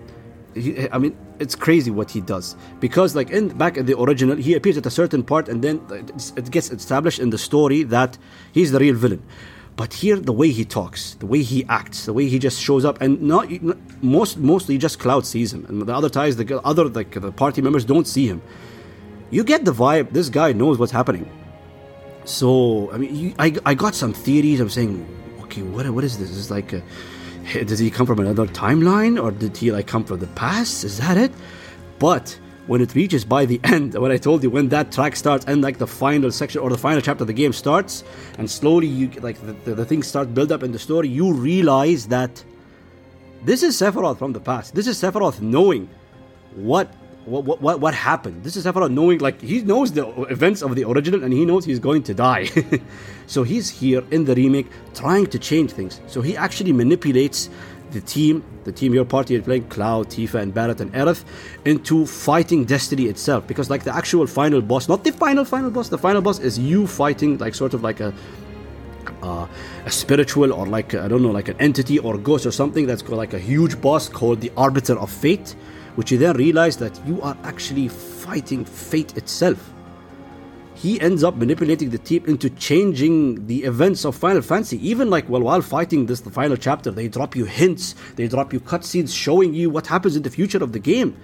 he, 0.53 0.89
I 0.91 0.97
mean, 0.97 1.15
it's 1.39 1.55
crazy 1.55 1.89
what 1.89 2.11
he 2.11 2.21
does 2.21 2.55
because 2.79 3.15
like 3.15 3.29
in 3.31 3.47
back 3.49 3.77
in 3.77 3.85
the 3.85 3.97
original 3.97 4.35
he 4.35 4.53
appears 4.55 4.77
at 4.77 4.85
a 4.85 4.91
certain 4.91 5.23
part 5.23 5.47
and 5.47 5.63
then 5.63 5.81
it 6.35 6.51
gets 6.51 6.69
established 6.69 7.19
in 7.19 7.29
the 7.29 7.37
story 7.37 7.83
that 7.83 8.17
he's 8.51 8.71
the 8.71 8.79
real 8.79 8.95
villain 8.95 9.23
but 9.77 9.93
here 9.93 10.17
the 10.17 10.33
way 10.33 10.49
he 10.49 10.65
talks 10.65 11.15
the 11.15 11.25
way 11.25 11.41
he 11.41 11.65
acts 11.69 12.05
the 12.05 12.13
way 12.13 12.27
he 12.27 12.37
just 12.37 12.59
shows 12.61 12.83
up 12.83 13.01
and 13.01 13.21
not 13.21 13.47
most 14.01 14.37
mostly 14.37 14.77
just 14.77 14.99
cloud 14.99 15.25
sees 15.25 15.53
him 15.53 15.65
and 15.65 15.81
the 15.81 15.93
other 15.95 16.09
ties 16.09 16.35
the 16.35 16.61
other 16.63 16.85
like 16.89 17.11
the 17.11 17.31
party 17.31 17.61
members 17.61 17.85
don't 17.85 18.07
see 18.07 18.27
him 18.27 18.41
you 19.29 19.43
get 19.43 19.63
the 19.63 19.71
vibe 19.71 20.11
this 20.11 20.29
guy 20.29 20.51
knows 20.51 20.77
what's 20.77 20.91
happening 20.91 21.29
so 22.25 22.91
i 22.91 22.97
mean 22.97 23.15
you, 23.15 23.33
I, 23.39 23.55
I 23.65 23.73
got 23.73 23.95
some 23.95 24.13
theories 24.13 24.59
i'm 24.59 24.69
saying 24.69 25.05
okay 25.43 25.61
what, 25.61 25.89
what 25.89 26.03
is 26.03 26.17
this 26.17 26.37
it's 26.37 26.51
like 26.51 26.73
a, 26.73 26.83
does 27.65 27.79
he 27.79 27.89
come 27.89 28.05
from 28.05 28.19
another 28.19 28.45
timeline 28.47 29.21
or 29.21 29.31
did 29.31 29.55
he 29.57 29.71
like 29.71 29.87
come 29.87 30.03
from 30.03 30.19
the 30.19 30.27
past? 30.27 30.83
Is 30.83 30.97
that 30.99 31.17
it? 31.17 31.31
But 31.97 32.37
when 32.67 32.81
it 32.81 32.93
reaches 32.95 33.25
by 33.25 33.45
the 33.45 33.59
end, 33.63 33.95
when 33.95 34.11
I 34.11 34.17
told 34.17 34.43
you 34.43 34.49
when 34.49 34.69
that 34.69 34.91
track 34.91 35.15
starts 35.15 35.45
and 35.45 35.61
like 35.61 35.77
the 35.77 35.87
final 35.87 36.31
section 36.31 36.61
or 36.61 36.69
the 36.69 36.77
final 36.77 37.01
chapter 37.01 37.23
of 37.23 37.27
the 37.27 37.33
game 37.33 37.53
starts, 37.53 38.03
and 38.37 38.49
slowly 38.49 38.87
you 38.87 39.09
like 39.21 39.39
the, 39.41 39.53
the, 39.65 39.75
the 39.75 39.85
things 39.85 40.07
start 40.07 40.33
build 40.33 40.51
up 40.51 40.63
in 40.63 40.71
the 40.71 40.79
story, 40.79 41.07
you 41.07 41.33
realize 41.33 42.07
that 42.07 42.43
this 43.43 43.63
is 43.63 43.79
Sephiroth 43.79 44.19
from 44.19 44.33
the 44.33 44.39
past. 44.39 44.75
This 44.75 44.87
is 44.87 45.01
Sephiroth 45.01 45.41
knowing 45.41 45.89
what 46.55 46.93
what, 47.29 47.61
what, 47.61 47.79
what 47.79 47.93
happened. 47.93 48.43
This 48.43 48.55
is 48.55 48.65
Sephiroth 48.65 48.91
knowing, 48.91 49.19
like, 49.19 49.41
he 49.41 49.61
knows 49.61 49.91
the 49.91 50.07
events 50.23 50.61
of 50.61 50.75
the 50.75 50.83
original 50.83 51.23
and 51.23 51.31
he 51.31 51.45
knows 51.45 51.65
he's 51.65 51.79
going 51.79 52.03
to 52.03 52.13
die. 52.13 52.49
so 53.27 53.43
he's 53.43 53.69
here 53.69 54.03
in 54.11 54.25
the 54.25 54.35
remake 54.35 54.67
trying 54.93 55.27
to 55.27 55.39
change 55.39 55.71
things. 55.71 56.01
So 56.07 56.21
he 56.21 56.35
actually 56.35 56.73
manipulates 56.73 57.49
the 57.91 58.01
team, 58.01 58.43
the 58.65 58.71
team 58.71 58.93
your 58.93 59.05
party 59.05 59.35
is 59.35 59.43
playing, 59.43 59.67
Cloud, 59.69 60.09
Tifa, 60.09 60.35
and 60.41 60.53
Barret 60.53 60.79
and 60.79 60.93
Aerith, 60.93 61.23
into 61.65 62.05
fighting 62.05 62.65
Destiny 62.65 63.05
itself. 63.05 63.47
Because, 63.47 63.69
like, 63.69 63.83
the 63.83 63.95
actual 63.95 64.27
final 64.27 64.61
boss, 64.61 64.87
not 64.87 65.03
the 65.03 65.11
final, 65.11 65.45
final 65.45 65.71
boss, 65.71 65.89
the 65.89 65.97
final 65.97 66.21
boss 66.21 66.39
is 66.39 66.59
you 66.59 66.85
fighting, 66.85 67.37
like, 67.37 67.55
sort 67.55 67.73
of 67.73 67.83
like 67.83 67.99
a 67.99 68.13
uh, 69.23 69.47
a 69.85 69.91
spiritual 69.91 70.53
or 70.53 70.65
like 70.65 70.93
I 70.93 71.07
don't 71.07 71.21
know, 71.21 71.31
like 71.31 71.49
an 71.49 71.57
entity 71.59 71.99
or 71.99 72.17
ghost 72.17 72.45
or 72.45 72.51
something 72.51 72.85
that's 72.85 73.01
got 73.01 73.15
like 73.15 73.33
a 73.33 73.39
huge 73.39 73.81
boss 73.81 74.07
called 74.07 74.39
the 74.39 74.51
Arbiter 74.55 74.97
of 74.97 75.09
Fate, 75.09 75.55
which 75.95 76.11
you 76.11 76.17
then 76.17 76.35
realize 76.35 76.77
that 76.77 76.99
you 77.05 77.21
are 77.21 77.37
actually 77.43 77.87
fighting 77.87 78.65
fate 78.65 79.17
itself. 79.17 79.73
He 80.75 80.99
ends 81.01 81.23
up 81.25 81.35
manipulating 81.35 81.89
the 81.89 81.97
team 81.97 82.23
into 82.25 82.49
changing 82.51 83.47
the 83.47 83.63
events 83.65 84.05
of 84.05 84.15
Final 84.15 84.41
Fantasy. 84.41 84.77
Even 84.87 85.09
like 85.09 85.27
well, 85.27 85.41
while 85.41 85.61
fighting 85.61 86.05
this, 86.05 86.21
the 86.21 86.31
final 86.31 86.55
chapter, 86.55 86.89
they 86.89 87.09
drop 87.09 87.35
you 87.35 87.43
hints, 87.43 87.95
they 88.15 88.29
drop 88.29 88.53
you 88.53 88.61
cutscenes 88.61 89.13
showing 89.13 89.53
you 89.53 89.69
what 89.69 89.87
happens 89.87 90.15
in 90.15 90.23
the 90.23 90.29
future 90.29 90.63
of 90.63 90.71
the 90.71 90.79
game. 90.79 91.17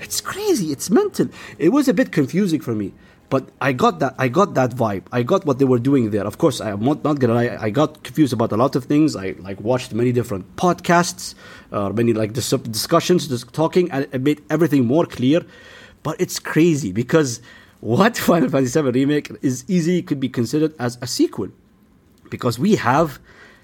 It's 0.00 0.20
crazy, 0.20 0.72
it's 0.72 0.90
mental. 0.90 1.28
It 1.58 1.68
was 1.68 1.86
a 1.86 1.94
bit 1.94 2.10
confusing 2.10 2.60
for 2.60 2.74
me 2.74 2.92
but 3.28 3.48
I 3.60 3.72
got 3.72 3.98
that 4.00 4.14
I 4.18 4.28
got 4.28 4.54
that 4.54 4.70
vibe. 4.70 5.04
I 5.12 5.22
got 5.22 5.44
what 5.44 5.58
they 5.58 5.64
were 5.64 5.78
doing 5.78 6.10
there. 6.10 6.24
Of 6.24 6.38
course, 6.38 6.60
I'm 6.60 6.80
not, 6.84 7.02
not 7.02 7.18
gonna 7.18 7.34
lie. 7.34 7.56
I 7.60 7.70
got 7.70 8.02
confused 8.04 8.32
about 8.32 8.52
a 8.52 8.56
lot 8.56 8.76
of 8.76 8.84
things. 8.84 9.16
I 9.16 9.34
like 9.38 9.60
watched 9.60 9.92
many 9.92 10.12
different 10.12 10.56
podcasts, 10.56 11.34
uh, 11.72 11.90
many 11.90 12.12
like 12.12 12.32
dis- 12.32 12.50
discussions, 12.50 13.28
just 13.28 13.52
talking, 13.52 13.90
and 13.90 14.06
it 14.12 14.22
made 14.22 14.42
everything 14.48 14.86
more 14.86 15.06
clear. 15.06 15.44
But 16.02 16.20
it's 16.20 16.38
crazy 16.38 16.92
because 16.92 17.40
what 17.80 18.16
Final 18.28 18.48
Fantasy 18.48 18.80
VII 18.80 18.90
remake 18.90 19.30
is 19.42 19.64
easy 19.66 20.02
could 20.02 20.20
be 20.20 20.28
considered 20.28 20.74
as 20.78 20.98
a 21.02 21.06
sequel, 21.06 21.48
because 22.30 22.58
we 22.58 22.76
have 22.76 23.18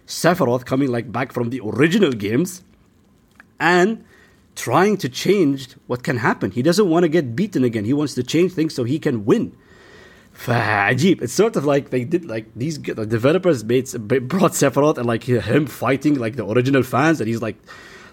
Sephiroth 0.07 0.64
coming 0.64 0.90
like 0.90 1.12
back 1.12 1.33
from 1.33 1.51
the 1.51 1.61
original 1.64 2.12
games, 2.12 2.62
and 3.61 4.05
trying 4.56 4.97
to 4.97 5.10
change 5.10 5.69
what 5.88 6.04
can 6.04 6.17
happen. 6.17 6.52
He 6.52 6.62
doesn't 6.62 6.89
want 6.89 7.04
to 7.04 7.10
get 7.10 7.36
beaten 7.36 7.63
again. 7.63 7.86
He 7.86 7.93
wants 7.93 8.15
to 8.15 8.23
change 8.23 8.54
things 8.54 8.73
so 8.73 8.83
he 8.83 9.00
can 9.00 9.25
win. 9.25 9.56
فعجيب. 10.38 11.21
It's 11.21 11.33
sort 11.33 11.56
of 11.56 11.65
like 11.65 11.90
they 11.90 12.04
did 12.04 12.25
like 12.25 12.46
these 12.56 12.79
the 12.79 13.06
developers 13.06 13.63
made 13.63 13.90
brought 14.27 14.52
Sephiroth 14.52 14.98
and 14.98 15.06
like 15.06 15.23
him 15.23 15.65
fighting 15.65 16.15
like 16.15 16.35
the 16.35 16.46
original 16.46 16.83
fans 16.83 17.19
and 17.19 17.27
he's 17.27 17.42
like 17.42 17.58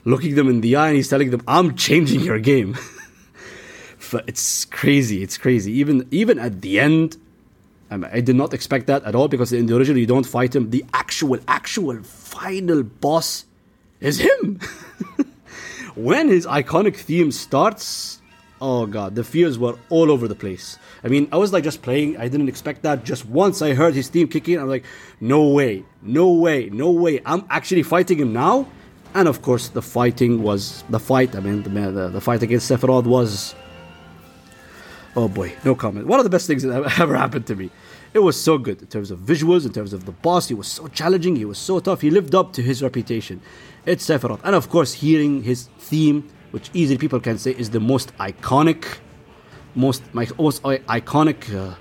looking 0.04 0.34
them 0.34 0.48
in 0.48 0.60
the 0.60 0.76
eye 0.76 0.88
and 0.88 0.96
he's 0.96 1.08
telling 1.08 1.30
them 1.30 1.42
I'm 1.46 1.76
changing 1.76 2.20
your 2.20 2.38
game. 2.38 2.76
it's 4.26 4.64
crazy. 4.64 5.22
It's 5.22 5.36
crazy. 5.36 5.72
Even 5.72 6.08
even 6.10 6.38
at 6.38 6.62
the 6.62 6.80
end 6.80 7.18
I, 7.90 7.96
mean, 7.98 8.10
I 8.12 8.20
did 8.20 8.36
not 8.36 8.54
expect 8.54 8.86
that 8.86 9.04
at 9.04 9.14
all 9.14 9.28
because 9.28 9.52
in 9.52 9.66
the 9.66 9.76
original 9.76 9.98
you 9.98 10.06
don't 10.06 10.26
fight 10.26 10.56
him. 10.56 10.70
The 10.70 10.84
actual 10.94 11.38
actual 11.46 12.02
final 12.02 12.82
boss 12.82 13.44
is 14.00 14.18
him. 14.18 14.60
when 16.03 16.29
his 16.29 16.45
iconic 16.45 16.95
theme 16.95 17.31
starts, 17.31 18.21
oh 18.61 18.85
god, 18.85 19.15
the 19.15 19.23
fears 19.23 19.59
were 19.59 19.77
all 19.89 20.11
over 20.11 20.27
the 20.27 20.35
place. 20.35 20.77
I 21.03 21.07
mean, 21.07 21.27
I 21.31 21.37
was 21.37 21.51
like 21.53 21.63
just 21.63 21.81
playing, 21.81 22.17
I 22.17 22.27
didn't 22.27 22.49
expect 22.49 22.83
that. 22.83 23.03
Just 23.03 23.25
once 23.25 23.61
I 23.61 23.73
heard 23.73 23.93
his 23.93 24.07
theme 24.07 24.27
kicking, 24.27 24.59
I'm 24.59 24.67
like, 24.67 24.85
no 25.19 25.47
way, 25.49 25.83
no 26.01 26.31
way, 26.31 26.69
no 26.69 26.91
way. 26.91 27.21
I'm 27.25 27.45
actually 27.49 27.83
fighting 27.83 28.19
him 28.19 28.33
now. 28.33 28.67
And 29.13 29.27
of 29.27 29.41
course, 29.41 29.69
the 29.69 29.81
fighting 29.81 30.43
was 30.43 30.83
the 30.89 30.99
fight. 30.99 31.35
I 31.35 31.39
mean, 31.39 31.63
the, 31.63 31.69
the, 31.69 32.09
the 32.09 32.21
fight 32.21 32.43
against 32.43 32.69
Sephiroth 32.69 33.05
was. 33.05 33.55
Oh 35.15 35.27
boy, 35.27 35.53
no 35.65 35.73
comment. 35.73 36.05
One 36.05 36.19
of 36.19 36.23
the 36.23 36.29
best 36.29 36.45
things 36.47 36.63
that 36.63 36.99
ever 36.99 37.17
happened 37.17 37.47
to 37.47 37.55
me. 37.55 37.71
It 38.13 38.19
was 38.19 38.41
so 38.41 38.57
good 38.57 38.81
in 38.81 38.87
terms 38.87 39.11
of 39.11 39.19
visuals, 39.19 39.65
in 39.65 39.73
terms 39.73 39.93
of 39.93 40.05
the 40.05 40.11
boss. 40.11 40.47
He 40.47 40.55
was 40.55 40.67
so 40.67 40.87
challenging. 40.87 41.35
He 41.35 41.45
was 41.45 41.57
so 41.57 41.79
tough. 41.79 42.01
He 42.01 42.09
lived 42.09 42.33
up 42.33 42.53
to 42.53 42.61
his 42.61 42.81
reputation. 42.81 43.41
It's 43.85 44.05
Sephiroth. 44.05 44.41
And 44.43 44.55
of 44.55 44.69
course, 44.69 44.93
hearing 44.93 45.43
his 45.43 45.69
theme, 45.79 46.29
which 46.51 46.69
easily 46.73 46.97
people 46.97 47.19
can 47.19 47.37
say 47.37 47.51
is 47.51 47.69
the 47.69 47.79
most 47.79 48.15
iconic, 48.17 48.97
most, 49.75 50.03
my 50.13 50.27
most 50.37 50.61
iconic 50.63 51.53
uh, 51.53 51.75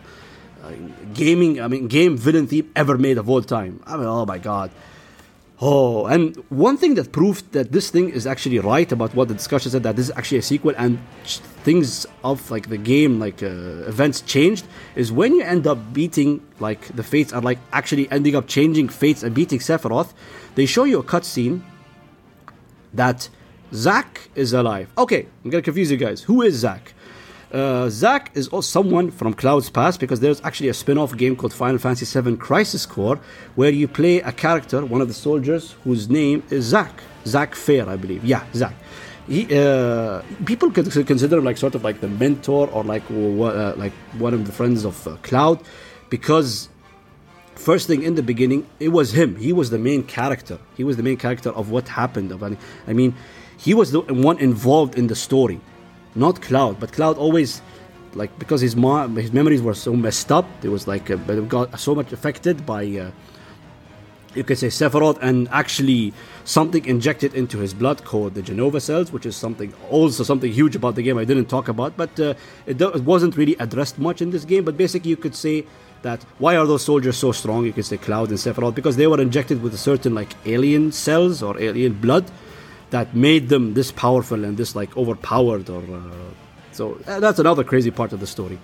uh, 0.63 0.73
gaming, 1.15 1.61
I 1.61 1.69
mean, 1.69 1.89
game 1.89 2.17
villain 2.17 2.47
theme 2.47 2.71
ever 2.77 2.99
made 2.99 3.19
of 3.19 3.29
all 3.29 3.43
time. 3.43 3.83
I 3.87 3.97
mean, 3.97 4.07
oh 4.07 4.27
my 4.27 4.39
god. 4.39 4.71
Oh, 5.61 6.07
and 6.07 6.37
one 6.51 6.77
thing 6.77 6.95
that 6.95 7.11
proved 7.11 7.51
that 7.51 7.73
this 7.73 7.91
thing 7.91 8.11
is 8.11 8.29
actually 8.29 8.61
right 8.61 8.91
about 8.93 9.13
what 9.17 9.27
the 9.27 9.35
discussion 9.35 9.73
said 9.73 9.83
that 9.83 9.97
this 9.97 10.09
is 10.09 10.17
actually 10.17 10.39
a 10.39 10.43
sequel 10.43 10.73
and 10.79 11.01
things 11.65 12.07
of 12.23 12.49
like 12.49 12.69
the 12.69 12.79
game, 12.79 13.19
like 13.19 13.43
uh, 13.43 13.91
events 13.91 14.21
changed, 14.21 14.67
is 14.95 15.11
when 15.11 15.35
you 15.35 15.43
end 15.43 15.67
up 15.67 15.93
beating 15.93 16.47
like 16.61 16.87
the 16.95 17.03
fates 17.03 17.33
are 17.33 17.43
like 17.43 17.59
actually 17.73 18.09
ending 18.13 18.37
up 18.37 18.47
changing 18.47 18.89
fates 18.89 19.25
and 19.25 19.35
beating 19.35 19.59
Sephiroth. 19.59 20.13
They 20.55 20.65
show 20.65 20.85
you 20.85 21.01
a 21.01 21.03
cutscene 21.03 21.63
that 22.95 23.28
Zack 23.72 24.28
is 24.34 24.53
alive. 24.53 24.91
Okay, 24.97 25.26
I'm 25.45 25.51
gonna 25.51 25.62
confuse 25.62 25.91
you 25.91 25.97
guys. 25.97 26.22
Who 26.22 26.43
is 26.43 26.55
Zack? 26.57 26.95
uh, 27.53 27.89
Zack 27.89 28.30
is 28.34 28.51
someone 28.61 29.11
from 29.11 29.34
Cloud's 29.34 29.70
past 29.70 30.01
because 30.01 30.20
there's 30.20 30.41
actually 30.43 30.68
a 30.68 30.74
spin 30.74 30.99
off 30.99 31.16
game 31.16 31.36
called 31.36 31.53
Final 31.53 31.78
Fantasy 31.78 32.20
VII 32.20 32.36
Crisis 32.36 32.86
Core 32.86 33.20
where 33.55 33.70
you 33.70 33.89
play 33.89 34.20
a 34.20 34.32
character, 34.32 34.84
one 34.84 35.01
of 35.01 35.09
the 35.09 35.14
soldiers, 35.14 35.72
whose 35.84 36.09
name 36.09 36.43
is 36.51 36.66
Zack. 36.66 37.03
Zack 37.26 37.55
Fair, 37.55 37.89
I 37.89 37.97
believe. 37.97 38.24
Yeah, 38.24 38.45
Zack. 38.55 38.74
He, 39.26 39.47
uh, 39.59 40.22
people 40.47 40.70
consider 40.70 41.39
him 41.39 41.45
like 41.45 41.59
sort 41.59 41.74
of 41.74 41.84
like 41.84 42.01
the 42.01 42.09
mentor 42.09 42.68
or 42.68 42.82
like 42.82 43.03
uh, 43.11 43.74
like 43.76 43.93
one 44.18 44.32
of 44.32 44.47
the 44.47 44.53
friends 44.53 44.84
of 44.84 45.07
uh, 45.07 45.16
Cloud 45.22 45.62
because 46.09 46.70
first 47.59 47.87
thing 47.87 48.03
in 48.03 48.15
the 48.15 48.23
beginning 48.23 48.67
it 48.79 48.91
was 48.99 49.13
him 49.13 49.37
he 49.37 49.53
was 49.53 49.71
the 49.71 49.79
main 49.79 50.03
character 50.03 50.59
he 50.77 50.85
was 50.85 50.97
the 50.97 51.03
main 51.03 51.17
character 51.17 51.51
of 51.51 51.71
what 51.71 51.89
happened 51.89 52.33
i 52.87 52.93
mean 52.93 53.15
he 53.57 53.75
was 53.75 53.91
the 53.91 54.01
one 54.29 54.39
involved 54.39 54.97
in 54.97 55.09
the 55.09 55.17
story 55.17 55.61
not 56.19 56.43
Cloud. 56.43 56.81
But 56.81 56.93
Cloud 56.93 57.17
always, 57.17 57.63
like, 58.15 58.37
because 58.39 58.61
his 58.61 58.77
mom, 58.77 59.17
his 59.17 59.33
memories 59.33 59.63
were 59.63 59.75
so 59.75 59.95
messed 59.95 60.31
up, 60.33 60.47
it 60.63 60.69
was 60.69 60.87
like, 60.87 61.11
uh, 61.11 61.17
got 61.17 61.79
so 61.79 61.95
much 61.95 62.13
affected 62.13 62.67
by, 62.67 62.85
uh, 62.85 63.11
you 64.35 64.45
could 64.45 64.59
say, 64.59 64.69
Sephiroth, 64.69 65.19
and 65.23 65.49
actually 65.51 66.13
something 66.45 66.85
injected 66.85 67.35
into 67.35 67.59
his 67.59 67.73
blood 67.73 68.05
called 68.05 68.35
the 68.35 68.43
Jenova 68.43 68.81
cells, 68.81 69.13
which 69.13 69.27
is 69.27 69.37
something 69.37 69.73
also 69.91 70.23
something 70.23 70.53
huge 70.53 70.77
about 70.77 70.95
the 70.97 71.03
game 71.03 71.19
I 71.19 71.25
didn't 71.25 71.47
talk 71.47 71.69
about, 71.69 71.97
but 71.97 72.19
uh, 72.21 72.35
it, 72.67 72.81
it 72.81 73.05
wasn't 73.05 73.37
really 73.37 73.57
addressed 73.59 73.99
much 73.99 74.21
in 74.21 74.31
this 74.31 74.45
game. 74.45 74.65
But 74.65 74.77
basically, 74.77 75.11
you 75.11 75.17
could 75.17 75.35
say 75.35 75.67
that 76.03 76.23
why 76.39 76.57
are 76.57 76.67
those 76.67 76.85
soldiers 76.85 77.17
so 77.17 77.33
strong? 77.33 77.65
You 77.65 77.73
could 77.73 77.85
say 77.85 77.97
Cloud 77.97 78.29
and 78.31 78.39
Sephiroth? 78.39 78.75
Because 78.75 78.97
they 78.97 79.07
were 79.07 79.21
injected 79.21 79.63
with 79.63 79.75
a 79.75 79.79
certain 79.79 80.15
like 80.15 80.35
alien 80.47 80.93
cells 80.93 81.43
or 81.43 81.59
alien 81.61 81.95
blood 81.95 82.31
that 82.91 83.15
made 83.15 83.49
them 83.49 83.75
this 83.75 83.93
powerful 83.93 84.45
and 84.45 84.57
this 84.57 84.75
like 84.75 84.97
overpowered 84.97 85.69
or 85.69 85.83
uh, 85.83 86.01
so 86.73 86.99
uh, 87.07 87.21
that's 87.21 87.39
another 87.39 87.65
crazy 87.65 87.91
part 87.91 88.13
of 88.13 88.21
the 88.21 88.27
story. 88.27 88.59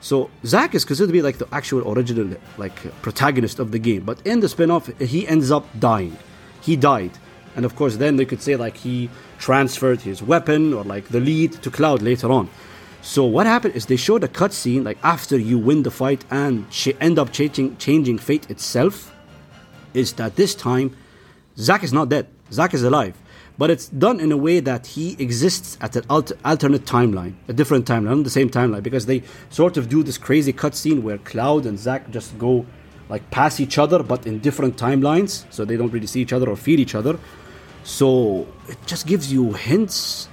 So 0.00 0.30
Zack 0.44 0.74
is 0.74 0.84
considered 0.84 1.08
to 1.08 1.12
be 1.12 1.22
like 1.22 1.38
the 1.38 1.48
actual 1.52 1.90
original 1.92 2.36
like 2.58 2.76
protagonist 3.02 3.58
of 3.58 3.72
the 3.72 3.78
game. 3.78 4.04
But 4.04 4.24
in 4.24 4.40
the 4.40 4.48
spin-off 4.48 4.86
he 4.98 5.26
ends 5.26 5.50
up 5.50 5.66
dying. 5.78 6.16
He 6.62 6.76
died. 6.76 7.12
And 7.56 7.64
of 7.64 7.74
course 7.74 7.96
then 7.96 8.16
they 8.16 8.24
could 8.24 8.40
say 8.40 8.56
like 8.56 8.76
he 8.76 9.10
transferred 9.38 10.02
his 10.02 10.22
weapon 10.22 10.72
or 10.72 10.84
like 10.84 11.08
the 11.08 11.20
lead 11.20 11.52
to 11.64 11.70
Cloud 11.70 12.02
later 12.02 12.30
on 12.30 12.48
so 13.06 13.24
what 13.24 13.46
happened 13.46 13.74
is 13.76 13.86
they 13.86 13.96
showed 13.96 14.24
a 14.24 14.28
cutscene 14.28 14.84
like 14.84 14.98
after 15.04 15.38
you 15.38 15.56
win 15.58 15.84
the 15.84 15.90
fight 15.90 16.24
and 16.28 16.66
she 16.70 16.92
end 17.00 17.18
up 17.20 17.32
changing 17.32 17.76
changing 17.76 18.18
fate 18.18 18.50
itself 18.50 19.14
is 19.94 20.14
that 20.14 20.34
this 20.34 20.54
time 20.54 20.96
Zack 21.56 21.84
is 21.84 21.92
not 21.92 22.08
dead 22.08 22.26
Zack 22.50 22.74
is 22.74 22.82
alive 22.82 23.14
but 23.58 23.70
it's 23.70 23.88
done 23.88 24.18
in 24.20 24.32
a 24.32 24.36
way 24.36 24.60
that 24.60 24.86
he 24.88 25.16
exists 25.18 25.78
at 25.80 25.96
an 25.96 26.04
alter- 26.10 26.36
alternate 26.44 26.84
timeline, 26.84 27.34
a 27.48 27.52
different 27.54 27.86
timeline, 27.86 28.22
the 28.22 28.30
same 28.30 28.50
timeline, 28.50 28.82
because 28.82 29.06
they 29.06 29.22
sort 29.48 29.78
of 29.78 29.88
do 29.88 30.02
this 30.02 30.18
crazy 30.18 30.52
cutscene 30.52 31.00
where 31.02 31.18
Cloud 31.18 31.64
and 31.64 31.78
Zack 31.78 32.10
just 32.10 32.36
go 32.38 32.66
like 33.08 33.30
pass 33.30 33.58
each 33.60 33.78
other, 33.78 34.02
but 34.02 34.26
in 34.26 34.40
different 34.40 34.76
timelines, 34.76 35.50
so 35.50 35.64
they 35.64 35.76
don't 35.76 35.90
really 35.90 36.06
see 36.06 36.20
each 36.20 36.32
other 36.32 36.50
or 36.50 36.56
feel 36.56 36.80
each 36.80 36.94
other. 36.94 37.18
So 37.82 38.46
it 38.68 38.78
just 38.84 39.06
gives 39.06 39.32
you 39.32 39.52
hints. 39.52 40.26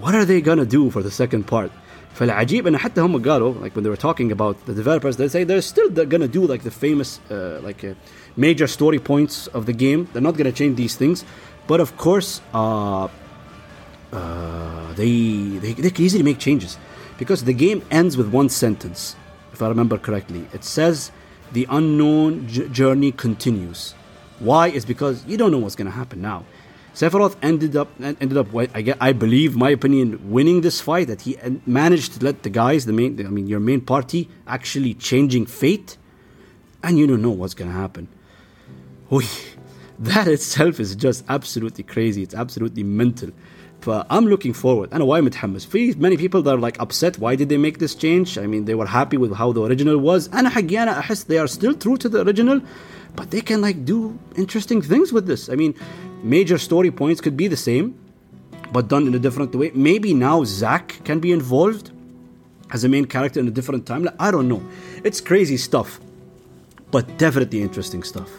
What 0.00 0.14
are 0.14 0.24
they 0.24 0.40
gonna 0.40 0.66
do 0.66 0.90
for 0.90 1.02
the 1.02 1.10
second 1.10 1.46
part? 1.46 1.70
فالعجيب 2.13 2.67
ان 2.67 2.77
حتى 2.77 3.01
هم 3.01 3.21
قالوا 3.29 3.53
like 3.63 3.75
when 3.75 3.83
they 3.83 3.89
were 3.89 4.01
talking 4.07 4.31
about 4.31 4.55
the 4.65 4.73
developers 4.73 5.17
they 5.17 5.27
say 5.27 5.43
they're 5.43 5.61
still 5.61 5.89
gonna 5.89 6.27
do 6.27 6.45
like 6.47 6.63
the 6.63 6.71
famous 6.71 7.19
uh, 7.29 7.59
like 7.63 7.83
uh, 7.83 7.93
major 8.35 8.67
story 8.67 8.99
points 8.99 9.47
of 9.47 9.65
the 9.65 9.73
game 9.73 10.07
they're 10.11 10.27
not 10.29 10.35
gonna 10.37 10.51
change 10.51 10.75
these 10.77 10.95
things 10.95 11.23
but 11.67 11.81
of 11.81 11.97
course, 11.97 12.41
uh, 12.53 13.09
uh, 14.13 14.93
they, 14.93 15.59
they, 15.59 15.73
they 15.73 15.89
can 15.89 16.05
easily 16.05 16.23
make 16.23 16.39
changes 16.39 16.77
because 17.17 17.43
the 17.43 17.53
game 17.53 17.83
ends 17.91 18.15
with 18.15 18.29
one 18.29 18.47
sentence, 18.47 19.17
if 19.51 19.61
I 19.61 19.67
remember 19.67 19.97
correctly. 19.97 20.47
It 20.53 20.63
says, 20.63 21.11
"The 21.51 21.67
unknown 21.69 22.47
j- 22.47 22.69
journey 22.69 23.11
continues." 23.11 23.93
Why? 24.39 24.69
Is 24.69 24.85
because 24.85 25.25
you 25.25 25.35
don't 25.35 25.51
know 25.51 25.57
what's 25.57 25.75
going 25.75 25.91
to 25.91 25.97
happen 25.97 26.21
now. 26.21 26.45
Sephiroth 26.93 27.35
ended 27.43 27.75
up 27.75 27.89
ended 28.01 28.37
up 28.37 28.47
I, 28.73 28.81
get, 28.81 28.97
I 28.99 29.13
believe 29.13 29.55
my 29.55 29.69
opinion 29.69 30.31
winning 30.31 30.61
this 30.61 30.81
fight 30.81 31.07
that 31.09 31.21
he 31.21 31.37
managed 31.67 32.13
to 32.13 32.25
let 32.25 32.41
the 32.41 32.49
guys 32.49 32.85
the 32.85 32.93
main 32.93 33.23
I 33.25 33.29
mean 33.29 33.47
your 33.47 33.59
main 33.59 33.81
party 33.81 34.29
actually 34.47 34.95
changing 34.95 35.45
fate 35.45 35.97
and 36.83 36.97
you 36.97 37.05
don't 37.05 37.21
know 37.21 37.29
what's 37.29 37.53
gonna 37.53 37.71
happen. 37.71 38.07
Oy 39.11 39.25
that 39.99 40.27
itself 40.27 40.79
is 40.79 40.95
just 40.95 41.23
absolutely 41.29 41.83
crazy 41.83 42.23
it's 42.23 42.35
absolutely 42.35 42.83
mental 42.83 43.31
I'm 43.87 44.25
looking 44.25 44.53
forward 44.53 44.89
أنا 44.93 45.03
وايد 45.03 45.23
متحمس 45.23 45.65
في 45.65 45.93
many 45.93 46.17
people 46.17 46.41
that 46.41 46.55
are 46.55 46.59
like 46.59 46.79
upset 46.79 47.19
why 47.19 47.35
did 47.35 47.49
they 47.49 47.57
make 47.57 47.77
this 47.77 47.95
change 47.95 48.37
I 48.37 48.47
mean 48.47 48.65
they 48.65 48.75
were 48.75 48.87
happy 48.87 49.17
with 49.17 49.33
how 49.33 49.51
the 49.53 49.61
original 49.61 49.97
was 49.97 50.29
أنا 50.29 50.49
حقي 50.49 50.83
أنا 50.83 50.99
أحس 50.99 51.23
they 51.23 51.37
are 51.37 51.47
still 51.47 51.73
true 51.73 51.97
to 51.97 52.09
the 52.09 52.21
original 52.21 52.61
but 53.15 53.31
they 53.31 53.41
can 53.41 53.61
like 53.61 53.85
do 53.85 54.17
interesting 54.35 54.81
things 54.81 55.13
with 55.13 55.25
this 55.27 55.49
I 55.49 55.55
mean 55.55 55.73
major 56.23 56.57
story 56.57 56.91
points 56.91 57.21
could 57.21 57.37
be 57.37 57.47
the 57.47 57.57
same 57.57 57.95
but 58.71 58.87
done 58.87 59.07
in 59.07 59.13
a 59.15 59.19
different 59.19 59.53
way 59.55 59.71
maybe 59.73 60.13
now 60.13 60.43
Zack 60.43 60.99
can 61.03 61.19
be 61.19 61.31
involved 61.31 61.91
as 62.71 62.83
a 62.83 62.89
main 62.89 63.05
character 63.05 63.39
in 63.39 63.47
a 63.47 63.51
different 63.51 63.85
timeline 63.85 64.15
I 64.19 64.31
don't 64.31 64.47
know 64.47 64.61
it's 65.03 65.21
crazy 65.21 65.57
stuff 65.57 65.99
but 66.91 67.17
definitely 67.17 67.61
interesting 67.61 68.03
stuff 68.03 68.29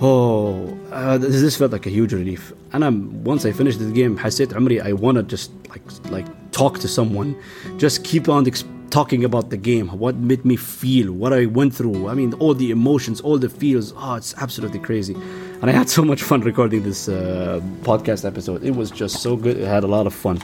oh 0.00 0.76
uh, 0.92 1.18
this 1.18 1.56
felt 1.56 1.72
like 1.72 1.86
a 1.86 1.90
huge 1.90 2.12
relief 2.12 2.52
and 2.72 2.84
I'm 2.84 3.24
once 3.24 3.44
I 3.46 3.52
finished 3.52 3.78
the 3.78 3.90
game 3.92 4.18
حسيت 4.18 4.54
عمري 4.54 4.82
I 4.82 4.92
wanna 4.92 5.22
just 5.22 5.50
like 5.68 6.10
like 6.10 6.26
talk 6.52 6.78
to 6.78 6.88
someone 6.88 7.36
just 7.76 8.04
keep 8.04 8.28
on 8.28 8.44
talking 8.91 9.23
about 9.23 9.49
the 9.49 9.57
game 9.57 9.87
what 9.87 10.15
made 10.15 10.43
me 10.45 10.55
feel 10.57 11.11
what 11.13 11.31
I 11.33 11.45
went 11.45 11.73
through 11.73 12.09
I 12.09 12.13
mean 12.13 12.33
all 12.35 12.53
the 12.53 12.69
emotions 12.71 13.21
all 13.21 13.37
the 13.37 13.49
feels 13.49 13.93
oh 13.97 14.15
it's 14.15 14.35
absolutely 14.37 14.79
crazy 14.79 15.15
and 15.61 15.65
I 15.69 15.71
had 15.71 15.89
so 15.89 16.03
much 16.03 16.21
fun 16.21 16.41
recording 16.41 16.83
this 16.83 17.07
uh, 17.07 17.61
podcast 17.81 18.25
episode 18.25 18.63
it 18.63 18.75
was 18.75 18.91
just 18.91 19.21
so 19.21 19.35
good 19.37 19.57
it 19.57 19.67
had 19.67 19.83
a 19.83 19.87
lot 19.87 20.05
of 20.07 20.13
fun 20.13 20.39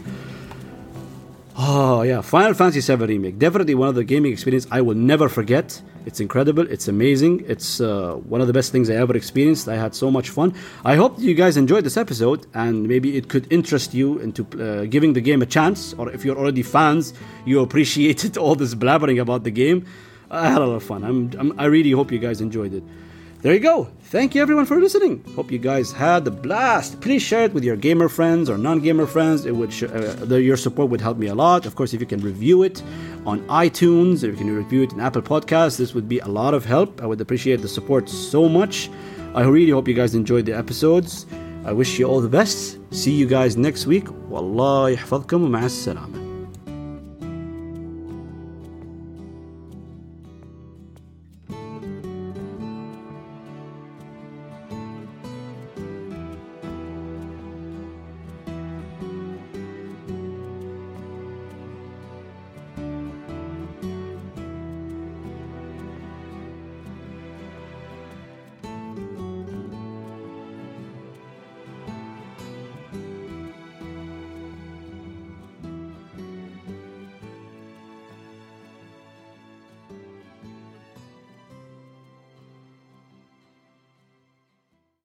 Oh 1.60 2.04
yeah, 2.04 2.22
Final 2.22 2.54
Fantasy 2.54 2.82
VII 2.96 3.06
Remake. 3.08 3.40
Definitely 3.40 3.74
one 3.74 3.88
of 3.90 3.96
the 3.96 4.04
gaming 4.04 4.32
experience 4.32 4.68
I 4.70 4.82
will 4.82 4.96
never 4.96 5.28
forget. 5.28 5.82
It's 6.08 6.22
incredible. 6.22 6.66
It's 6.76 6.88
amazing. 6.88 7.44
It's 7.48 7.82
uh, 7.82 8.14
one 8.34 8.40
of 8.40 8.48
the 8.48 8.54
best 8.54 8.72
things 8.72 8.90
I 8.90 8.96
ever 8.96 9.16
experienced. 9.16 9.68
I 9.68 9.76
had 9.76 9.94
so 9.94 10.10
much 10.10 10.30
fun. 10.30 10.54
I 10.86 10.96
hope 10.96 11.20
you 11.20 11.34
guys 11.36 11.58
enjoyed 11.58 11.84
this 11.84 11.98
episode 11.98 12.48
and 12.54 12.88
maybe 12.88 13.18
it 13.18 13.28
could 13.28 13.46
interest 13.52 13.94
you 13.94 14.18
into 14.20 14.42
uh, 14.46 14.86
giving 14.86 15.12
the 15.14 15.22
game 15.22 15.42
a 15.42 15.46
chance. 15.46 15.94
Or 16.00 16.10
if 16.10 16.24
you're 16.24 16.38
already 16.38 16.64
fans, 16.64 17.14
you 17.46 17.60
appreciated 17.60 18.38
all 18.38 18.56
this 18.56 18.74
blabbering 18.74 19.22
about 19.22 19.44
the 19.44 19.52
game. 19.52 19.86
I 20.32 20.50
had 20.50 20.62
a 20.62 20.66
lot 20.66 20.76
of 20.76 20.84
fun. 20.84 21.04
I'm, 21.04 21.32
I'm, 21.38 21.60
I 21.60 21.66
really 21.66 21.92
hope 21.92 22.12
you 22.12 22.20
guys 22.20 22.40
enjoyed 22.40 22.74
it 22.74 22.84
there 23.42 23.54
you 23.54 23.60
go. 23.60 23.88
Thank 24.15 24.35
you 24.35 24.43
everyone 24.43 24.67
for 24.67 24.79
listening. 24.79 25.25
Hope 25.37 25.51
you 25.51 25.59
guys 25.59 25.91
had 25.93 26.27
a 26.27 26.31
blast. 26.31 27.01
Please 27.01 27.23
share 27.23 27.45
it 27.45 27.55
with 27.55 27.65
your 27.65 27.77
gamer 27.77 28.09
friends 28.09 28.51
or 28.51 28.59
non-gamer 28.59 29.07
friends. 29.07 29.47
It 29.47 29.57
would 29.57 29.73
sh- 29.73 29.85
uh, 29.85 30.15
the, 30.31 30.43
your 30.43 30.57
support 30.57 30.91
would 30.91 31.01
help 31.01 31.17
me 31.19 31.29
a 31.29 31.35
lot. 31.35 31.65
Of 31.67 31.77
course, 31.77 31.95
if 31.95 32.01
you 32.01 32.07
can 32.07 32.21
review 32.21 32.63
it 32.63 32.83
on 33.25 33.41
iTunes, 33.49 34.17
if 34.25 34.31
you 34.33 34.37
can 34.37 34.55
review 34.55 34.83
it 34.83 34.93
in 34.93 35.01
Apple 35.01 35.23
Podcasts, 35.23 35.77
this 35.79 35.95
would 35.95 36.09
be 36.09 36.19
a 36.19 36.29
lot 36.29 36.53
of 36.55 36.65
help. 36.65 37.03
I 37.03 37.07
would 37.07 37.21
appreciate 37.21 37.63
the 37.63 37.69
support 37.69 38.09
so 38.09 38.49
much. 38.49 38.91
I 39.35 39.43
really 39.43 39.71
hope 39.71 39.89
you 39.89 39.95
guys 39.95 40.15
enjoyed 40.15 40.45
the 40.47 40.57
episodes. 40.57 41.27
I 41.65 41.73
wish 41.73 41.99
you 41.99 42.07
all 42.07 42.21
the 42.21 42.29
best. 42.29 42.79
See 42.91 43.13
you 43.13 43.27
guys 43.27 43.57
next 43.57 43.87
week. 43.87 44.07
والله 44.31 44.89
يحفظكم 44.89 45.43
ومع 45.43 45.65
السلامة. 45.65 46.26